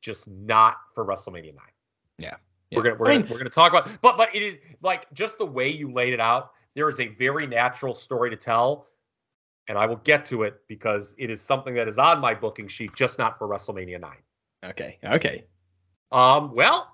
[0.00, 1.72] just not for WrestleMania nine.
[2.18, 2.36] Yeah.
[2.70, 2.78] Yeah.
[2.78, 5.06] We're gonna we're, I mean, gonna we're gonna talk about, but but it is like
[5.12, 6.52] just the way you laid it out.
[6.74, 8.86] There is a very natural story to tell,
[9.68, 12.68] and I will get to it because it is something that is on my booking
[12.68, 14.22] sheet, just not for WrestleMania nine.
[14.64, 14.98] Okay.
[15.04, 15.44] Okay.
[16.10, 16.54] Um.
[16.54, 16.91] Well,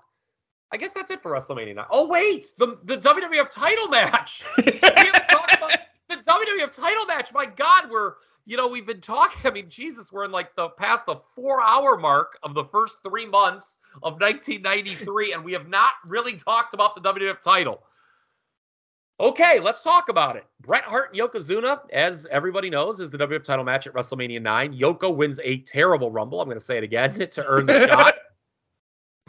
[0.71, 1.85] I guess that's it for WrestleMania nine.
[1.89, 4.43] Oh wait, the the WWF title match.
[4.57, 5.71] we talked about
[6.07, 7.33] the WWF title match.
[7.33, 8.13] My God, we're
[8.45, 9.39] you know we've been talking.
[9.45, 12.97] I mean, Jesus, we're in like the past the four hour mark of the first
[13.03, 17.81] three months of 1993, and we have not really talked about the WWF title.
[19.21, 20.45] Okay, let's talk about it.
[20.61, 24.73] Bret Hart and Yokozuna, as everybody knows, is the WWF title match at WrestleMania 9.
[24.73, 26.39] Yoko wins a terrible Rumble.
[26.39, 28.13] I'm going to say it again to earn the shot.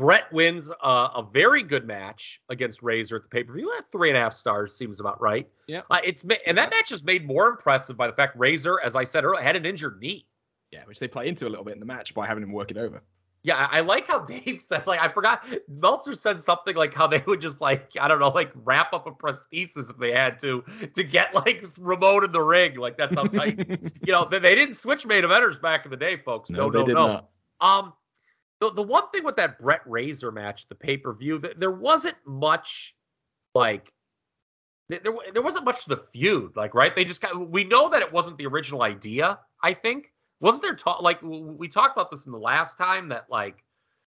[0.01, 3.71] Bret wins uh, a very good match against Razor at the pay per view.
[3.93, 5.47] Three and a half stars seems about right.
[5.67, 8.97] Yeah, uh, it's and that match is made more impressive by the fact Razor, as
[8.97, 10.27] I said earlier, had an injured knee.
[10.71, 12.71] Yeah, which they play into a little bit in the match by having him work
[12.71, 13.03] it over.
[13.43, 17.23] Yeah, I like how Dave said, like, I forgot, Meltzer said something like how they
[17.27, 20.65] would just, like, I don't know, like, wrap up a prosthesis if they had to,
[20.95, 22.77] to get, like, Ramon in the ring.
[22.77, 23.59] Like, that's how tight.
[24.03, 26.49] you know, they, they didn't switch main eventers back in the day, folks.
[26.49, 26.93] No, no, no.
[26.93, 27.07] no.
[27.07, 27.29] Not.
[27.61, 27.93] Um,
[28.61, 32.17] the, the one thing with that Bret Razor match, the pay per view, there wasn't
[32.27, 32.95] much
[33.55, 33.93] like
[34.89, 35.01] there,
[35.33, 36.95] there wasn't much to the feud, like right?
[36.95, 39.39] They just got we know that it wasn't the original idea.
[39.63, 43.27] I think wasn't there talk like we talked about this in the last time that
[43.31, 43.65] like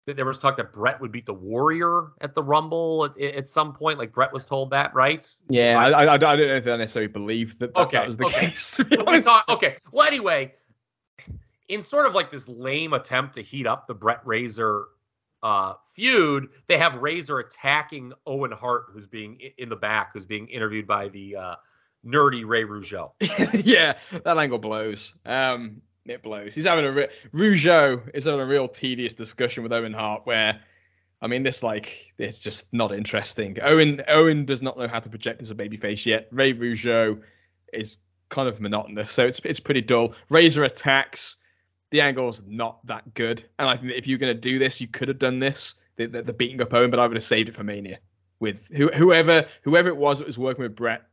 [0.07, 3.47] that there was talk that Bret would beat the Warrior at the Rumble at, at
[3.47, 3.99] some point.
[3.99, 5.27] Like Bret was told that, right?
[5.49, 8.17] Yeah, I, I, I don't know if I necessarily believe that, that, okay, that was
[8.17, 8.47] the okay.
[8.47, 8.79] case.
[9.49, 9.77] okay.
[9.91, 10.53] Well, anyway,
[11.71, 14.87] in sort of like this lame attempt to heat up the Bret Razor
[15.41, 20.49] uh, feud, they have Razor attacking Owen Hart, who's being in the back, who's being
[20.49, 21.55] interviewed by the uh,
[22.05, 23.11] nerdy Ray Rougeau.
[23.65, 25.13] yeah, that angle blows.
[25.25, 26.53] Um, it blows.
[26.53, 30.59] He's having a re- Rougeau is having a real tedious discussion with Owen Hart, where
[31.21, 33.57] I mean, this like it's just not interesting.
[33.61, 36.27] Owen Owen does not know how to project as a babyface yet.
[36.31, 37.21] Ray Rougeau
[37.71, 40.13] is kind of monotonous, so it's it's pretty dull.
[40.29, 41.37] Razor attacks
[41.91, 43.43] the angle's not that good.
[43.59, 45.75] And I think that if you're going to do this, you could have done this,
[45.97, 47.99] the, the, the, beating up Owen, but I would have saved it for Mania
[48.39, 51.03] with who, whoever whoever it was that was working with Bret.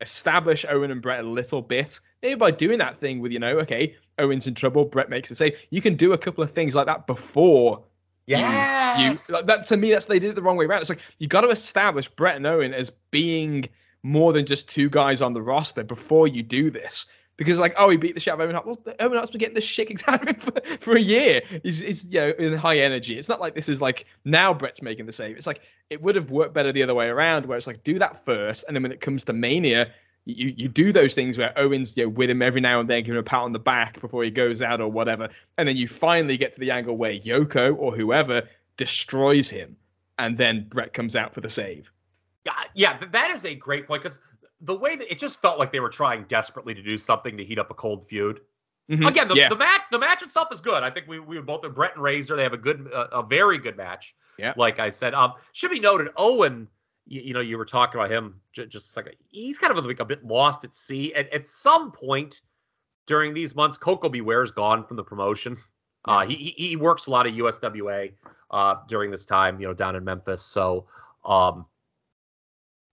[0.00, 2.00] Establish Owen and Bret a little bit.
[2.22, 5.34] Maybe by doing that thing with, you know, okay, Owen's in trouble, Bret makes a
[5.34, 5.66] save.
[5.68, 7.84] You can do a couple of things like that before
[8.26, 9.28] Yes.
[9.28, 10.80] You, you, that to me, that's they did it the wrong way around.
[10.80, 13.68] It's like you got to establish Bret and Owen as being
[14.02, 17.06] more than just two guys on the roster before you do this
[17.40, 18.66] because like oh he beat the shit out of Owen Hart.
[18.66, 21.40] Well, Owen Hart's been getting the shit kicked out of him for, for a year.
[21.62, 23.18] He's, he's you know in high energy.
[23.18, 25.38] It's not like this is like now Bret's making the save.
[25.38, 27.98] It's like it would have worked better the other way around, where it's like do
[27.98, 29.90] that first, and then when it comes to Mania.
[30.26, 33.02] You, you do those things where Owen's you know, with him every now and then,
[33.02, 35.78] giving him a pat on the back before he goes out or whatever, and then
[35.78, 38.42] you finally get to the angle where Yoko or whoever
[38.76, 39.74] destroys him,
[40.18, 41.90] and then Bret comes out for the save.
[42.44, 44.18] Yeah, yeah, that is a great point because
[44.60, 47.44] the way that it just felt like they were trying desperately to do something to
[47.44, 48.40] heat up a cold feud.
[48.90, 49.06] Mm-hmm.
[49.06, 49.48] Again, the, yeah.
[49.48, 50.82] the match the match itself is good.
[50.82, 53.22] I think we we both in Bret and Razor they have a good uh, a
[53.22, 54.14] very good match.
[54.36, 56.66] Yeah, like I said, um, should be noted Owen.
[57.06, 59.14] You, you know, you were talking about him j- just a second.
[59.28, 61.14] He's kind of like a bit lost at sea.
[61.14, 62.42] At, at some point
[63.06, 64.20] during these months, Koko B.
[64.20, 65.56] Ware's gone from the promotion.
[66.06, 68.12] Uh, he he works a lot of USWA
[68.50, 70.42] uh, during this time, you know, down in Memphis.
[70.42, 70.86] So,
[71.24, 71.66] um,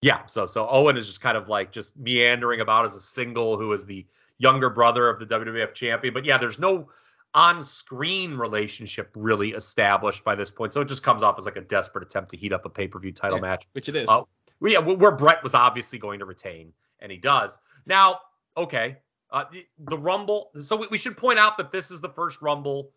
[0.01, 3.57] yeah, so so Owen is just kind of like just meandering about as a single
[3.57, 4.05] who is the
[4.37, 6.13] younger brother of the WWF champion.
[6.13, 6.89] But yeah, there's no
[7.33, 11.61] on-screen relationship really established by this point, so it just comes off as like a
[11.61, 13.65] desperate attempt to heat up a pay-per-view title Yeah, match.
[13.73, 14.07] Which it is.
[14.07, 14.21] Uh,
[14.59, 17.57] well, yeah, where Bret was obviously going to retain, and he does.
[17.85, 18.19] Now,
[18.55, 18.97] okay,
[19.31, 20.51] uh, the, the Rumble.
[20.59, 22.91] So we, we should point out that this is the first Rumble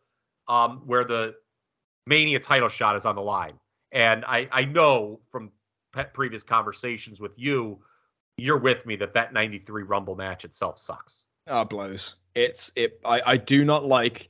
[0.49, 1.35] um, where the
[2.07, 3.55] Mania title shot is on the line,
[3.93, 5.51] and I I know from
[5.93, 7.79] previous conversations with you,
[8.37, 11.25] you're with me that that '93 Rumble match itself sucks.
[11.47, 12.15] Oh, blows.
[12.35, 13.01] It's it.
[13.05, 14.29] I, I do not like.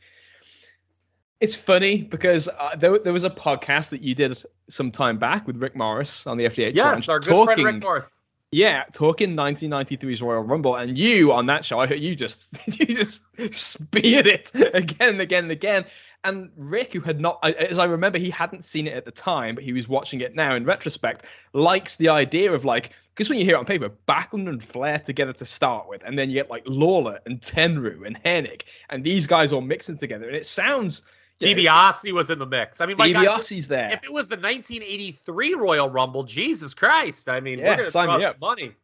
[1.40, 5.46] It's funny because uh, there, there was a podcast that you did some time back
[5.46, 8.14] with Rick Morris on the FDH Yes, Lounge, our good talking, friend Rick Morris.
[8.52, 12.84] yeah, talking 1993's Royal Rumble, and you on that show, I heard you just you
[12.86, 13.22] just
[13.52, 15.84] speared it again and again and again.
[16.22, 19.54] And Rick, who had not, as I remember, he hadn't seen it at the time,
[19.54, 21.24] but he was watching it now in retrospect,
[21.54, 24.98] likes the idea of like, because when you hear it on paper, Backlund and Flair
[24.98, 29.02] together to start with, and then you get like Lawler and Tenryu and Hennig, and
[29.02, 31.02] these guys all mixing together, and it sounds.
[31.40, 32.82] DiBiase was in the mix.
[32.82, 33.90] I mean, God, DiBiase's there.
[33.90, 37.30] if it was the 1983 Royal Rumble, Jesus Christ!
[37.30, 38.38] I mean, Yeah, we're gonna sign me up.
[38.40, 38.74] money.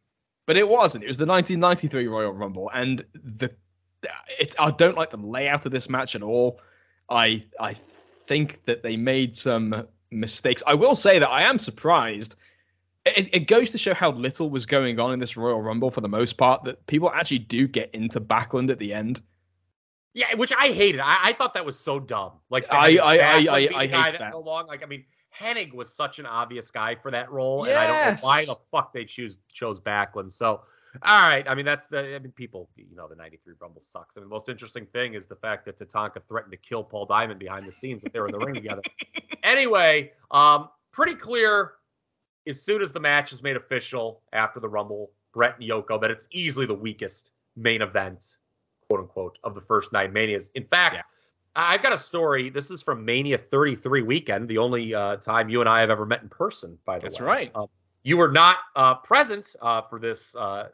[0.47, 1.03] but it wasn't.
[1.03, 3.51] It was the 1993 Royal Rumble, and the
[4.39, 6.59] it, I don't like the layout of this match at all.
[7.09, 7.73] I I
[8.25, 10.63] think that they made some mistakes.
[10.67, 12.35] I will say that I am surprised.
[13.05, 16.01] It, it goes to show how little was going on in this Royal Rumble for
[16.01, 16.65] the most part.
[16.65, 19.21] That people actually do get into Backlund at the end.
[20.13, 20.99] Yeah, which I hated.
[20.99, 22.33] I, I thought that was so dumb.
[22.49, 24.31] Like I- I- I- I the hate that.
[24.33, 24.67] so long.
[24.67, 25.05] Like I mean,
[25.37, 28.55] Hennig was such an obvious guy for that role, and I don't know why the
[28.71, 30.31] fuck they choose chose Backlund.
[30.33, 30.61] So,
[31.03, 31.47] all right.
[31.47, 32.15] I mean, that's the.
[32.15, 34.17] I mean, people, you know, the '93 Rumble sucks.
[34.17, 37.05] I mean, the most interesting thing is the fact that Tatanka threatened to kill Paul
[37.05, 38.81] Diamond behind the scenes if they were in the ring together.
[39.43, 41.73] Anyway, um, pretty clear
[42.47, 46.11] as soon as the match is made official after the Rumble, Bret and Yoko, that
[46.11, 48.37] it's easily the weakest main event,
[48.87, 50.49] quote unquote, of the first nine Manias.
[50.55, 51.01] In fact, Yeah.
[51.55, 52.49] I've got a story.
[52.51, 56.05] This is from Mania 33 weekend, the only uh, time you and I have ever
[56.05, 57.25] met in person, by the That's way.
[57.25, 57.63] That's right.
[57.63, 57.67] Uh,
[58.03, 60.67] you were not uh, present uh, for this uh,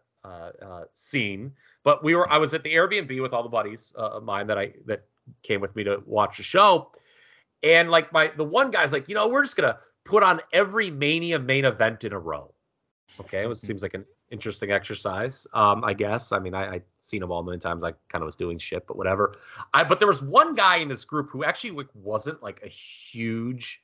[0.93, 1.51] scene,
[1.83, 2.31] but we were.
[2.31, 5.05] I was at the Airbnb with all the buddies uh, of mine that I that
[5.41, 6.91] came with me to watch the show,
[7.61, 10.89] and like my the one guy's like, you know, we're just gonna put on every
[10.89, 12.53] Mania main event in a row.
[13.19, 15.45] Okay, it was, seems like an interesting exercise.
[15.53, 16.31] Um, I guess.
[16.31, 17.83] I mean, I, I'd seen them all many times.
[17.83, 19.35] I kind of was doing shit, but whatever.
[19.73, 22.69] I but there was one guy in this group who actually like, wasn't like a
[22.69, 23.81] huge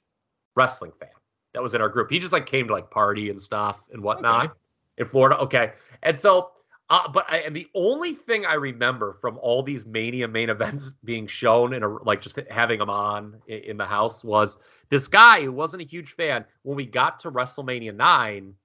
[0.55, 1.09] wrestling fan.
[1.53, 2.11] That was in our group.
[2.11, 4.53] He just like came to like party and stuff and whatnot Okay.
[4.99, 5.37] In Florida.
[5.39, 5.73] Okay,
[6.03, 6.51] and so.
[6.91, 10.95] Uh, but I, and the only thing I remember from all these Mania main events
[11.03, 14.57] being shown and like just having them on in, in the house was
[14.89, 16.43] this guy who wasn't a huge fan.
[16.63, 18.55] When we got to WrestleMania nine,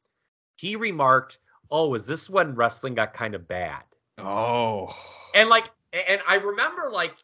[0.57, 1.39] he remarked,
[1.71, 3.85] "Oh, is this when wrestling got kind of bad?"
[4.17, 4.97] Oh,
[5.35, 7.17] And like, and I remember like,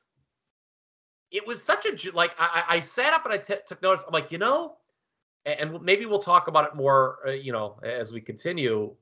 [1.31, 4.05] it was such a like I, I sat up and I t- took notice.
[4.07, 4.77] I'm like, you know,
[5.46, 8.94] and, maybe we'll talk about it more, uh, you know, as we continue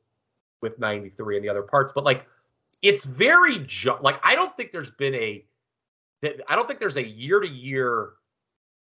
[0.62, 1.92] with 93 and the other parts.
[1.94, 2.26] But like,
[2.82, 5.44] it's very ju- like I don't think there's been a,
[6.22, 8.10] I don't think there's a year to year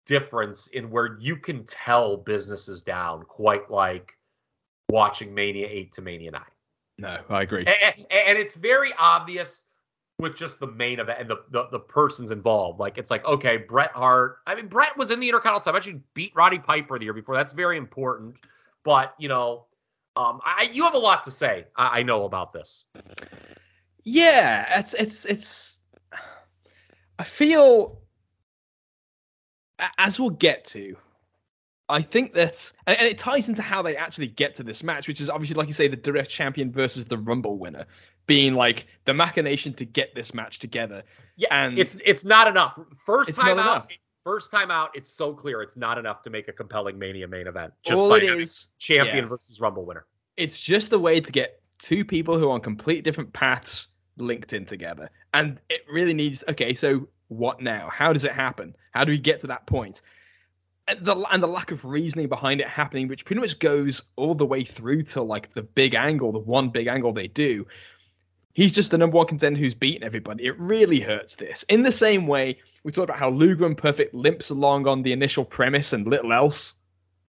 [0.06, 4.12] difference in where you can tell business is down quite like
[4.88, 6.42] watching Mania 8 to Mania 9
[6.96, 7.64] no, I agree.
[7.66, 9.66] and, and it's very obvious
[10.20, 12.80] with just the main event and the, the the persons involved.
[12.80, 14.38] Like it's like okay, Bret Hart.
[14.46, 15.72] I mean, Bret was in the Intercontinental.
[15.72, 17.36] I actually beat Roddy Piper the year before.
[17.36, 18.36] That's very important.
[18.84, 19.66] But you know,
[20.16, 21.66] um, I you have a lot to say.
[21.76, 22.86] I, I know about this.
[24.04, 25.80] Yeah, it's it's it's.
[27.20, 28.00] I feel,
[29.98, 30.96] as we'll get to,
[31.88, 35.20] I think that, and it ties into how they actually get to this match, which
[35.20, 37.86] is obviously, like you say, the direct champion versus the Rumble winner,
[38.28, 41.02] being like the machination to get this match together.
[41.36, 42.78] Yeah, And- it's it's not enough.
[43.04, 43.72] First It's time not out.
[43.76, 43.88] enough.
[44.24, 47.46] First time out, it's so clear it's not enough to make a compelling Mania main
[47.46, 47.72] event.
[47.82, 49.28] Just All by it having is, champion yeah.
[49.28, 50.04] versus Rumble winner.
[50.36, 53.88] it's just a way to get two people who are on complete different paths
[54.18, 55.10] linked in together.
[55.34, 57.88] And it really needs okay, so what now?
[57.92, 58.76] How does it happen?
[58.92, 60.02] How do we get to that point?
[60.88, 64.34] And the, and the lack of reasoning behind it happening, which pretty much goes all
[64.34, 67.66] the way through to like the big angle, the one big angle they do.
[68.58, 70.46] He's just the number one contender who's beaten everybody.
[70.46, 71.62] It really hurts this.
[71.68, 75.12] In the same way, we talked about how Luger and Perfect limps along on the
[75.12, 76.74] initial premise and little else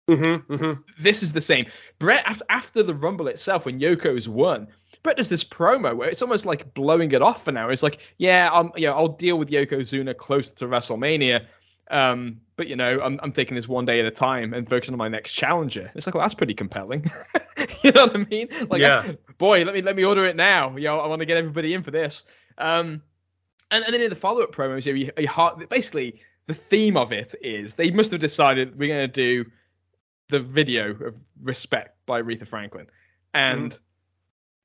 [0.09, 0.81] Mm-hmm, mm-hmm.
[0.99, 1.65] this is the same.
[1.99, 4.69] Bret after after the Rumble itself, when Yoko's won,
[5.03, 7.71] Bret does this promo where it's almost like blowing it off for now.
[7.71, 11.47] It's like, yeah, um, yeah, I'll deal with Yokozuna closer to WrestleMania.
[11.91, 14.95] Um, but you know, I'm I'm taking this one day at a time and focusing
[14.95, 15.91] on my next challenger.
[15.95, 17.11] It's like, well, that's pretty compelling.
[17.83, 18.49] you know what I mean?
[18.69, 19.13] Like, Yeah.
[19.39, 20.75] boy, let me let me order it now.
[20.77, 22.25] You know, I want to get everybody in for this.
[22.59, 23.03] Um,
[23.71, 27.13] and, and then in the follow up promos, you, you, you basically the theme of
[27.13, 29.51] it is they must have decided we're going to do
[30.29, 32.87] the video of respect by Aretha Franklin,
[33.33, 33.79] and mm.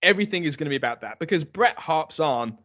[0.03, 2.57] everything is going to be about that because Bret harps on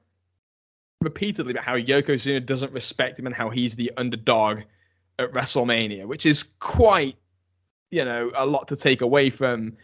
[1.04, 4.62] repeatedly about how Yokozuna doesn't respect him and how he's the underdog
[5.18, 7.16] at WrestleMania, which is quite,
[7.90, 9.76] you know, a lot to take away from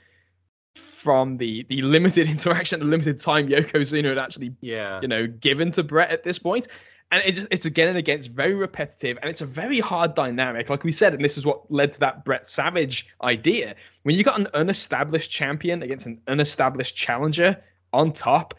[0.76, 5.70] from the the limited interaction, the limited time Yokozuna had actually, yeah, you know, given
[5.72, 6.66] to Bret at this point.
[7.12, 10.70] And it's it's again and again, it's very repetitive, and it's a very hard dynamic.
[10.70, 13.74] Like we said, and this is what led to that Bret Savage idea.
[14.04, 17.60] When you got an unestablished champion against an unestablished challenger
[17.92, 18.54] on top,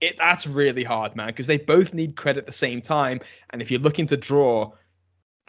[0.00, 3.20] it that's really hard, man, because they both need credit at the same time.
[3.50, 4.72] And if you're looking to draw,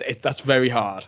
[0.06, 1.06] it, that's very hard.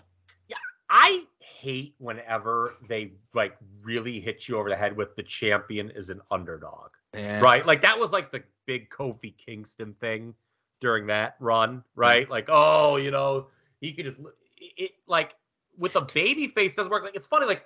[0.47, 0.57] Yeah,
[0.89, 6.09] I hate whenever they like really hit you over the head with the champion is
[6.09, 6.91] an underdog.
[7.13, 7.39] Yeah.
[7.41, 7.65] Right?
[7.65, 10.33] Like that was like the big Kofi Kingston thing
[10.79, 12.29] during that run, right?
[12.29, 13.47] Like, oh, you know,
[13.79, 14.17] he could just
[14.57, 15.35] it, it like
[15.77, 17.03] with a baby face doesn't work.
[17.03, 17.63] Like it's funny, like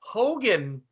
[0.00, 0.82] Hogan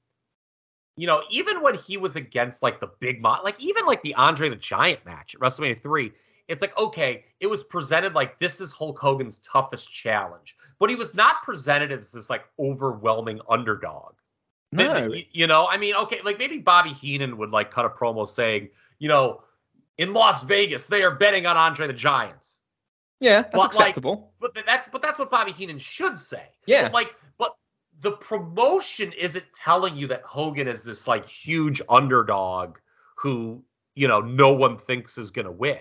[1.01, 4.15] you know, even when he was against like the big mo, like even like the
[4.17, 6.13] Andre the Giant match at WrestleMania 3,
[6.47, 10.97] it's like, okay, it was presented like this is Hulk Hogan's toughest challenge, but he
[10.97, 14.13] was not presented as this like overwhelming underdog.
[14.73, 15.11] No.
[15.33, 18.69] You know, I mean, okay, like maybe Bobby Heenan would like cut a promo saying,
[18.99, 19.41] you know,
[19.97, 22.47] in Las Vegas, they are betting on Andre the Giant.
[23.21, 24.35] Yeah, that's but acceptable.
[24.43, 26.45] Like, but that's but that's what Bobby Heenan should say.
[26.67, 26.83] Yeah.
[26.83, 27.55] But like, but
[28.01, 32.79] the promotion isn't telling you that Hogan is this like huge underdog
[33.15, 33.63] who
[33.95, 35.79] you know no one thinks is going to win.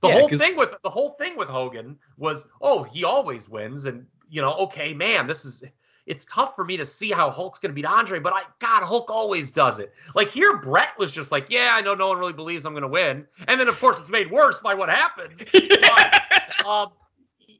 [0.00, 0.40] The yeah, whole cause...
[0.40, 4.54] thing with the whole thing with Hogan was, oh, he always wins, and you know,
[4.54, 5.62] okay, man, this is
[6.06, 8.82] it's tough for me to see how Hulk's going to beat Andre, but I God,
[8.82, 9.92] Hulk always does it.
[10.14, 12.82] Like here, Bret was just like, yeah, I know no one really believes I'm going
[12.82, 15.48] to win, and then of course it's made worse by what happened.
[15.52, 16.92] but, um,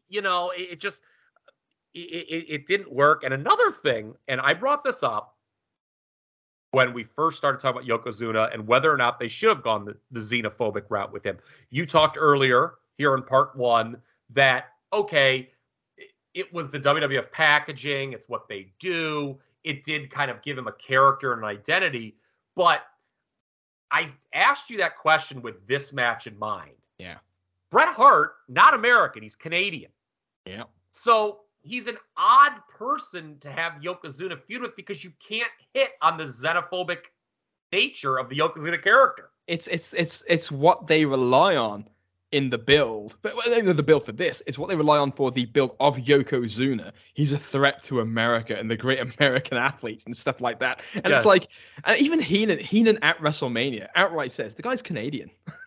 [0.09, 1.02] you know, it, it just
[1.94, 3.24] it, it, it didn't work.
[3.24, 5.36] And another thing, and I brought this up
[6.73, 9.85] when we first started talking about Yokozuna and whether or not they should have gone
[9.85, 11.39] the, the xenophobic route with him.
[11.70, 13.98] You talked earlier here in part one
[14.31, 15.51] that, okay,
[16.35, 19.39] it was the WWF packaging, it's what they do.
[19.64, 22.16] It did kind of give him a character and an identity.
[22.56, 22.81] But
[23.90, 26.73] I asked you that question with this match in mind.
[26.98, 27.16] Yeah.
[27.70, 29.90] Bret Hart, not American, he's Canadian.
[30.47, 30.64] Yeah.
[30.90, 36.18] So he's an odd person to have Yokozuna feud with because you can't hit on
[36.18, 36.98] the xenophobic
[37.72, 39.30] nature of the Yokozuna character.
[39.47, 41.89] It's it's it's it's what they rely on
[42.32, 45.44] in the build, but the build for this is what they rely on for the
[45.44, 46.93] build of Yokozuna.
[47.12, 50.80] He's a threat to America and the great American athletes and stuff like that.
[50.94, 51.20] And yes.
[51.20, 51.48] it's like,
[51.84, 55.30] and even Heenan, Heenan at WrestleMania outright says the guy's Canadian.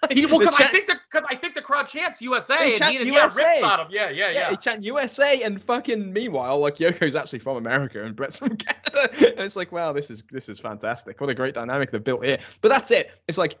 [0.10, 2.98] he, well, because I think the because I think the crowd chants USA and chant
[2.98, 3.42] he, USA.
[3.42, 3.86] yeah rips on him.
[3.90, 4.50] Yeah, yeah, yeah.
[4.50, 9.08] He chant USA and fucking meanwhile, like Yoko's actually from America and Bret's from Canada,
[9.36, 11.20] and it's like, wow, this is this is fantastic.
[11.20, 12.38] What a great dynamic they've built here.
[12.60, 13.10] But that's it.
[13.26, 13.58] It's like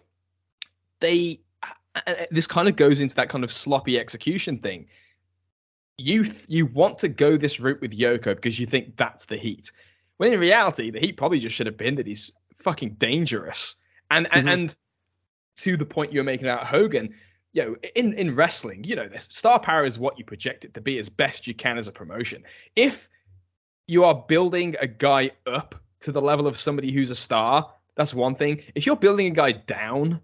[1.00, 1.40] they.
[2.30, 4.86] This kind of goes into that kind of sloppy execution thing.
[5.96, 9.72] You you want to go this route with Yoko because you think that's the heat.
[10.18, 13.74] When in reality, the heat probably just should have been that he's fucking dangerous.
[14.12, 14.38] And mm-hmm.
[14.38, 14.76] and, and
[15.58, 17.14] to the point you're making about Hogan,
[17.52, 20.74] you know, in, in wrestling, you know, this star power is what you project it
[20.74, 22.42] to be as best you can as a promotion.
[22.76, 23.08] If
[23.86, 28.14] you are building a guy up to the level of somebody who's a star, that's
[28.14, 28.62] one thing.
[28.74, 30.20] If you're building a guy down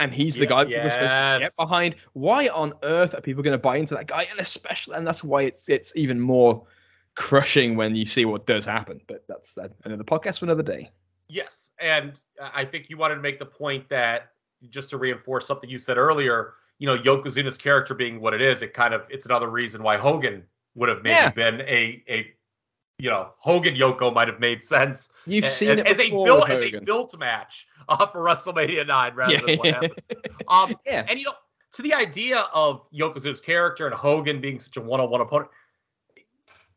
[0.00, 0.68] and he's the yeah, guy yes.
[0.68, 3.94] people are supposed to get behind, why on earth are people going to buy into
[3.94, 4.26] that guy?
[4.30, 6.66] And especially, and that's why it's it's even more
[7.14, 9.00] crushing when you see what does happen.
[9.06, 10.90] But that's uh, another podcast for another day.
[11.28, 14.33] Yes, and I think you wanted to make the point that
[14.70, 18.62] just to reinforce something you said earlier, you know, Yokozuna's character being what it is,
[18.62, 21.30] it kind of it's another reason why Hogan would have maybe yeah.
[21.30, 22.34] been a a
[22.98, 25.10] you know Hogan Yoko might have made sense.
[25.26, 29.14] You've as, seen it as a built as a built match uh, for WrestleMania nine
[29.14, 29.40] rather yeah.
[29.46, 29.92] than what happens.
[30.48, 31.06] Um, yeah.
[31.08, 31.34] and you know
[31.74, 35.50] to the idea of Yokozuna's character and Hogan being such a one on one opponent.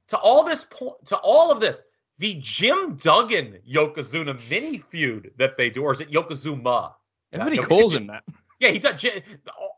[0.08, 1.84] To all this point, to all of this,
[2.18, 6.94] the Jim Duggan Yokozuna mini feud that they do, or is it Yokozuna?
[7.34, 8.24] Everybody calls him that.
[8.60, 9.06] Yeah, he does.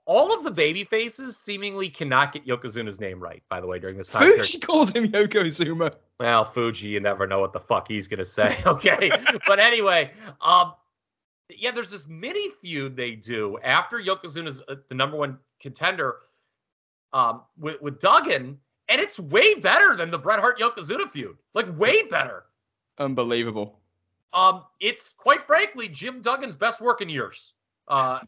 [0.06, 3.44] All of the baby faces seemingly cannot get Yokozuna's name right.
[3.50, 4.66] By the way, during this time, Fuji period.
[4.66, 5.96] calls him Yokozuna.
[6.22, 8.58] Well, Fuji, you never know what the fuck he's gonna say.
[8.66, 9.12] Okay,
[9.46, 10.76] but anyway, um,
[11.50, 16.16] yeah, there's this mini feud they do after Yokozuna's uh, the number one contender,
[17.12, 18.58] um, with with Duggan,
[18.88, 21.38] and it's way better than the Bret Hart Yokozuna feud.
[21.54, 22.46] Like way better.
[22.98, 23.79] Unbelievable.
[24.34, 27.54] Um, it's quite frankly Jim Duggan's best work in years.
[27.88, 28.20] Uh,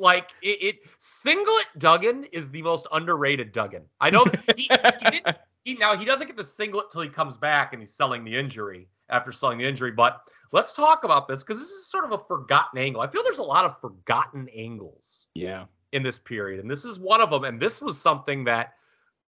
[0.00, 3.82] Like it, it singlet Duggan is the most underrated Duggan.
[4.00, 4.24] I know
[4.56, 7.82] he, he, didn't, he now he doesn't get the singlet till he comes back and
[7.82, 9.90] he's selling the injury after selling the injury.
[9.90, 10.20] But
[10.52, 13.00] let's talk about this because this is sort of a forgotten angle.
[13.00, 15.26] I feel there's a lot of forgotten angles.
[15.34, 15.64] Yeah.
[15.92, 17.44] In this period, and this is one of them.
[17.44, 18.74] And this was something that,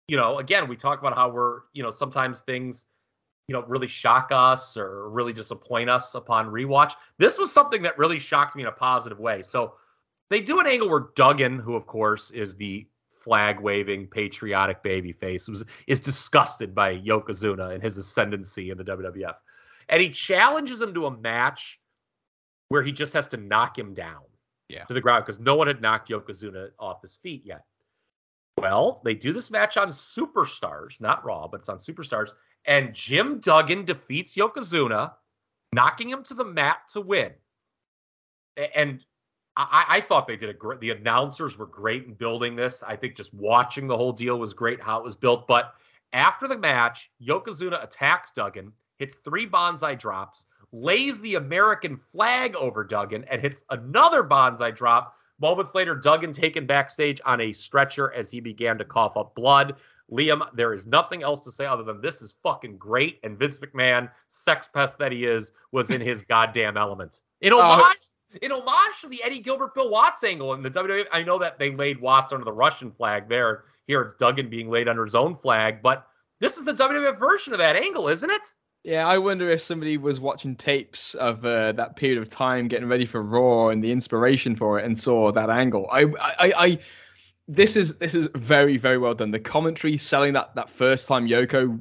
[0.09, 2.87] you know, again, we talk about how we're, you know, sometimes things
[3.49, 6.93] you know, really shock us or really disappoint us upon rewatch.
[7.19, 9.43] This was something that really shocked me in a positive way.
[9.43, 9.75] So
[10.31, 15.13] they do an angle where Duggan, who of course is the flag waving patriotic baby
[15.13, 19.35] face, was, is disgusted by Yokozuna and his ascendancy in the WWF.
[19.89, 21.79] And he challenges him to a match
[22.69, 24.23] where he just has to knock him down
[24.69, 24.85] yeah.
[24.85, 27.63] to the ground because no one had knocked Yokozuna off his feet yet.
[28.59, 32.31] Well, they do this match on Superstars, not Raw, but it's on Superstars
[32.67, 35.13] and Jim Duggan defeats Yokozuna,
[35.73, 37.33] knocking him to the mat to win.
[38.75, 39.05] And
[39.57, 40.81] I, I, thought they did a great.
[40.81, 42.83] The announcers were great in building this.
[42.83, 45.47] I think just watching the whole deal was great how it was built.
[45.47, 45.75] But
[46.13, 52.85] after the match, Yokozuna attacks Duggan, hits three banzai drops, lays the American flag over
[52.85, 55.17] Duggan, and hits another banzai drop.
[55.41, 59.77] Moments later, Duggan taken backstage on a stretcher as he began to cough up blood.
[60.11, 63.19] Liam, there is nothing else to say other than this is fucking great.
[63.23, 67.21] And Vince McMahon, sex pest that he is, was in his goddamn element.
[67.43, 67.97] In oh, homage,
[68.35, 71.05] uh, in homage to the Eddie Gilbert Bill Watts angle in the WWE.
[71.13, 73.65] I know that they laid Watts under the Russian flag there.
[73.87, 76.07] Here it's Duggan being laid under his own flag, but
[76.41, 78.55] this is the WWF version of that angle, isn't it?
[78.87, 82.87] Yeah, I wonder if somebody was watching tapes of uh, that period of time, getting
[82.87, 85.89] ready for Raw, and the inspiration for it, and saw that angle.
[85.91, 86.79] I, I, I,
[87.49, 89.33] this is this is very very well done.
[89.33, 91.81] The commentary selling that that first time Yoko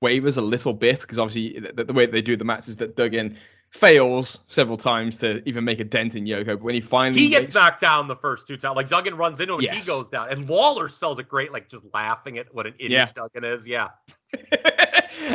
[0.00, 2.96] wavers a little bit because obviously the, the, way they do the match is that
[2.96, 3.36] Duggan
[3.68, 6.46] fails several times to even make a dent in Yoko.
[6.46, 7.54] But when he finally he gets makes...
[7.54, 9.84] knocked down the first two times, like Duggan runs into him, yes.
[9.84, 12.92] he goes down, and Lawler sells it great, like just laughing at what an idiot
[12.92, 13.12] yeah.
[13.14, 13.68] Duggan is.
[13.68, 13.88] Yeah.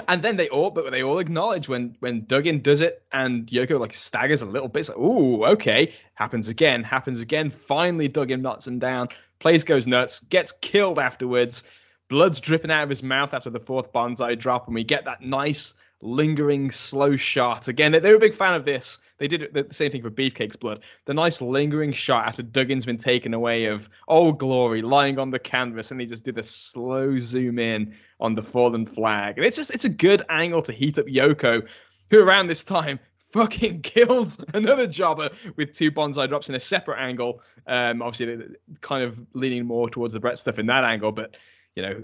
[0.08, 3.80] and then they all, but they all acknowledge when when Duggan does it, and Yoko
[3.80, 4.82] like staggers a little bit.
[4.82, 7.50] It's like, ooh, okay, happens again, happens again.
[7.50, 9.10] Finally, Duggan knocks him down.
[9.40, 11.64] Place goes nuts, gets killed afterwards.
[12.08, 15.22] Blood's dripping out of his mouth after the fourth banzai drop, and we get that
[15.22, 17.68] nice, lingering, slow shot.
[17.68, 19.00] Again, they, were a big fan of this.
[19.18, 20.82] They did the same thing for Beefcake's blood.
[21.06, 25.40] The nice, lingering shot after Duggan's been taken away of Old Glory lying on the
[25.40, 29.38] canvas, and they just did a slow zoom in on the fallen flag.
[29.38, 31.66] And it's just, it's a good angle to heat up Yoko,
[32.10, 33.00] who around this time
[33.30, 37.42] fucking kills another jobber with two banzai drops in a separate angle.
[37.68, 41.36] Um, obviously, kind of leaning more towards the Bret stuff in that angle, but
[41.76, 42.02] you know,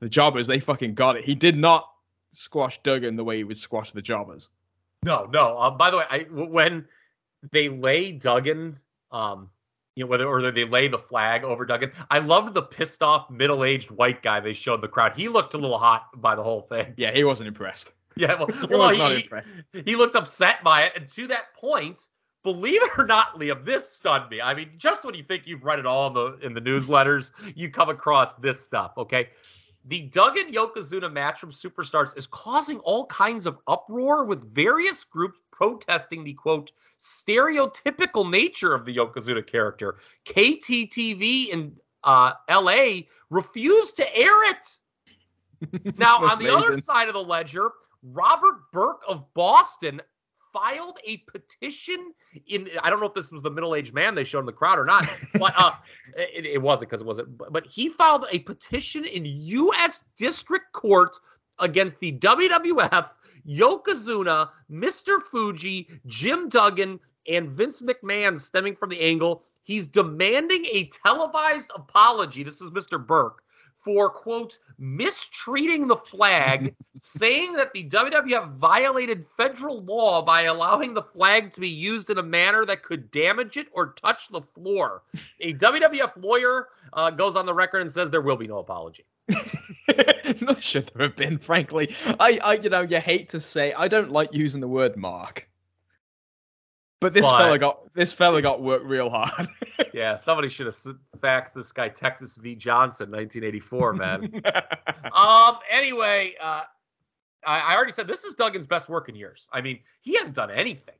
[0.00, 1.24] the jobbers they fucking got it.
[1.24, 1.88] He did not
[2.32, 4.50] squash Duggan the way he would squash the jobbers.
[5.04, 5.58] No, no.
[5.58, 6.86] Um, by the way, I when
[7.50, 8.78] they lay Duggan,
[9.10, 9.50] um,
[9.94, 13.30] you know, whether or they lay the flag over Duggan, I loved the pissed off
[13.30, 15.14] middle aged white guy they showed the crowd.
[15.16, 16.94] He looked a little hot by the whole thing.
[16.96, 17.92] Yeah, he wasn't impressed.
[18.14, 19.26] Yeah, well, well he,
[19.86, 20.92] he, looked upset by it.
[20.94, 22.08] And to that point,
[22.42, 24.38] believe it or not, Liam, this stunned me.
[24.38, 27.30] I mean, just when you think you've read it all in the in the newsletters,
[27.56, 28.92] you come across this stuff.
[28.98, 29.30] Okay.
[29.86, 35.40] The Duggan Yokozuna match from Superstars is causing all kinds of uproar with various groups
[35.50, 39.96] protesting the quote stereotypical nature of the Yokozuna character.
[40.26, 43.00] KTTV in uh, LA
[43.30, 44.78] refused to air it.
[45.96, 47.70] Now, on the other side of the ledger,
[48.02, 50.02] Robert Burke of Boston
[50.52, 52.12] filed a petition
[52.46, 54.78] in I don't know if this was the middle-aged man they showed in the crowd
[54.78, 55.06] or not,
[55.38, 55.72] but uh,
[56.16, 57.36] it, it wasn't because it wasn't.
[57.38, 60.04] But he filed a petition in U.S.
[60.16, 61.16] District Court
[61.58, 63.10] against the WWF,
[63.48, 65.20] Yokozuna, Mr.
[65.20, 66.98] Fuji, Jim Duggan,
[67.28, 69.44] and Vince McMahon, stemming from the angle.
[69.62, 72.42] He's demanding a televised apology.
[72.42, 73.04] This is Mr.
[73.04, 73.42] Burke
[73.82, 81.02] for quote mistreating the flag, saying that the WWF violated federal law by allowing the
[81.02, 85.02] flag to be used in a manner that could damage it or touch the floor.
[85.40, 89.04] A WWF lawyer uh, goes on the record and says there will be no apology.
[90.40, 91.94] Not should there have been, frankly.
[92.20, 95.48] I, I, you know, you hate to say I don't like using the word mark.
[97.02, 99.48] But this but, fella got this fella got worked real hard.
[99.92, 100.76] yeah, somebody should have
[101.18, 102.54] faxed this guy Texas v.
[102.54, 104.42] Johnson, 1984, man.
[105.12, 105.58] um.
[105.68, 106.62] Anyway, uh,
[107.44, 109.48] I, I already said this is Duggan's best work in years.
[109.52, 110.94] I mean, he hadn't done anything.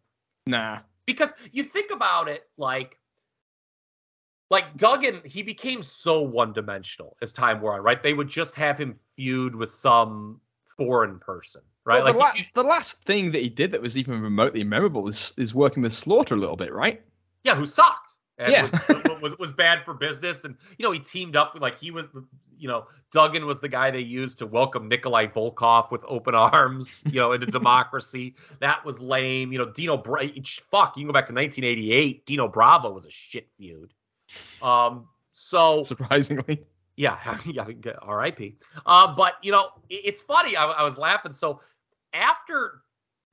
[0.45, 0.81] Nah.
[1.07, 2.99] Because you think about it, like,
[4.51, 7.83] like Duggan, he became so one-dimensional as time wore on.
[7.83, 8.03] Right?
[8.03, 10.41] They would just have him feud with some
[10.77, 12.03] foreign person right?
[12.05, 15.09] Well, like the, la- the, last thing that he did that was even remotely memorable
[15.09, 17.03] is is working with Slaughter a little bit, right?
[17.45, 18.13] Yeah, who sucked.
[18.39, 18.63] and Yeah.
[18.63, 20.45] was, was was bad for business.
[20.45, 22.25] And you know, he teamed up with like he was the
[22.59, 27.03] you know Duggan was the guy they used to welcome Nikolai Volkov with open arms,
[27.07, 28.37] you know, into democracy.
[28.61, 29.53] That was lame.
[29.53, 30.23] You know, Dino Bra-
[30.71, 30.97] fuck.
[30.97, 32.25] You can go back to 1988.
[32.27, 33.93] Dino Bravo was a shit feud.
[34.63, 36.63] Um, so Surprisingly.
[36.97, 37.67] yeah, yeah,
[38.03, 38.55] R.I.P.
[38.87, 40.57] Uh, but you know, it- it's funny.
[40.57, 41.33] I, I was laughing.
[41.33, 41.61] So
[42.13, 42.83] after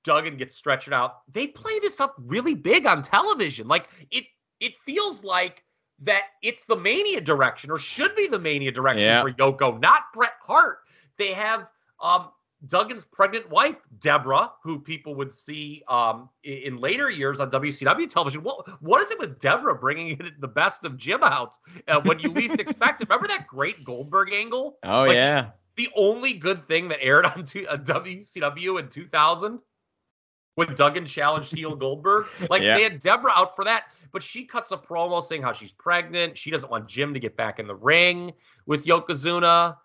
[0.04, 3.68] Duggan gets stretched out, they play this up really big on television.
[3.68, 4.26] Like it,
[4.60, 5.64] it feels like
[6.02, 9.22] that it's the Mania direction, or should be the Mania direction Yeah.
[9.22, 10.80] for Yoko, not Bret Hart.
[11.18, 11.68] They have
[12.02, 12.30] um,
[12.68, 18.44] Duggan's pregnant wife, Deborah, who people would see um, in later years on WCW television.
[18.44, 21.58] What what is it with Deborah bringing in the best of Jim out
[21.90, 23.10] uh, when you least expect it?
[23.10, 24.78] Remember that great Goldberg angle?
[24.84, 25.50] Oh Like, yeah.
[25.80, 29.60] The only good thing that aired on two, uh, WCW in 2000
[30.56, 32.28] when Duggan challenged heel Goldberg.
[32.50, 32.76] Like Yeah.
[32.76, 36.38] they had Deborah out for that, but she cuts a promo saying how she's pregnant.
[36.38, 38.34] She doesn't want Jim to get back in the ring
[38.66, 39.78] with Yokozuna.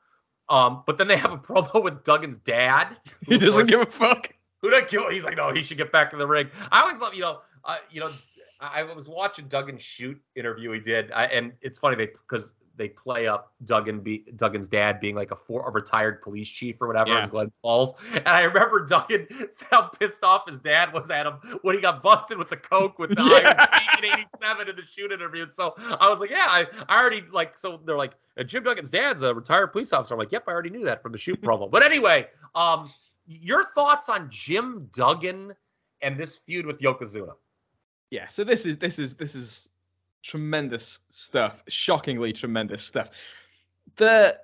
[0.48, 2.96] Um, but then they have a promo with Duggan's dad.
[3.28, 4.30] He doesn't course- give a fuck.
[4.62, 5.08] who kill?
[5.10, 6.50] He's like, no, he should get back in the ring.
[6.72, 8.10] I always love, you know, uh, you know,
[8.60, 12.54] I, I was watching Duggan shoot interview he did, I, and it's funny they because
[12.76, 16.76] they play up Duggan be Duggan's dad being like a, for, a retired police chief
[16.80, 17.24] or whatever Yeah.
[17.24, 19.28] in Glens Falls, and I remember Duggan
[19.70, 22.98] how pissed off his dad was at him when he got busted with the coke
[22.98, 23.66] with the Yeah.
[23.72, 25.48] iron sheik in '87 in the shoot interview.
[25.48, 27.56] So I was like, yeah, I, I already like.
[27.56, 30.14] So they're like, "Uh, Jim Duggan's dad's a retired police officer.
[30.14, 31.70] I'm like, yep, I already knew that from the shoot promo.
[31.70, 32.88] But anyway, um,
[33.26, 35.54] your thoughts on Jim Duggan
[36.02, 37.34] and this feud with Yokozuna?
[38.10, 39.68] Yeah, so this is this is this is
[40.24, 41.62] tremendous stuff.
[41.68, 43.10] Shockingly tremendous stuff.
[43.96, 44.36] The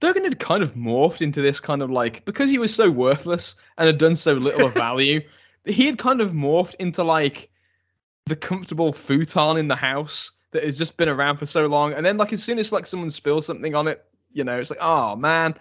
[0.00, 3.56] Duggan had kind of morphed into this kind of like because he was so worthless
[3.76, 5.20] and had done so little of value,
[5.64, 7.50] he had kind of morphed into like
[8.26, 11.92] the comfortable futon in the house that has just been around for so long.
[11.92, 14.70] And then like as soon as like someone spills something on it, you know, it's
[14.70, 15.54] like, oh man.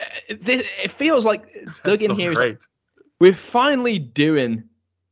[0.00, 1.54] Uh, it, it feels like
[1.84, 2.58] Duggan here is great.
[3.20, 4.64] we're finally doing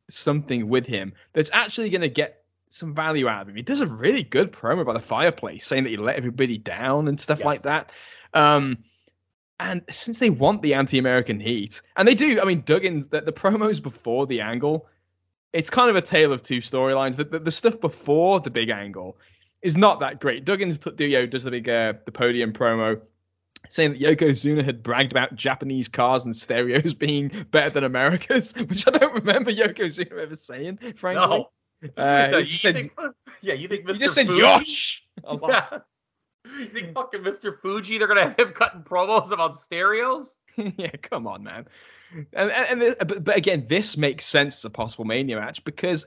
[0.08, 2.39] something with him that's actually going to get
[2.70, 3.56] some value out of him.
[3.56, 7.08] He does a really good promo by the fireplace, saying that he let everybody down
[7.08, 7.90] and stuff like that.
[8.32, 8.78] Um,
[9.58, 13.32] and since they want the anti-American heat, and they do, I mean, Duggan's the, the
[13.32, 14.86] promos before the angle,
[15.52, 17.16] it's kind of a tale of two storylines.
[17.16, 19.18] The, the, the stuff before the big angle
[19.62, 20.46] is not that great.
[20.46, 23.00] Duggan's t- do, you know, does the big uh, the podium promo
[23.68, 28.86] saying that Yokozuna had bragged about Japanese cars and stereos being better than America's, which
[28.88, 31.38] I don't remember Yokozuna ever saying, frankly.
[31.38, 31.50] No.
[31.96, 32.92] Uh, No, you said, think,
[33.40, 33.92] yeah, you think Mr.
[33.94, 35.68] he just said Fuji- Yosh a lot.
[35.72, 35.78] Yeah.
[36.58, 37.58] You think fucking Mr.
[37.58, 40.38] Fuji, they're gonna have him cutting promos about stereos?
[40.56, 41.66] yeah, come on, man.
[42.32, 46.06] And, and, and but, but again, this makes sense as a possible Mania match because,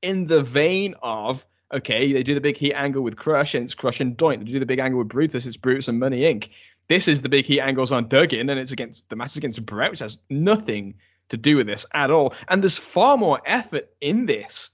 [0.00, 3.74] in the vein of okay, they do the big heat angle with Crush and it's
[3.74, 4.38] Crush and Doink.
[4.40, 6.48] They do the big angle with Brutus, it's Brutus and Money Inc.
[6.88, 9.90] This is the big heat angles on Duggan, and it's against the match against Bret,
[9.90, 10.94] which has nothing
[11.28, 12.34] to do with this at all.
[12.48, 14.70] And there's far more effort in this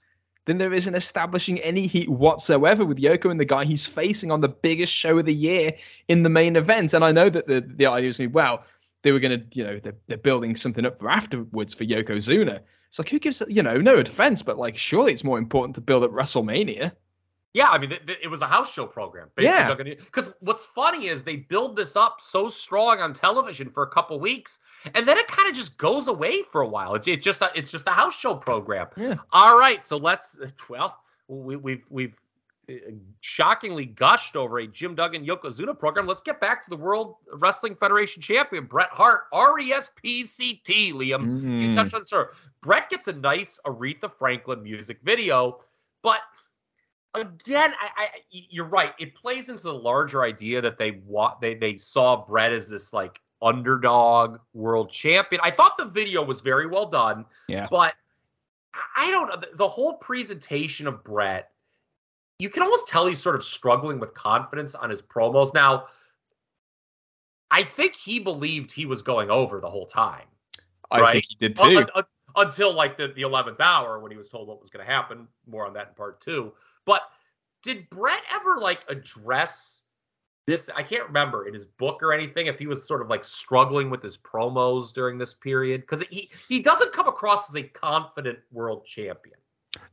[0.49, 4.31] than there is in establishing any heat whatsoever with Yoko and the guy he's facing
[4.31, 5.73] on the biggest show of the year
[6.07, 6.93] in the main event.
[6.93, 8.63] And I know that the the idea is well,
[9.03, 12.59] they were going to, you know, they're, they're building something up for afterwards for Yokozuna.
[12.89, 15.81] It's like, who gives, you know, no offense, but like, surely it's more important to
[15.81, 16.91] build up WrestleMania.
[17.53, 19.29] Yeah, I mean, th- it was a house show program.
[19.39, 19.73] Yeah.
[19.73, 24.19] Because what's funny is they build this up so strong on television for a couple
[24.19, 24.59] weeks,
[24.93, 26.95] and then it kind of just goes away for a while.
[26.95, 28.87] It's it's just a, it's just a house show program.
[28.97, 29.15] Yeah.
[29.31, 30.37] All right, so let's
[30.69, 30.97] well,
[31.27, 32.15] we, we've we've
[32.69, 32.73] uh,
[33.21, 36.05] shockingly gushed over a Jim Duggan Yokozuna program.
[36.07, 40.93] Let's get back to the World Wrestling Federation champion Bret Hart, E R-E-S-P-C-T.
[40.93, 41.73] Liam, you Mm.
[41.75, 42.31] touched on sir.
[42.61, 45.59] Bret gets a nice Aretha Franklin music video,
[46.03, 46.19] but
[47.15, 48.93] again, I, I you're right.
[48.99, 52.93] It plays into the larger idea that they want they they saw Bret as this
[52.93, 55.39] like underdog world champion.
[55.43, 57.67] I thought the video was very well done, Yeah.
[57.69, 57.95] but
[58.95, 61.51] I- don't know the- whole presentation of Bret.
[62.37, 65.87] You can almost tell he's sort of struggling with confidence on his promos now.
[67.51, 70.27] I think he believed he was going over the whole time
[70.91, 71.11] I Right.
[71.13, 71.77] think he did too.
[71.77, 72.03] un- un-
[72.35, 75.27] until like the, the 11th hour when he was told what was going to happen.
[75.47, 76.53] More on that in part two.
[76.85, 77.01] But
[77.63, 79.83] did Bret ever like address
[80.49, 80.69] this?
[80.75, 83.89] I can't remember in his book or anything if he was sort of like struggling
[83.89, 88.39] with his promos during this period because he he doesn't come across as a confident
[88.51, 89.37] world champion.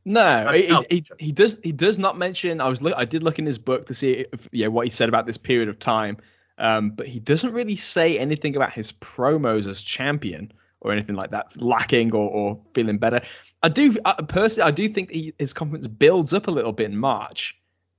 [0.05, 1.59] No, he, he, he does.
[1.63, 2.61] He does not mention.
[2.61, 2.81] I was.
[2.81, 5.25] Look, I did look in his book to see if yeah what he said about
[5.25, 6.17] this period of time.
[6.57, 10.51] Um, but he doesn't really say anything about his promos as champion
[10.81, 13.21] or anything like that, lacking or, or feeling better.
[13.63, 16.89] I do uh, personally, I do think he, his confidence builds up a little bit
[16.89, 17.55] in March,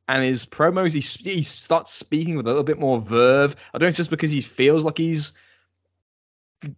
[0.08, 3.54] and his promos he he starts speaking with a little bit more verve.
[3.72, 5.34] I don't know, it's just because he feels like he's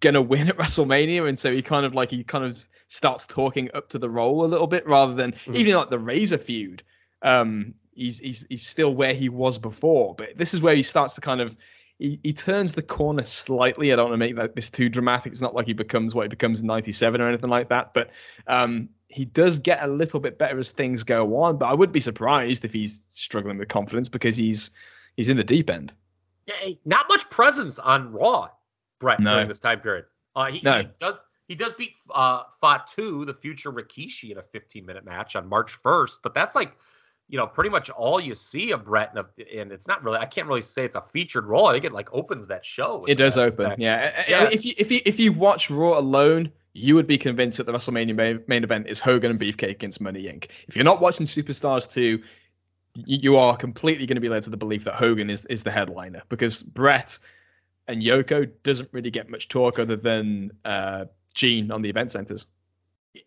[0.01, 3.70] gonna win at WrestleMania, and so he kind of like he kind of starts talking
[3.73, 5.57] up to the role a little bit rather than mm-hmm.
[5.57, 6.82] even like the Razor feud.
[7.23, 11.15] Um, he's he's he's still where he was before, but this is where he starts
[11.15, 11.57] to kind of
[11.98, 13.93] he, he turns the corner slightly.
[13.93, 15.32] I don't want to make that this too dramatic.
[15.32, 18.11] It's not like he becomes what he becomes in '97 or anything like that, but
[18.47, 21.59] um, he does get a little bit better as things go on.
[21.59, 24.70] But I would be surprised if he's struggling with confidence because he's
[25.16, 25.93] he's in the deep end.
[26.47, 28.49] Yeah, not much presence on Raw,
[28.99, 29.35] Bret, no.
[29.35, 30.07] during this time period.
[30.35, 30.78] Uh, he, no.
[30.78, 31.15] he does
[31.49, 35.81] he does beat uh, Fatu, the future Rikishi, in a 15 minute match on March
[35.82, 36.77] 1st, but that's like
[37.31, 40.19] you know, pretty much all you see of Bret, and it's not really.
[40.19, 41.69] I can't really say it's a featured role.
[41.69, 43.05] I think it like opens that show.
[43.07, 44.24] It does open, yeah.
[44.28, 44.49] yeah.
[44.51, 47.73] If you if you if you watch Raw alone, you would be convinced that the
[47.73, 50.49] WrestleMania main, event is Hogan and Beefcake against Money Inc.
[50.69, 52.23] If you're not watching Superstars 2,
[53.07, 55.71] you are completely going to be led to the belief that Hogan is is the
[55.71, 57.19] headliner because Bret
[57.87, 62.47] and Yoko doesn't really get much talk other than uh, Gene on the event centers.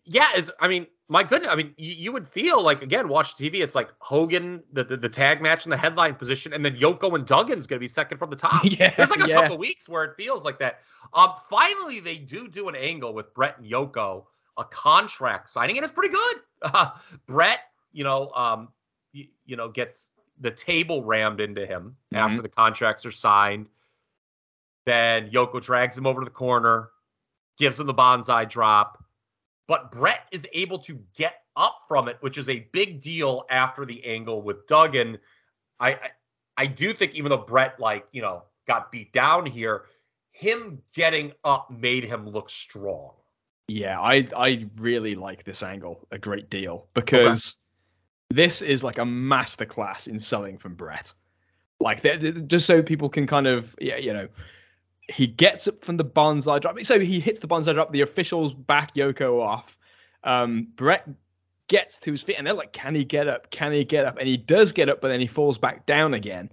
[0.04, 3.36] Yeah, is I mean my goodness, I mean, you, you, would feel like again, watch
[3.36, 3.56] TV.
[3.56, 7.14] It's like Hogan, the, the, the tag match in the headline position, and then Yoko
[7.14, 8.60] and Duggan's going to be second from the top.
[8.64, 9.42] yeah, there's like a yeah.
[9.42, 10.80] couple weeks where it feels like that.
[11.12, 14.24] Um, finally, they do do an angle with Bret and Yoko,
[14.56, 16.36] a contract signing, and it's pretty good.
[16.64, 16.92] Uh,
[17.26, 17.58] Bret,
[17.92, 18.68] you know, um,
[19.12, 22.16] you, you, know, gets the table rammed into him mm-hmm.
[22.16, 23.68] after the contracts are signed.
[24.86, 26.88] Then Yoko drags him over to the corner,
[27.58, 29.03] gives him the banzai drop
[29.66, 33.84] but Bret is able to get up from it, which is a big deal after
[33.84, 35.18] the angle with Duggan.
[35.80, 36.10] I, I,
[36.56, 39.84] I do think even though Bret like you know got beat down here,
[40.32, 43.12] him getting up made him look strong.
[43.68, 47.56] Yeah, I I really like this angle a great deal because
[48.32, 48.42] okay.
[48.42, 51.12] this is like a masterclass in selling from Bret.
[51.80, 52.02] Like
[52.46, 54.28] just so people can kind of yeah you know
[55.08, 56.80] he gets up from the banzai drop.
[56.80, 57.92] So he hits the banzai drop.
[57.92, 59.78] The officials back Yoko off.
[60.22, 61.08] Um, Bret
[61.68, 63.50] gets to his feet, and they're like, "Can he get up?
[63.50, 66.14] Can he get up?" And he does get up, but then he falls back down
[66.14, 66.50] again.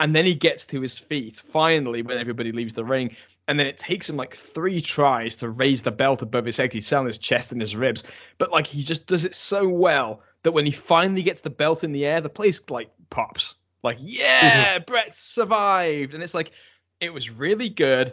[0.00, 3.16] And then he gets to his feet finally when everybody leaves the ring.
[3.48, 6.72] And then it takes him like three tries to raise the belt above his head.
[6.72, 8.04] He's selling his chest and his ribs,
[8.36, 11.82] but like he just does it so well that when he finally gets the belt
[11.82, 13.56] in the air, the place like pops.
[13.82, 16.14] Like, yeah, Bret survived.
[16.14, 16.52] And it's like,
[17.00, 18.12] it was really good.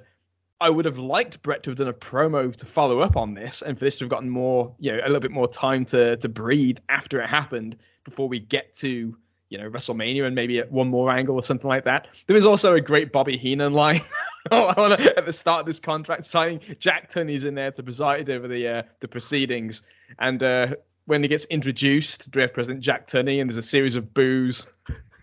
[0.62, 3.62] I would have liked Bret to have done a promo to follow up on this,
[3.62, 6.16] and for this to have gotten more, you know, a little bit more time to
[6.18, 9.18] to breathe after it happened before we get to
[9.49, 12.07] you know WrestleMania and maybe one more angle or something like that.
[12.28, 14.02] There was also a great Bobby Heenan line
[14.52, 16.62] at the start of this contract signing.
[16.80, 19.82] Jack Tunney's in there to preside over the uh, the proceedings,
[20.20, 20.76] and uh,
[21.06, 24.72] when he gets introduced, we have President Jack Tunney, and there's a series of boos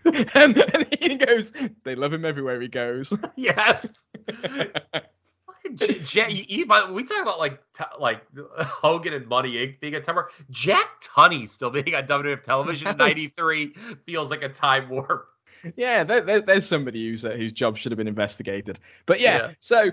[0.35, 1.53] and, and he goes,
[1.83, 3.13] they love him everywhere he goes.
[3.35, 4.07] yes.
[5.75, 6.45] J-
[6.91, 8.21] we talk about like t- like
[8.59, 9.79] Hogan and Money Inc.
[9.79, 10.29] being a temper.
[10.51, 13.73] Jack Tunney still being on WWF television in '93
[14.05, 15.29] feels like a time warp.
[15.77, 18.79] Yeah, there, there, there's somebody who's uh, whose job should have been investigated.
[19.05, 19.51] But yeah, yeah.
[19.59, 19.91] so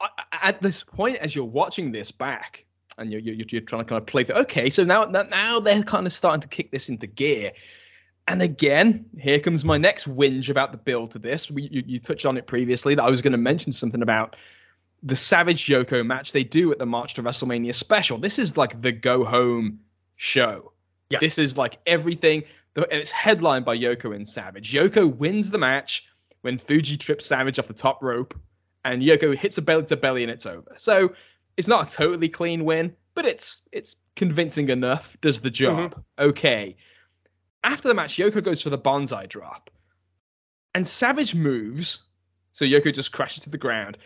[0.00, 0.08] uh,
[0.42, 2.66] at this point, as you're watching this back,
[2.98, 5.82] and you're, you're, you're trying to kind of play through, okay, so now now they're
[5.82, 7.52] kind of starting to kick this into gear.
[8.28, 11.50] And again, here comes my next whinge about the build to this.
[11.50, 14.36] We, you, you touched on it previously that I was going to mention something about
[15.02, 18.18] the Savage Yoko match they do at the March to WrestleMania special.
[18.18, 19.80] This is like the go home
[20.16, 20.72] show.
[21.08, 21.20] Yes.
[21.22, 22.42] This is like everything,
[22.76, 24.72] and it's headlined by Yoko and Savage.
[24.74, 26.06] Yoko wins the match
[26.42, 28.38] when Fuji trips Savage off the top rope,
[28.84, 30.74] and Yoko hits a belly to belly, and it's over.
[30.76, 31.14] So
[31.56, 35.16] it's not a totally clean win, but it's it's convincing enough.
[35.22, 35.92] Does the job?
[35.92, 36.24] Mm-hmm.
[36.28, 36.76] Okay.
[37.68, 39.68] After the match, Yoko goes for the banzai drop.
[40.74, 42.04] And Savage moves.
[42.52, 43.98] So Yoko just crashes to the ground.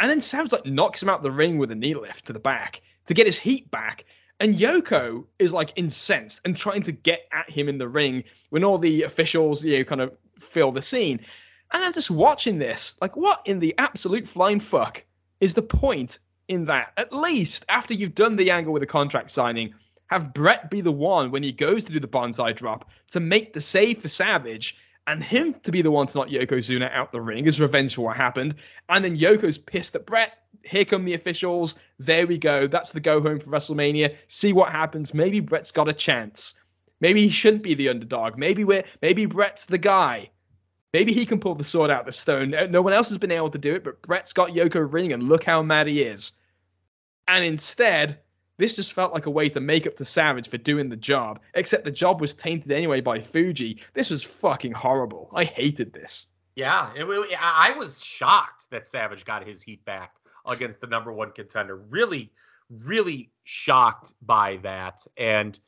[0.00, 2.40] And then Savage like knocks him out the ring with a knee lift to the
[2.40, 4.06] back to get his heat back.
[4.40, 8.64] And Yoko is like incensed and trying to get at him in the ring when
[8.64, 11.20] all the officials, you know, kind of fill the scene.
[11.72, 15.04] And I'm just watching this, like, what in the absolute flying fuck
[15.40, 16.94] is the point in that?
[16.96, 19.74] At least after you've done the angle with the contract signing,
[20.14, 23.52] have Bret be the one when he goes to do the banzai drop to make
[23.52, 24.76] the save for Savage,
[25.06, 28.02] and him to be the one to knock Yokozuna out the ring as revenge for
[28.02, 28.54] what happened.
[28.88, 30.38] And then Yoko's pissed at Bret.
[30.62, 31.78] Here come the officials.
[31.98, 32.66] There we go.
[32.66, 34.16] That's the go home for WrestleMania.
[34.28, 35.12] See what happens.
[35.12, 36.54] Maybe Bret's got a chance.
[37.00, 38.38] Maybe he shouldn't be the underdog.
[38.38, 40.30] Maybe we're maybe Bret's the guy.
[40.94, 42.54] Maybe he can pull the sword out of the stone.
[42.70, 45.24] No one else has been able to do it, but Bret's got Yoko ring, and
[45.24, 46.32] look how mad he is.
[47.26, 48.20] And instead,
[48.56, 51.40] this just felt like a way to make up to Savage for doing the job,
[51.54, 53.80] except the job was tainted anyway by Fuji.
[53.94, 55.30] This was fucking horrible.
[55.34, 56.28] I hated this.
[56.56, 60.14] Yeah, it, it, I was shocked that Savage got his heat back
[60.46, 61.76] against the number one contender.
[61.76, 62.30] Really,
[62.70, 65.04] really shocked by that.
[65.16, 65.58] And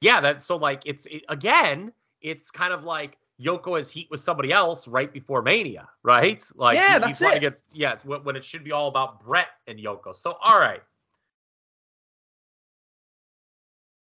[0.00, 4.20] yeah, that so like it's it, again, it's kind of like Yoko has heat with
[4.20, 6.44] somebody else right before Mania, right?
[6.54, 7.36] Like yeah, he, that's he's it.
[7.36, 10.14] Against, it's when, when it should be all about Bret and Yoko.
[10.14, 10.82] So all right,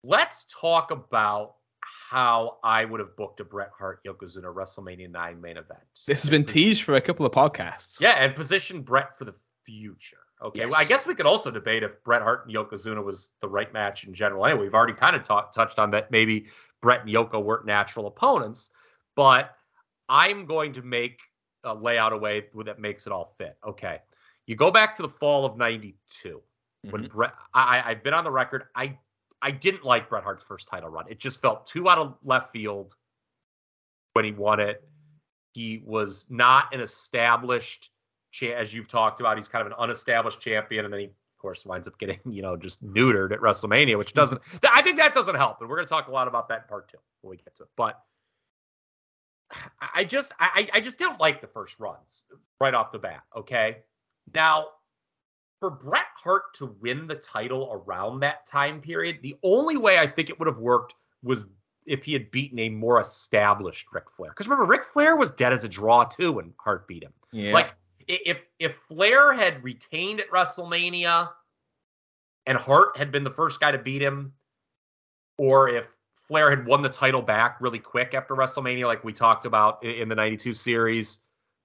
[0.02, 1.54] let's talk about
[2.10, 5.80] how I would have booked a Bret Hart Yokozuna WrestleMania 9 main event.
[6.06, 8.00] This has been teased for a couple of podcasts.
[8.00, 9.34] Yeah, and position Bret for the
[9.64, 10.18] future.
[10.42, 10.70] Okay, Yes.
[10.70, 13.72] well, I guess we could also debate if Bret Hart and Yokozuna was the right
[13.72, 14.46] match in general.
[14.46, 16.10] Anyway, we've already kind of talk, touched on that.
[16.10, 16.46] Maybe
[16.80, 18.70] Bret and Yoko weren't natural opponents,
[19.16, 19.54] but
[20.08, 21.20] I'm going to make
[21.64, 23.56] a layout a way that makes it all fit.
[23.66, 23.98] Okay,
[24.46, 26.40] you go back to the fall of '92
[26.90, 27.10] when Mhm.
[27.12, 27.34] Bret.
[27.52, 28.68] I, I've been on the record.
[28.76, 28.96] I
[29.40, 31.06] I didn't like Bret Hart's first title run.
[31.08, 32.94] It just felt too out of left field
[34.14, 34.82] when he won it.
[35.52, 37.90] He was not an established,
[38.32, 39.36] cha- as you've talked about.
[39.36, 42.42] He's kind of an unestablished champion, and then he, of course, winds up getting you
[42.42, 44.16] know just neutered at WrestleMania, which hmm.
[44.16, 44.42] doesn't.
[44.44, 46.62] th- I think that doesn't help, and we're going to talk a lot about that
[46.62, 47.68] in part two when we get to it.
[47.76, 48.00] But
[49.80, 52.24] I I just, I, I just didn't like the first runs
[52.60, 53.22] right off the bat.
[53.36, 53.78] Okay,
[54.34, 54.66] now
[55.60, 60.06] for Bret Hart to win the title around that time period, the only way I
[60.06, 61.46] think it would have worked was
[61.86, 64.30] if he had beaten a more established Ric Flair.
[64.30, 67.12] Because remember, Ric Flair was dead as a draw too when Hart beat him.
[67.32, 67.52] Yeah.
[67.52, 67.74] Like
[68.06, 71.30] if if Flair had retained at WrestleMania
[72.46, 74.32] and Hart had been the first guy to beat him,
[75.38, 79.46] or if Flair had won the title back really quick after WrestleMania, like we talked
[79.46, 81.22] about in the '92 series,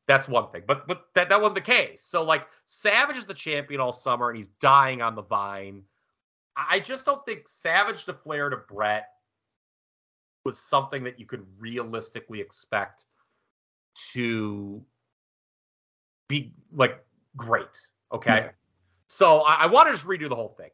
[0.07, 0.63] that's one thing.
[0.67, 2.01] But but that that wasn't the case.
[2.01, 5.83] So like Savage is the champion all summer and he's dying on the vine.
[6.55, 9.07] I just don't think Savage to Flair to Bret
[10.45, 13.05] was something that you could realistically expect
[14.11, 14.83] to
[16.27, 17.03] be like
[17.37, 17.79] great.
[18.11, 18.35] Okay.
[18.35, 18.49] Yeah.
[19.07, 20.69] So I, I want to just redo the whole thing.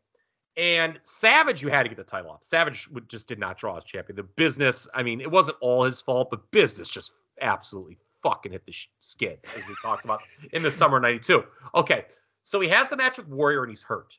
[0.57, 2.43] And Savage, you had to get the title off.
[2.43, 4.15] Savage would, just did not draw as champion.
[4.17, 8.65] The business, I mean, it wasn't all his fault, but business just absolutely fucking hit
[8.65, 10.21] the skids, as we talked about
[10.53, 11.43] in the summer '92.
[11.75, 12.05] Okay,
[12.43, 14.17] so he has the match with Warrior and he's hurt,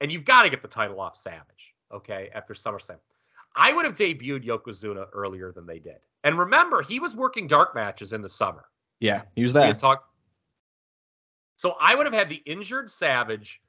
[0.00, 1.74] and you've got to get the title off Savage.
[1.92, 2.98] Okay, after SummerSlam,
[3.56, 5.96] I would have debuted Yokozuna earlier than they did.
[6.22, 8.66] And remember, he was working dark matches in the summer.
[9.00, 9.66] yeah, he was We there.
[9.68, 9.80] had.
[11.56, 13.60] So I would have had the injured Savage.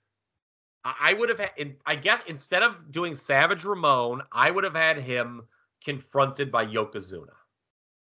[0.83, 4.75] I I would have had, I guess, instead of doing Savage Ramon, I would have
[4.75, 5.43] had him
[5.83, 7.33] confronted by Yokozuna,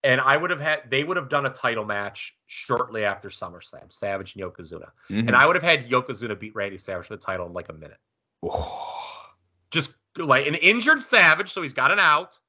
[0.03, 3.91] and I would have had they would have done a title match shortly after SummerSlam,
[3.91, 5.27] Savage and Yokozuna, Mhm.
[5.27, 7.73] and I would have had Yokozuna beat Randy Savage for the title in like a
[7.73, 7.99] minute,
[9.71, 12.39] just like an injured Savage, so he's got an out,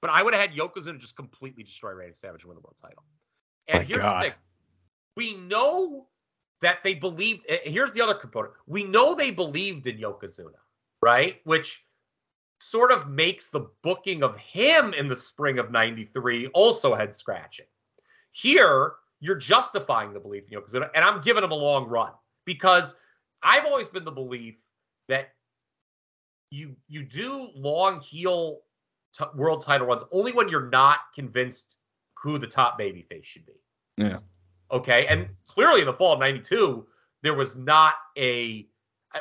[0.00, 2.78] but I would have had Yokozuna just completely destroy Randy Savage and win the world
[2.80, 3.04] title.
[3.68, 4.22] And My here's God.
[4.22, 4.38] the thing:
[5.16, 6.08] we know
[6.60, 7.44] that they believed.
[7.48, 10.58] eh, Here's the other component: we know they believed in Yokozuna,
[11.02, 11.40] right?
[11.44, 11.84] Which
[12.60, 17.66] sort of makes the booking of him in the spring of '93 also head scratching.
[18.32, 22.12] Here, you're justifying the belief in Yokozuna, and I'm giving him a long run
[22.44, 22.94] because
[23.42, 24.56] I've always been the belief
[25.08, 25.28] that
[26.50, 28.60] you you do long heel
[29.16, 31.76] t- world title runs only when you're not convinced
[32.14, 33.52] who the top babyface should be.
[33.96, 34.18] Yeah.
[34.70, 35.06] Okay.
[35.06, 36.86] And clearly in the fall of 92,
[37.22, 38.66] there was not a,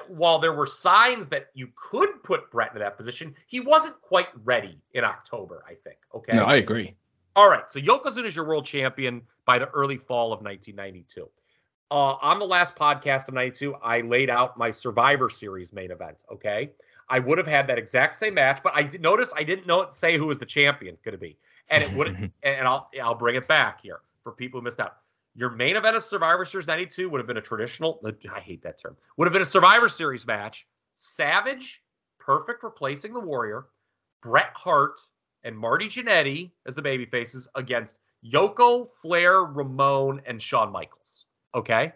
[0.07, 4.27] while there were signs that you could put Bret into that position, he wasn't quite
[4.43, 5.97] ready in October, I think.
[6.13, 6.33] Okay.
[6.33, 6.95] No, I agree.
[7.35, 7.69] All right.
[7.69, 11.29] So Yokozuna is your world champion by the early fall of 1992.
[11.91, 16.23] Uh, on the last podcast of 92, I laid out my Survivor Series main event.
[16.31, 16.71] Okay.
[17.09, 19.87] I would have had that exact same match, but I did notice I didn't know
[19.91, 21.37] say who was the champion going to be.
[21.69, 24.79] And it would and and I'll I'll bring it back here for people who missed
[24.79, 24.97] out.
[25.35, 28.63] Your main event of Survivor Series 92 would have been a traditional, uh, I hate
[28.63, 30.65] that term, would have been a Survivor Series match.
[30.93, 31.81] Savage,
[32.19, 33.65] perfect replacing the Warrior,
[34.21, 34.99] Bret Hart,
[35.43, 41.25] and Marty Jannetty as the baby faces against Yoko, Flair, Ramon, and Shawn Michaels.
[41.53, 41.93] Okay.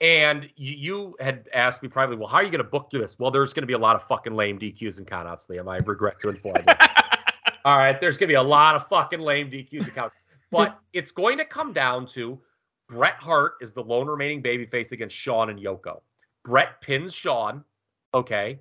[0.00, 3.18] And you, you had asked me privately, well, how are you going to book this?
[3.18, 5.70] Well, there's going to be a lot of fucking lame DQs and countouts, Liam.
[5.70, 6.74] I regret to inform you.
[7.64, 10.12] All right, there's going to be a lot of fucking lame DQs and countouts.
[10.50, 12.40] But it's going to come down to
[12.88, 16.00] Bret Hart is the lone remaining babyface against Shawn and Yoko.
[16.44, 17.64] Bret pins Shawn.
[18.14, 18.60] Okay.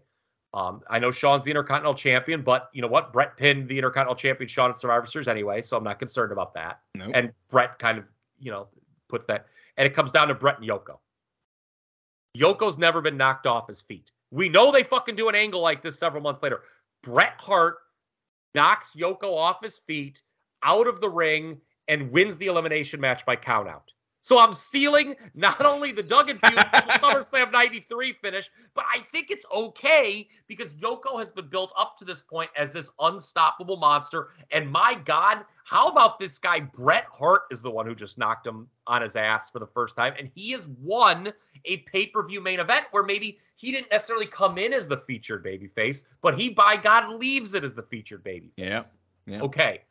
[0.53, 3.11] Um, I know Shawn's the Intercontinental Champion, but you know what?
[3.13, 6.53] Bret pinned the Intercontinental Champion Shawn at Survivor Series anyway, so I'm not concerned about
[6.53, 6.79] that.
[6.95, 7.11] Nope.
[7.13, 8.05] And Bret kind of,
[8.39, 8.67] you know,
[9.09, 9.47] puts that.
[9.77, 10.97] And it comes down to Bret and Yoko.
[12.37, 14.11] Yoko's never been knocked off his feet.
[14.31, 16.61] We know they fucking do an angle like this several months later.
[17.03, 17.77] Bret Hart
[18.55, 20.21] knocks Yoko off his feet,
[20.63, 23.93] out of the ring, and wins the elimination match by countout.
[24.25, 29.01] So I'm stealing not only the Duggan feud from the SummerSlam 93 finish, but I
[29.11, 33.77] think it's okay because Yoko has been built up to this point as this unstoppable
[33.77, 34.29] monster.
[34.49, 36.61] And my God, how about this guy?
[36.61, 39.95] Bret Hart is the one who just knocked him on his ass for the first
[39.95, 40.15] time.
[40.17, 41.31] And he has won
[41.65, 44.97] a pay per view main event where maybe he didn't necessarily come in as the
[45.05, 48.49] featured babyface, but he, by God, leaves it as the featured babyface.
[48.57, 48.81] Yeah.
[49.27, 49.41] yeah.
[49.41, 49.81] Okay.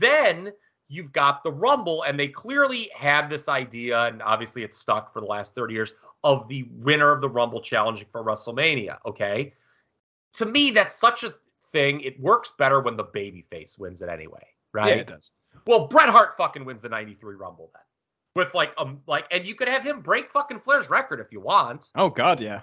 [0.00, 0.52] Then
[0.88, 5.20] you've got the Rumble, and they clearly had this idea, and obviously it's stuck for
[5.20, 5.94] the last 30 years,
[6.24, 8.98] of the winner of the Rumble challenging for WrestleMania.
[9.06, 9.54] Okay.
[10.34, 11.34] To me, that's such a
[11.70, 12.00] thing.
[12.00, 14.88] It works better when the babyface wins it anyway, right?
[14.88, 15.32] Yeah, it does.
[15.66, 17.82] Well, Bret Hart fucking wins the 93 Rumble then.
[18.34, 21.40] With like um like and you could have him break fucking Flair's record if you
[21.40, 21.88] want.
[21.96, 22.60] Oh god, yeah.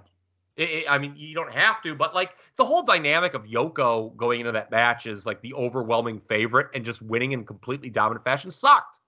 [0.57, 4.15] It, it, I mean, you don't have to, but like the whole dynamic of Yoko
[4.15, 8.23] going into that match is like the overwhelming favorite and just winning in completely dominant
[8.23, 8.99] fashion sucked.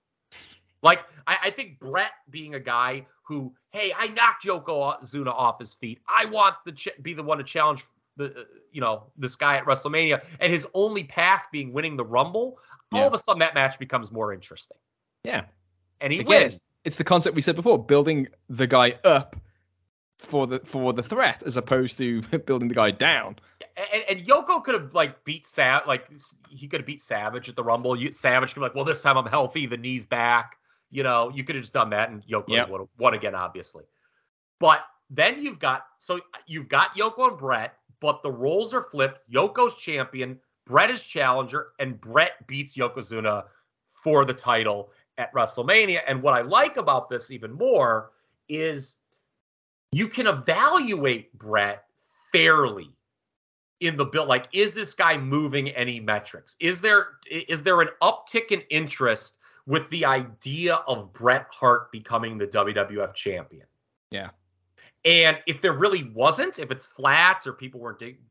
[0.84, 5.74] Like, I, I think Bret being a guy who, hey, I knocked Yokozuna off his
[5.74, 6.00] feet.
[6.08, 7.84] I want to ch- be the one to challenge
[8.18, 12.06] the, uh, you know, this guy at WrestleMania, and his only path being winning the
[12.06, 12.60] Rumble.
[12.92, 13.06] All Yeah.
[13.08, 14.78] of a sudden, that match becomes more interesting,
[15.24, 15.46] Yeah.
[16.02, 16.56] and he Again, wins.
[16.56, 19.36] it's, it's the concept we said before, building the guy up
[20.20, 23.36] for the for the threat as opposed to building the guy down.
[23.94, 26.08] And, and Yoko could have like beat Sav, like
[26.50, 27.96] he could have beat Savage at the Rumble.
[27.96, 30.58] You, Savage could be like, well, this time I'm healthy, the knees back.
[30.90, 32.70] You know, you could have just done that, and Yoko Yep.
[32.70, 33.84] would have won again, obviously.
[34.60, 39.20] But then you've got so you've got Yoko and Bret, but the roles are flipped.
[39.32, 43.46] Yoko's champion, Bret is challenger, and Bret beats Yokozuna
[44.04, 46.02] for the title at WrestleMania.
[46.08, 48.12] And what I like about this even more
[48.50, 48.98] is
[49.92, 51.86] you can evaluate Bret
[52.32, 52.90] fairly
[53.80, 56.56] in the bill like is this guy moving any metrics?
[56.60, 62.38] Is there is there an uptick in interest with the idea of Bret Hart becoming
[62.38, 63.66] the WWF champion?
[64.10, 64.30] Yeah.
[65.04, 68.22] and if there really wasn't if it's flat or people weren't dig-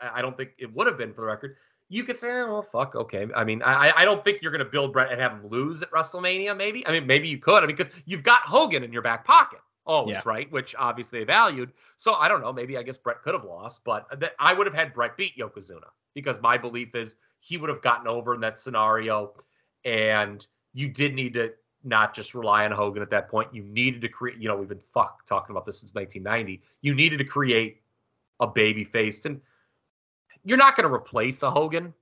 [0.00, 1.56] I don't think it would have been for the record
[1.88, 3.28] you could say oh, well fuck okay.
[3.36, 5.82] I mean I I don't think you're going to build Bret and have him lose
[5.82, 6.86] at WrestleMania maybe?
[6.86, 7.62] I mean maybe you could.
[7.62, 10.22] I mean because you've got Hogan in your back pocket always Yeah.
[10.24, 12.52] right which obviously they valued so I don't know.
[12.52, 15.36] Maybe I guess Bret could have lost, but th- I would have had Bret beat
[15.36, 19.34] Yokozuna because my belief is he would have gotten over in that scenario.
[19.84, 21.52] And you did need to
[21.84, 23.54] not just rely on Hogan at that point.
[23.54, 26.62] You needed to create, you know, we've been fuck talking about this since 1990.
[26.80, 27.82] You needed to create
[28.40, 29.26] a baby faced.
[29.26, 29.40] And
[30.44, 31.94] you're not going to replace a Hogan.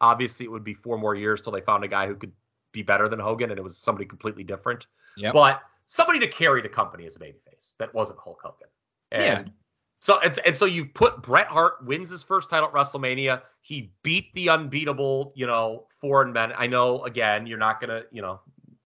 [0.00, 2.32] Obviously, it would be four more years till they found a guy who could
[2.72, 4.86] be better than Hogan, and it was somebody completely different.
[5.16, 5.34] Yep.
[5.34, 8.68] But somebody to carry the company as a babyface that wasn't Hulk Hogan.
[9.10, 9.52] And Yeah.
[10.00, 13.42] so and, and so you put Bret Hart wins his first title at WrestleMania.
[13.62, 16.52] He beat the unbeatable, you know, foreign men.
[16.56, 18.40] I know again, you're not gonna, you know,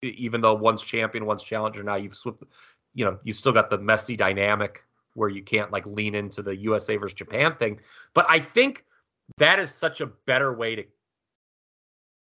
[0.02, 2.42] even though one's champion, one's challenger, now you've swapped,
[2.94, 4.82] you know, you still got the messy dynamic
[5.14, 7.80] where you can't like lean into the USA versus Japan thing.
[8.12, 8.84] But I think
[9.36, 10.84] that is such a better way to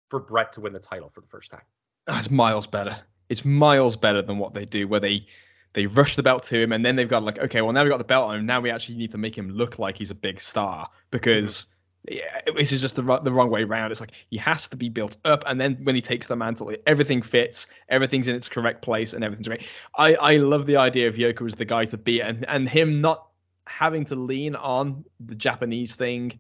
[0.09, 1.63] for Bret to win the title for the first time.
[2.07, 2.97] That's miles better.
[3.35, 5.27] It's miles better than what they do, where they
[5.73, 7.91] they rush the belt to him, and then they've got like, okay, well now we
[7.91, 8.47] got the belt on him.
[8.47, 11.67] Now we actually need to make him look like he's a big star because
[12.09, 13.91] yeah, this is just the the wrong way around.
[13.91, 16.71] It's like he has to be built up, and then when he takes the mantle,
[16.87, 19.67] everything fits, everything's in its correct place, and everything's great.
[19.97, 23.01] I I love the idea of Yoko as the guy to be, and and him
[23.01, 23.27] not
[23.67, 26.39] having to lean on the Japanese thing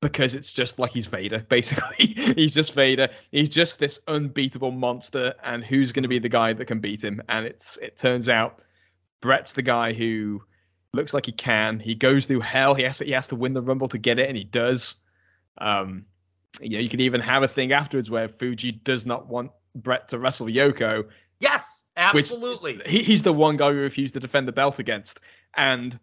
[0.00, 2.06] because it's just like he's Vader, basically.
[2.34, 3.08] he's just Vader.
[3.30, 7.04] He's just this unbeatable monster, and who's going to be the guy that can beat
[7.04, 7.22] him?
[7.28, 8.62] And it's it turns out
[9.20, 10.42] Bret's the guy who
[10.92, 11.78] looks like he can.
[11.78, 12.74] He goes through hell.
[12.74, 14.96] He has to he has to win the Rumble to get it, and he does.
[15.58, 16.06] Um,
[16.60, 20.08] you know, you can even have a thing afterwards where Fuji does not want Bret
[20.08, 21.06] to wrestle Yoko.
[21.38, 22.80] Yes, absolutely.
[22.86, 25.20] He, he's the one guy who refused to defend the belt against,
[25.56, 25.98] and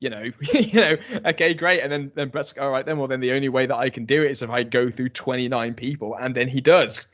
[0.00, 0.96] you know, you know,
[1.26, 1.80] okay, great.
[1.82, 3.90] And then then Bret's like, all right, then well, then the only way that I
[3.90, 7.06] can do it is if I go through twenty nine people, and then he does,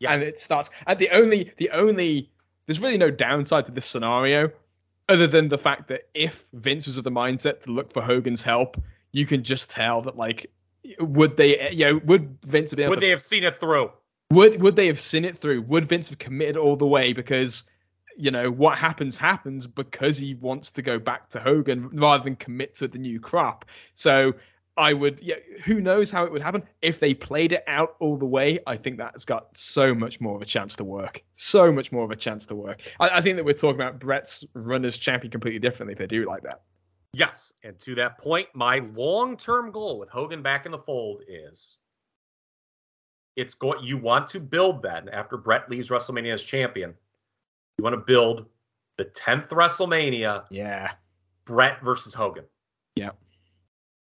[0.00, 0.12] Yes.
[0.12, 0.70] and it starts.
[0.86, 2.30] And the only the only
[2.66, 4.50] there's really no downside to this scenario,
[5.08, 8.42] other than the fact that if Vince was of the mindset to look for Hogan's
[8.42, 8.80] help,
[9.12, 10.50] you can just tell that like.
[11.00, 13.90] Would they, you know, would Vince have been Would to they have seen it through?
[14.30, 15.62] would would they have seen it through?
[15.62, 17.64] Would Vince have committed all the way because
[18.16, 22.36] you know what happens happens because he wants to go back to Hogan rather than
[22.36, 23.64] commit to the new crop?
[23.94, 24.34] So
[24.76, 25.20] I would.
[25.22, 28.58] Yeah, who knows how it would happen if they played it out all the way?
[28.66, 31.22] I think that's got so much more of a chance to work.
[31.36, 32.82] So much more of a chance to work.
[32.98, 36.06] I, I think that we're talking about Bret's run as champion completely differently if they
[36.06, 36.62] do like that.
[37.12, 41.78] Yes, and to that point, my long-term goal with Hogan back in the fold is
[43.36, 46.94] it's going you want to build then after Bret leaves WrestleMania as champion.
[47.78, 48.46] You want to build
[48.98, 50.92] the 10th WrestleMania, Yeah.
[51.44, 52.44] Bret versus Hogan.
[52.94, 53.10] Yeah.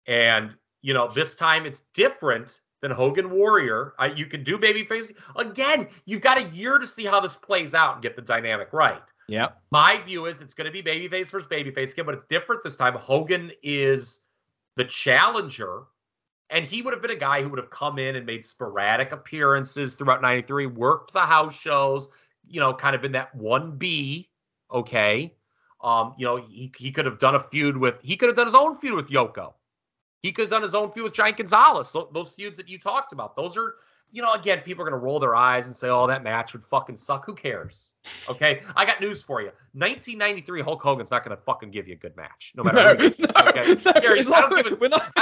[0.06, 3.94] And you know, this time it's different than Hogan Warrior.
[3.98, 5.88] I, you can do babyface again.
[6.04, 9.00] You've got a year to see how this plays out and get the dynamic right.
[9.26, 9.52] Yeah.
[9.70, 12.76] My view is it's going to be babyface versus babyface again, but it's different this
[12.76, 12.92] time.
[12.94, 14.20] Hogan is
[14.76, 15.84] the challenger,
[16.50, 19.12] and he would have been a guy who would have come in and made sporadic
[19.12, 22.10] appearances throughout '93, worked the house shows,
[22.48, 24.30] you know, kind of been that one B.
[24.70, 25.34] Okay,
[25.82, 28.46] um, you know, he he could have done a feud with, he could have done
[28.46, 29.54] his own feud with Yoko.
[30.22, 31.92] He could have done his own feud with Giant Gonzalez.
[31.92, 33.74] Those, those feuds that you talked about, those are
[34.14, 36.52] you know, again, people are going to roll their eyes and say, oh, that match
[36.52, 37.26] would fucking suck.
[37.26, 37.90] Who cares?
[38.30, 38.60] Okay.
[38.76, 39.48] I got news for you.
[39.72, 43.04] 1993, Hulk Hogan's not going to fucking give you a good match, no matter No,
[43.18, 43.74] no, Okay.
[43.84, 45.16] no, Gary, I don't give a-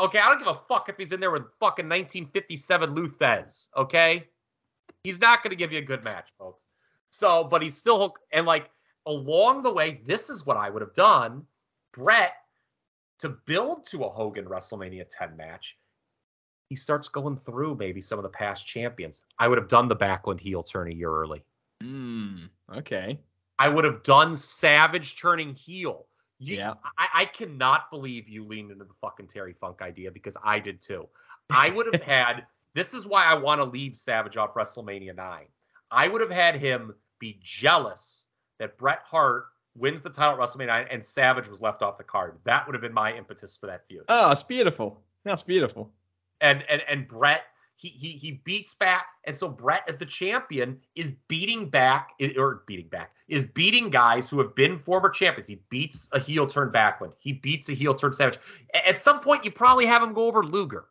[0.00, 0.18] Okay.
[0.18, 3.68] I don't give a fuck if he's in there with fucking 1957 Lou Thesz.
[3.74, 4.28] Okay.
[5.04, 6.68] He's not going to give you a good match, folks.
[7.10, 8.70] So, but he's still, Hulk- and like
[9.06, 11.44] along the way, this is what I would have done.
[11.92, 12.32] Bret,
[13.18, 15.76] to build to a Hogan WrestleMania 10 match,
[16.68, 19.24] he starts going through maybe some of the past champions.
[19.38, 21.42] I would have done the Backlund heel turn a year early.
[21.82, 22.44] Hmm.
[22.76, 23.18] okay.
[23.58, 26.06] I would have done Savage turning heel.
[26.38, 26.74] You, Yeah.
[26.96, 30.80] I, I cannot believe you leaned into the fucking Terry Funk idea because I did
[30.80, 31.08] too.
[31.50, 32.46] I would have had.
[32.74, 35.46] This is why I want to leave Savage off WrestleMania nine.
[35.90, 38.26] I would have had him be jealous
[38.58, 42.04] that Bret Hart wins the title at WrestleMania nine and Savage was left off the
[42.04, 42.38] card.
[42.44, 44.04] That would have been my impetus for that feud.
[44.08, 45.02] Oh, it's beautiful.
[45.24, 45.92] That's beautiful.
[46.40, 47.42] and and and Bret
[47.76, 52.62] he he he beats back, and so Bret as the champion is beating back or
[52.66, 55.48] beating back is beating guys who have been former champions.
[55.48, 57.12] He beats a heel turn Backlund.
[57.18, 58.38] He beats a heel turn Savage.
[58.86, 60.86] At some point, you probably have him go over Luger,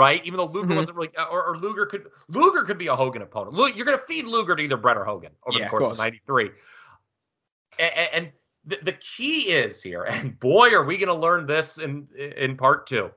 [0.00, 0.24] right?
[0.26, 0.76] Even though Luger Mhm.
[0.76, 3.54] wasn't really, or, or Luger could Luger could be a Hogan opponent.
[3.54, 5.90] Lu- You're going to feed Luger to either Bret or Hogan over Yeah, the course
[5.90, 6.50] of '93,
[7.78, 8.08] and.
[8.12, 8.32] and
[8.66, 12.56] the, the key is here, and boy, are we going to learn this in in
[12.56, 13.10] part two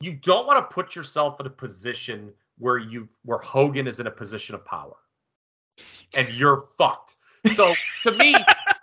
[0.00, 4.06] you don't want to put yourself in a position where you where Hogan is in
[4.06, 4.96] a position of power
[6.16, 7.16] and you're fucked.
[7.54, 8.34] So to me,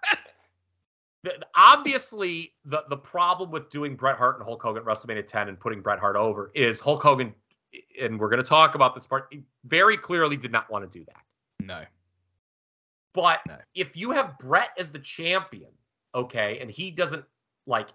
[1.24, 5.50] the, obviously the the problem with doing Bret Hart and Hulk Hogan at WrestleMania 10
[5.50, 7.34] and putting Bret Hart over is Hulk Hogan,
[8.02, 9.34] and we're going to talk about this part.
[9.66, 11.66] Very clearly, did not want to do that.
[11.66, 11.84] No.
[13.14, 13.58] But No.
[13.76, 15.70] if you have Bret as the champion,
[16.16, 17.26] okay, and he doesn't
[17.68, 17.90] like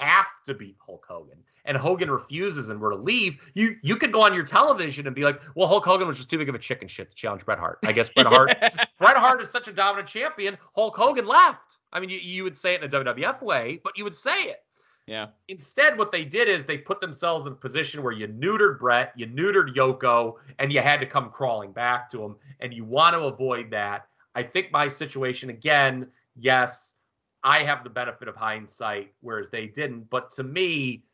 [0.00, 4.12] have to beat Hulk Hogan, and Hogan refuses and were to leave, you you could
[4.12, 6.54] go on your television and be like, well, Hulk Hogan was just too big of
[6.54, 7.78] a chicken shit to challenge Bret Hart.
[7.84, 8.50] I guess Bret Hart
[8.98, 10.58] Bret Hart is such a dominant champion.
[10.74, 11.78] Hulk Hogan left.
[11.92, 14.44] I mean, you, you would say it in a WWF way, but you would say
[14.44, 14.64] it.
[15.06, 15.26] yeah.
[15.48, 19.12] Instead, what they did is they put themselves in a position where you neutered Bret,
[19.16, 22.36] you neutered Yoko, and you had to come crawling back to him.
[22.60, 24.06] And you want to avoid that.
[24.36, 26.06] I think my situation, again,
[26.36, 26.94] yes,
[27.42, 30.10] I have the benefit of hindsight, whereas they didn't.
[30.10, 31.04] But to me,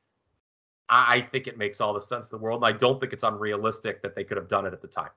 [0.88, 2.62] I think it makes all the sense in the world.
[2.64, 5.10] And I don't think it's unrealistic that they could have done it at the time.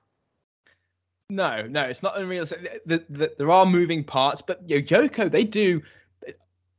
[1.28, 2.84] No, no, it's not unrealistic.
[2.86, 5.80] The, the, there are moving parts, but yo, Yoko, they do.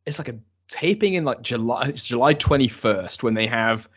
[0.06, 0.38] It's like a
[0.68, 3.88] taping in like July, July twenty first when they have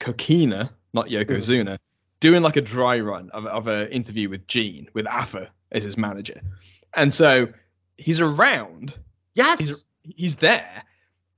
[0.00, 1.74] Kokina, not Yokozuna, mm-hmm.
[2.20, 5.96] doing like a dry run of of an interview with Gene with Afa as his
[5.96, 6.40] manager,
[6.94, 7.48] and so
[7.96, 8.94] he's around.
[9.34, 9.58] Yes.
[9.58, 10.82] He's he's there,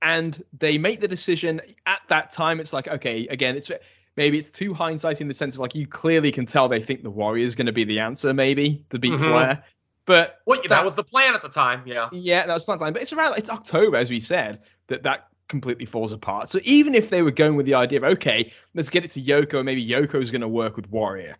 [0.01, 2.59] and they make the decision at that time.
[2.59, 3.71] It's like okay, again, it's
[4.17, 7.03] maybe it's too hindsight in the sense of like you clearly can tell they think
[7.03, 9.19] the Warrior is going to be the answer, maybe to beat Mhm.
[9.19, 9.63] Flair.
[10.05, 11.83] But well, that, was the plan at the time.
[11.85, 12.09] Yeah.
[12.11, 12.93] yeah, that was fun time.
[12.93, 16.49] But it's around it's October, as we said, that that completely falls apart.
[16.49, 19.21] So even if they were going with the idea of okay, let's get it to
[19.21, 21.37] Yoko, maybe Yoko's going to work with Warrior.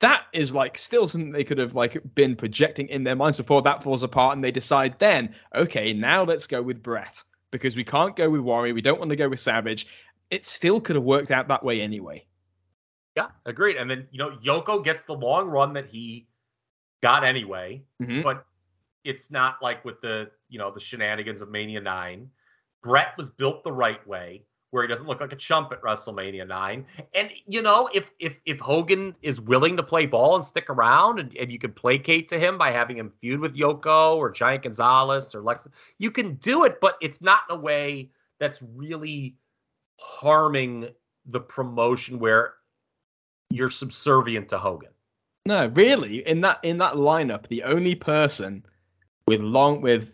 [0.00, 3.62] That is like still something they could have like been projecting in their minds before
[3.62, 7.84] that falls apart, and they decide then, okay, now let's go with Bret because we
[7.84, 9.86] can't go with Warrior, we don't want to go with Savage.
[10.30, 12.26] It still could have worked out that way anyway.
[13.16, 13.76] Yeah, agreed.
[13.76, 16.28] And then you know Yoko gets the long run that he
[17.00, 18.22] got anyway, Mhm.
[18.22, 18.44] but
[19.04, 22.30] it's not like with the you know the shenanigans of Mania Nine.
[22.82, 26.46] Brett was built the right way, where he doesn't look like a chump at WrestleMania
[26.46, 26.86] Nine.
[27.14, 31.18] And you know if if if Hogan is willing to play ball and stick around,
[31.20, 34.64] and, and you can placate to him by having him feud with Yoko or Giant
[34.64, 35.66] Gonzalez or Lex,
[35.98, 39.36] you can do it, but it's not in a way that's really
[40.00, 40.88] harming
[41.26, 42.54] the promotion where
[43.50, 44.90] you're subservient to Hogan.
[45.46, 48.64] No, really, in that in that lineup, the only person
[49.26, 50.12] with long with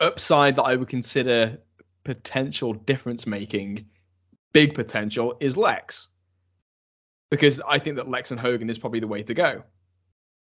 [0.00, 1.58] upside that I would consider
[2.04, 3.86] potential difference making,
[4.52, 6.08] big potential, is Lex.
[7.30, 9.64] Because I think that Lex and Hogan is probably the way to go.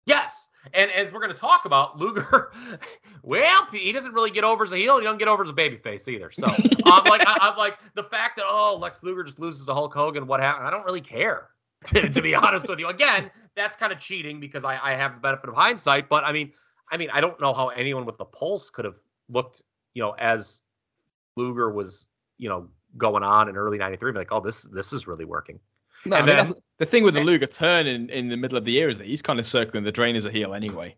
[0.07, 0.49] Yes.
[0.73, 2.53] And as we're going to talk about, Luger,
[3.23, 4.99] well, he doesn't really get over as a heel.
[4.99, 6.31] He doesn't get over as a babyface either.
[6.31, 6.47] So
[6.87, 9.93] I'm like, I, am like the fact that oh, Lex Luger just loses to Hulk
[9.93, 10.27] Hogan.
[10.27, 10.67] What happened?
[10.67, 11.49] I don't really care.
[11.89, 15.17] To, to be honest with you, again, that's kind of cheating because I, I have
[15.17, 16.09] the benefit of hindsight.
[16.09, 16.51] But I mean,
[16.91, 18.95] I mean, I don't know how anyone with the pulse could have
[19.29, 19.61] looked,
[19.93, 20.63] you know, as
[21.37, 22.07] Luger was,
[22.39, 24.13] you know, going on in early '93.
[24.13, 25.59] Like, oh, this this is really working.
[26.07, 28.59] No, and I mean, then, the thing with the Luger turn in, in the middle
[28.59, 30.97] of the year is that he's kind of circling the drain as a heel anyway.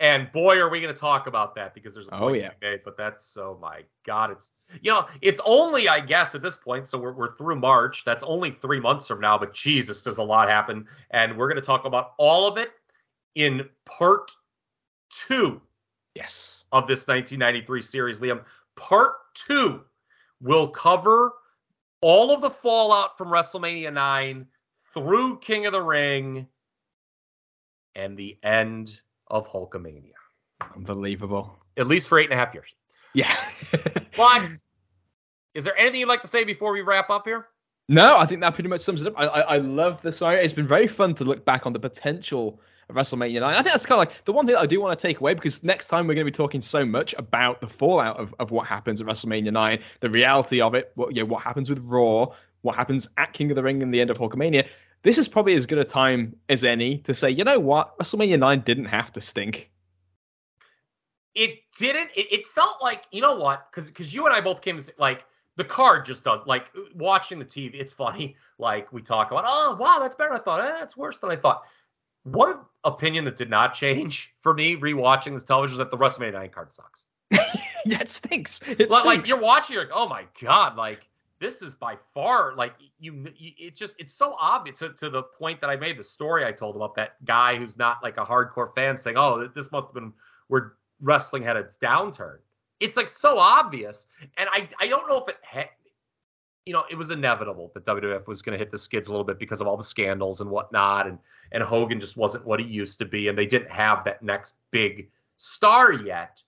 [0.00, 2.46] And boy, are we going to talk about that because there's a oh, point oh,
[2.46, 2.50] yeah.
[2.60, 2.80] made.
[2.84, 4.50] But that's oh my god, it's
[4.82, 6.88] you know it's only I guess at this point.
[6.88, 8.04] So we're we're through March.
[8.04, 9.38] That's only three months from now.
[9.38, 12.70] But Jesus, does a lot happen, and we're going to talk about all of it
[13.36, 14.32] in part
[15.10, 15.60] two.
[16.14, 18.44] Yes, of this 1993 series, Liam.
[18.76, 19.82] Part two
[20.40, 21.32] will cover
[22.00, 24.46] all of the fallout from WrestleMania 9
[24.92, 26.46] through King of the Ring
[27.94, 30.12] and the end of Hulkamania.
[30.76, 31.56] Unbelievable.
[31.76, 32.74] At least for eight and a half years.
[33.14, 33.34] Yeah.
[34.16, 34.52] but
[35.54, 37.46] is there anything you'd like to say before we wrap up here?
[37.88, 39.14] No, I think that pretty much sums it up.
[39.16, 40.42] I, I, I love the saga.
[40.42, 42.60] It's been very fun to look back on the potential
[42.92, 43.42] WrestleMania 9.
[43.42, 45.34] I think that's kind of like the one thing I do want to take away
[45.34, 48.50] because next time we're going to be talking so much about the fallout of, of
[48.50, 51.78] what happens at WrestleMania 9, the reality of it, what, you know, what happens with
[51.80, 52.26] Raw,
[52.62, 54.66] what happens at King of the Ring and the end of Hulkamania.
[55.02, 58.38] This is probably as good a time as any to say, you know what, WrestleMania
[58.38, 59.70] 9 didn't have to stink.
[61.34, 62.10] It didn't.
[62.14, 65.24] It, it felt like, you know what, because because you and I both came like,
[65.56, 67.74] the card just does like watching the TV.
[67.74, 68.36] It's funny.
[68.58, 70.30] Like we talk about, oh wow, that's better.
[70.30, 71.64] than I thought, eh, that's worse than I thought.
[72.24, 76.32] One opinion that did not change for me rewatching this television is that the WrestleMania
[76.32, 77.04] 9 card sucks.
[77.30, 78.60] yeah, it stinks.
[78.66, 79.28] It like, stinks.
[79.28, 81.08] you're watching, you're like, oh my god, like
[81.40, 85.22] this is by far like you, you it just it's so obvious to, to the
[85.22, 88.24] point that I made the story I told about that guy who's not like a
[88.24, 90.12] hardcore fan saying, oh, this must have been
[90.48, 92.38] where wrestling had its downturn.
[92.80, 94.06] It's like so obvious,
[94.38, 95.68] and I I don't know if it had
[96.66, 99.24] you know, it was inevitable that WWF was going to hit the skids a little
[99.24, 101.18] bit because of all the scandals and whatnot, and
[101.52, 104.54] and Hogan just wasn't what he used to be, and they didn't have that next
[104.70, 106.42] big star yet.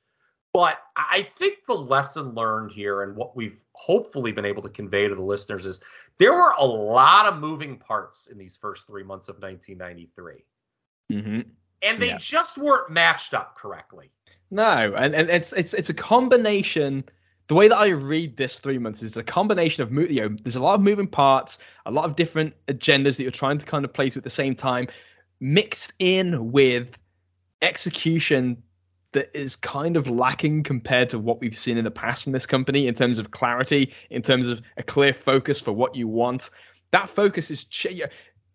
[0.55, 5.07] But I think the lesson learned here, and what we've hopefully been able to convey
[5.07, 5.81] to the listeners, is
[6.19, 10.45] there were a lot of moving parts in these first three months of 1993,
[11.13, 11.41] mm-hmm.
[11.83, 12.19] and they yeah.
[12.19, 14.11] just weren't matched up correctly.
[14.51, 17.05] No, and, and it's it's it's a combination
[17.49, 20.57] the way that I read this three months is a combination of you know there's
[20.57, 23.85] a lot of moving parts, a lot of different agendas that you're trying to kind
[23.85, 24.89] of place at the same time,
[25.41, 26.99] mixed in with
[27.63, 28.63] execution
[29.13, 32.47] that is kind of lacking compared to what we've seen in the past from this
[32.47, 36.51] company in terms of clarity, in terms of a clear focus for what you want.
[36.91, 37.67] That focus is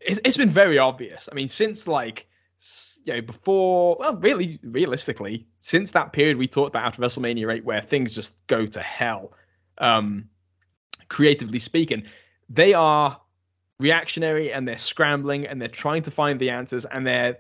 [0.02, 1.30] it's been very obvious.
[1.32, 2.28] I mean, since like
[3.04, 7.66] you know, before, well, really, realistically, since that period we talked about after WrestleMania 8,
[7.66, 9.34] where things just go to hell,
[9.80, 10.30] um,
[11.10, 12.04] creatively speaking,
[12.50, 13.20] they are
[13.80, 17.38] reactionary and they're scrambling and they're trying to find the answers and they're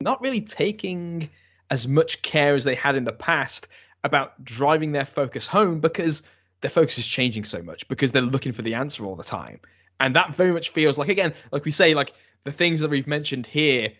[0.00, 1.28] not really taking
[1.70, 3.68] as much care as they had in the past
[4.04, 6.22] about driving their focus home because
[6.62, 9.60] their focus is changing so much because they're looking for the answer all the time.
[10.00, 12.12] And that very much feels like, again, like we say, like
[12.44, 13.92] the things that we've mentioned here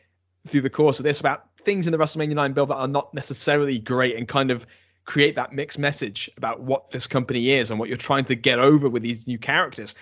[0.47, 3.13] through the course of this about things in the WrestleMania 9 build that are not
[3.13, 4.67] necessarily great and kind of
[5.05, 8.59] create that mixed message about what this company is and what you're trying to get
[8.59, 9.95] over with these new characters.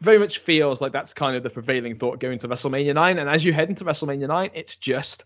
[0.00, 3.18] Very much feels like that's kind of the prevailing thought going to WrestleMania 9.
[3.18, 5.24] And as you head into WrestleMania 9, it's just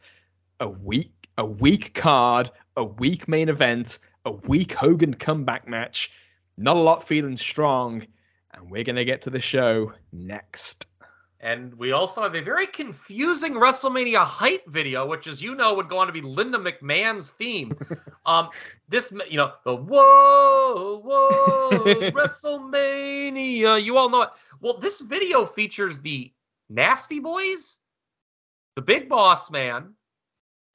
[0.61, 6.11] a weak, a weak card, a weak main event, a weak Hogan comeback match.
[6.57, 8.07] Not a lot feeling strong.
[8.53, 10.87] And we're going to get to the show next.
[11.45, 15.91] And we also have a very confusing WrestleMania hype video, which, as you know, would
[15.91, 17.77] go on to be Linda McMahon's theme.
[18.27, 18.49] um,
[18.89, 21.71] this, you know, the whoa, whoa,
[22.13, 23.85] WrestleMania.
[23.85, 24.31] You all know it.
[24.63, 26.33] Well, this video features the
[26.71, 27.81] Nasty Boys,
[28.75, 29.93] the Big Boss Man,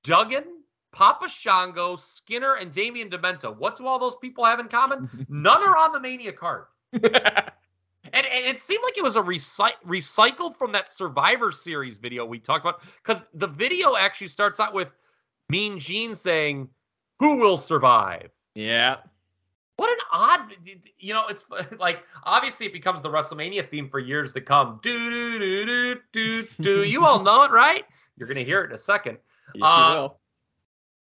[0.03, 0.43] Duggan,
[0.91, 3.57] Papa Shango, Skinner, and Damien Demento.
[3.57, 5.09] What do all those people have in common?
[5.29, 6.65] None are on the Mania card.
[8.13, 12.25] And, and, it seemed like it was a recy- recycled from that Survivor Series video
[12.25, 14.91] we talked about because the video actually starts out with
[15.49, 16.69] Mean Gene saying,
[17.19, 18.97] "Who will survive?" Yeah.
[19.77, 20.57] what an odd
[20.97, 21.45] you know it's
[21.79, 25.95] like obviously it becomes the wrestlemania theme for years to come do do do do
[26.11, 27.85] do do you all know it right
[28.17, 29.17] you're gonna hear it in a second
[29.55, 30.19] Yes, Uh, you will.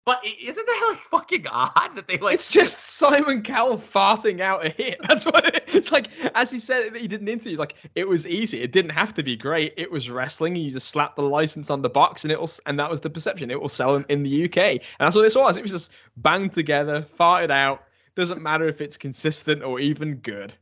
[0.06, 4.64] But isn't that like fucking odd that they like It's just Simon Cowell farting out
[4.64, 4.98] a hit.
[5.08, 6.08] That's what it, it's like.
[6.34, 7.58] As he said, that he did an interview.
[7.58, 8.62] Like it was easy.
[8.62, 9.74] It didn't have to be great.
[9.76, 10.56] It was wrestling.
[10.56, 12.50] You just slap the license on the box, and it will.
[12.66, 13.50] And that was the perception.
[13.50, 15.56] It will sell in, in the UK, and that's what this was.
[15.56, 17.84] It was just banged together, farted out.
[18.16, 20.54] Doesn't matter if it's consistent or even good.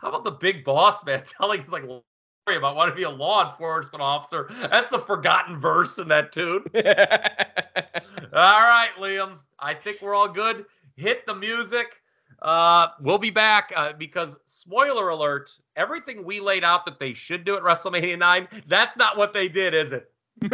[0.00, 1.84] how about the big boss man telling his like
[2.50, 6.64] about wanting to be a law enforcement officer that's a forgotten verse in that tune
[6.74, 6.82] all
[8.60, 10.64] right liam i think we're all good
[10.96, 12.00] hit the music
[12.42, 17.44] uh, we'll be back uh, because spoiler alert everything we laid out that they should
[17.44, 20.10] do at wrestlemania 9 that's not what they did is it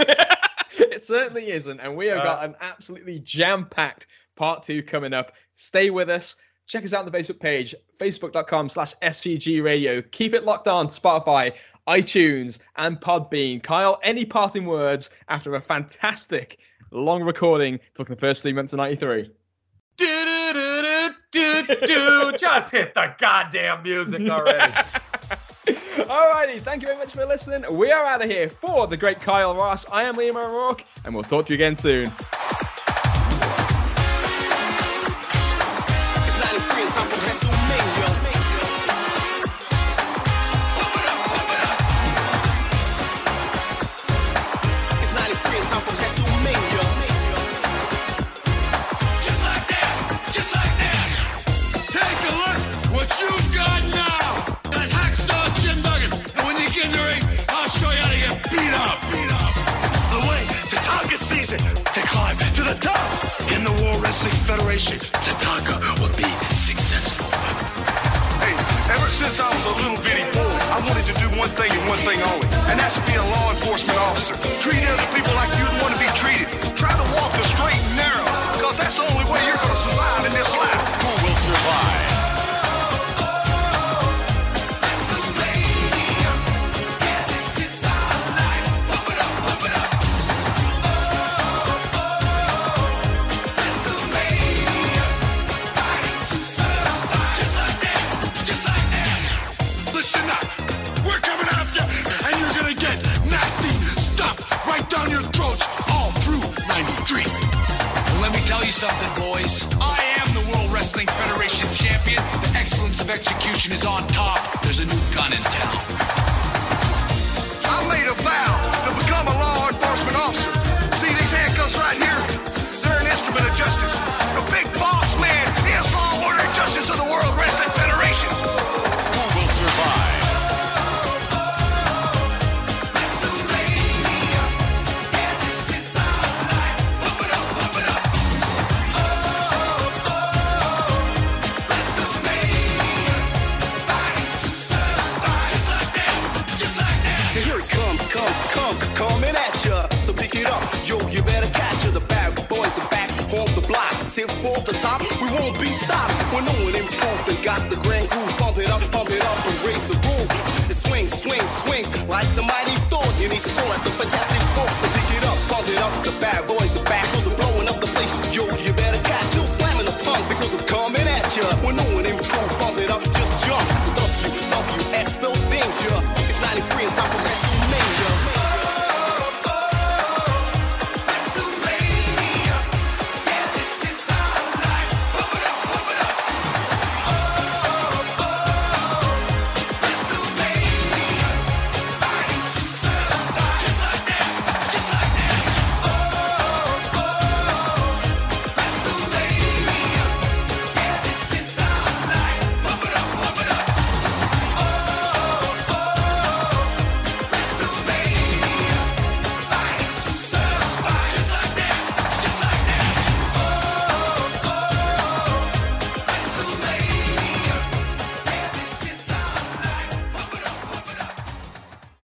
[0.72, 1.80] it certainly isn't.
[1.80, 4.06] And we have Uh, got an absolutely jam packed
[4.36, 5.32] part two coming up.
[5.54, 6.36] Stay with us.
[6.66, 10.02] Check us out on the Facebook page, facebook.com slash SCG radio.
[10.02, 11.54] Keep it locked on Spotify,
[11.88, 13.62] iTunes, and Podbean.
[13.62, 16.58] Kyle, any parting words after a fantastic
[16.92, 19.30] long recording talking the first three months of 93?
[19.98, 24.72] do do do do do just hit the goddamn music already
[26.08, 27.64] Alrighty, thank you very much for listening.
[27.76, 29.84] We are out of here for the great Kyle Ross.
[29.90, 32.10] I am Liam O'Rourke, and we'll talk to you again soon.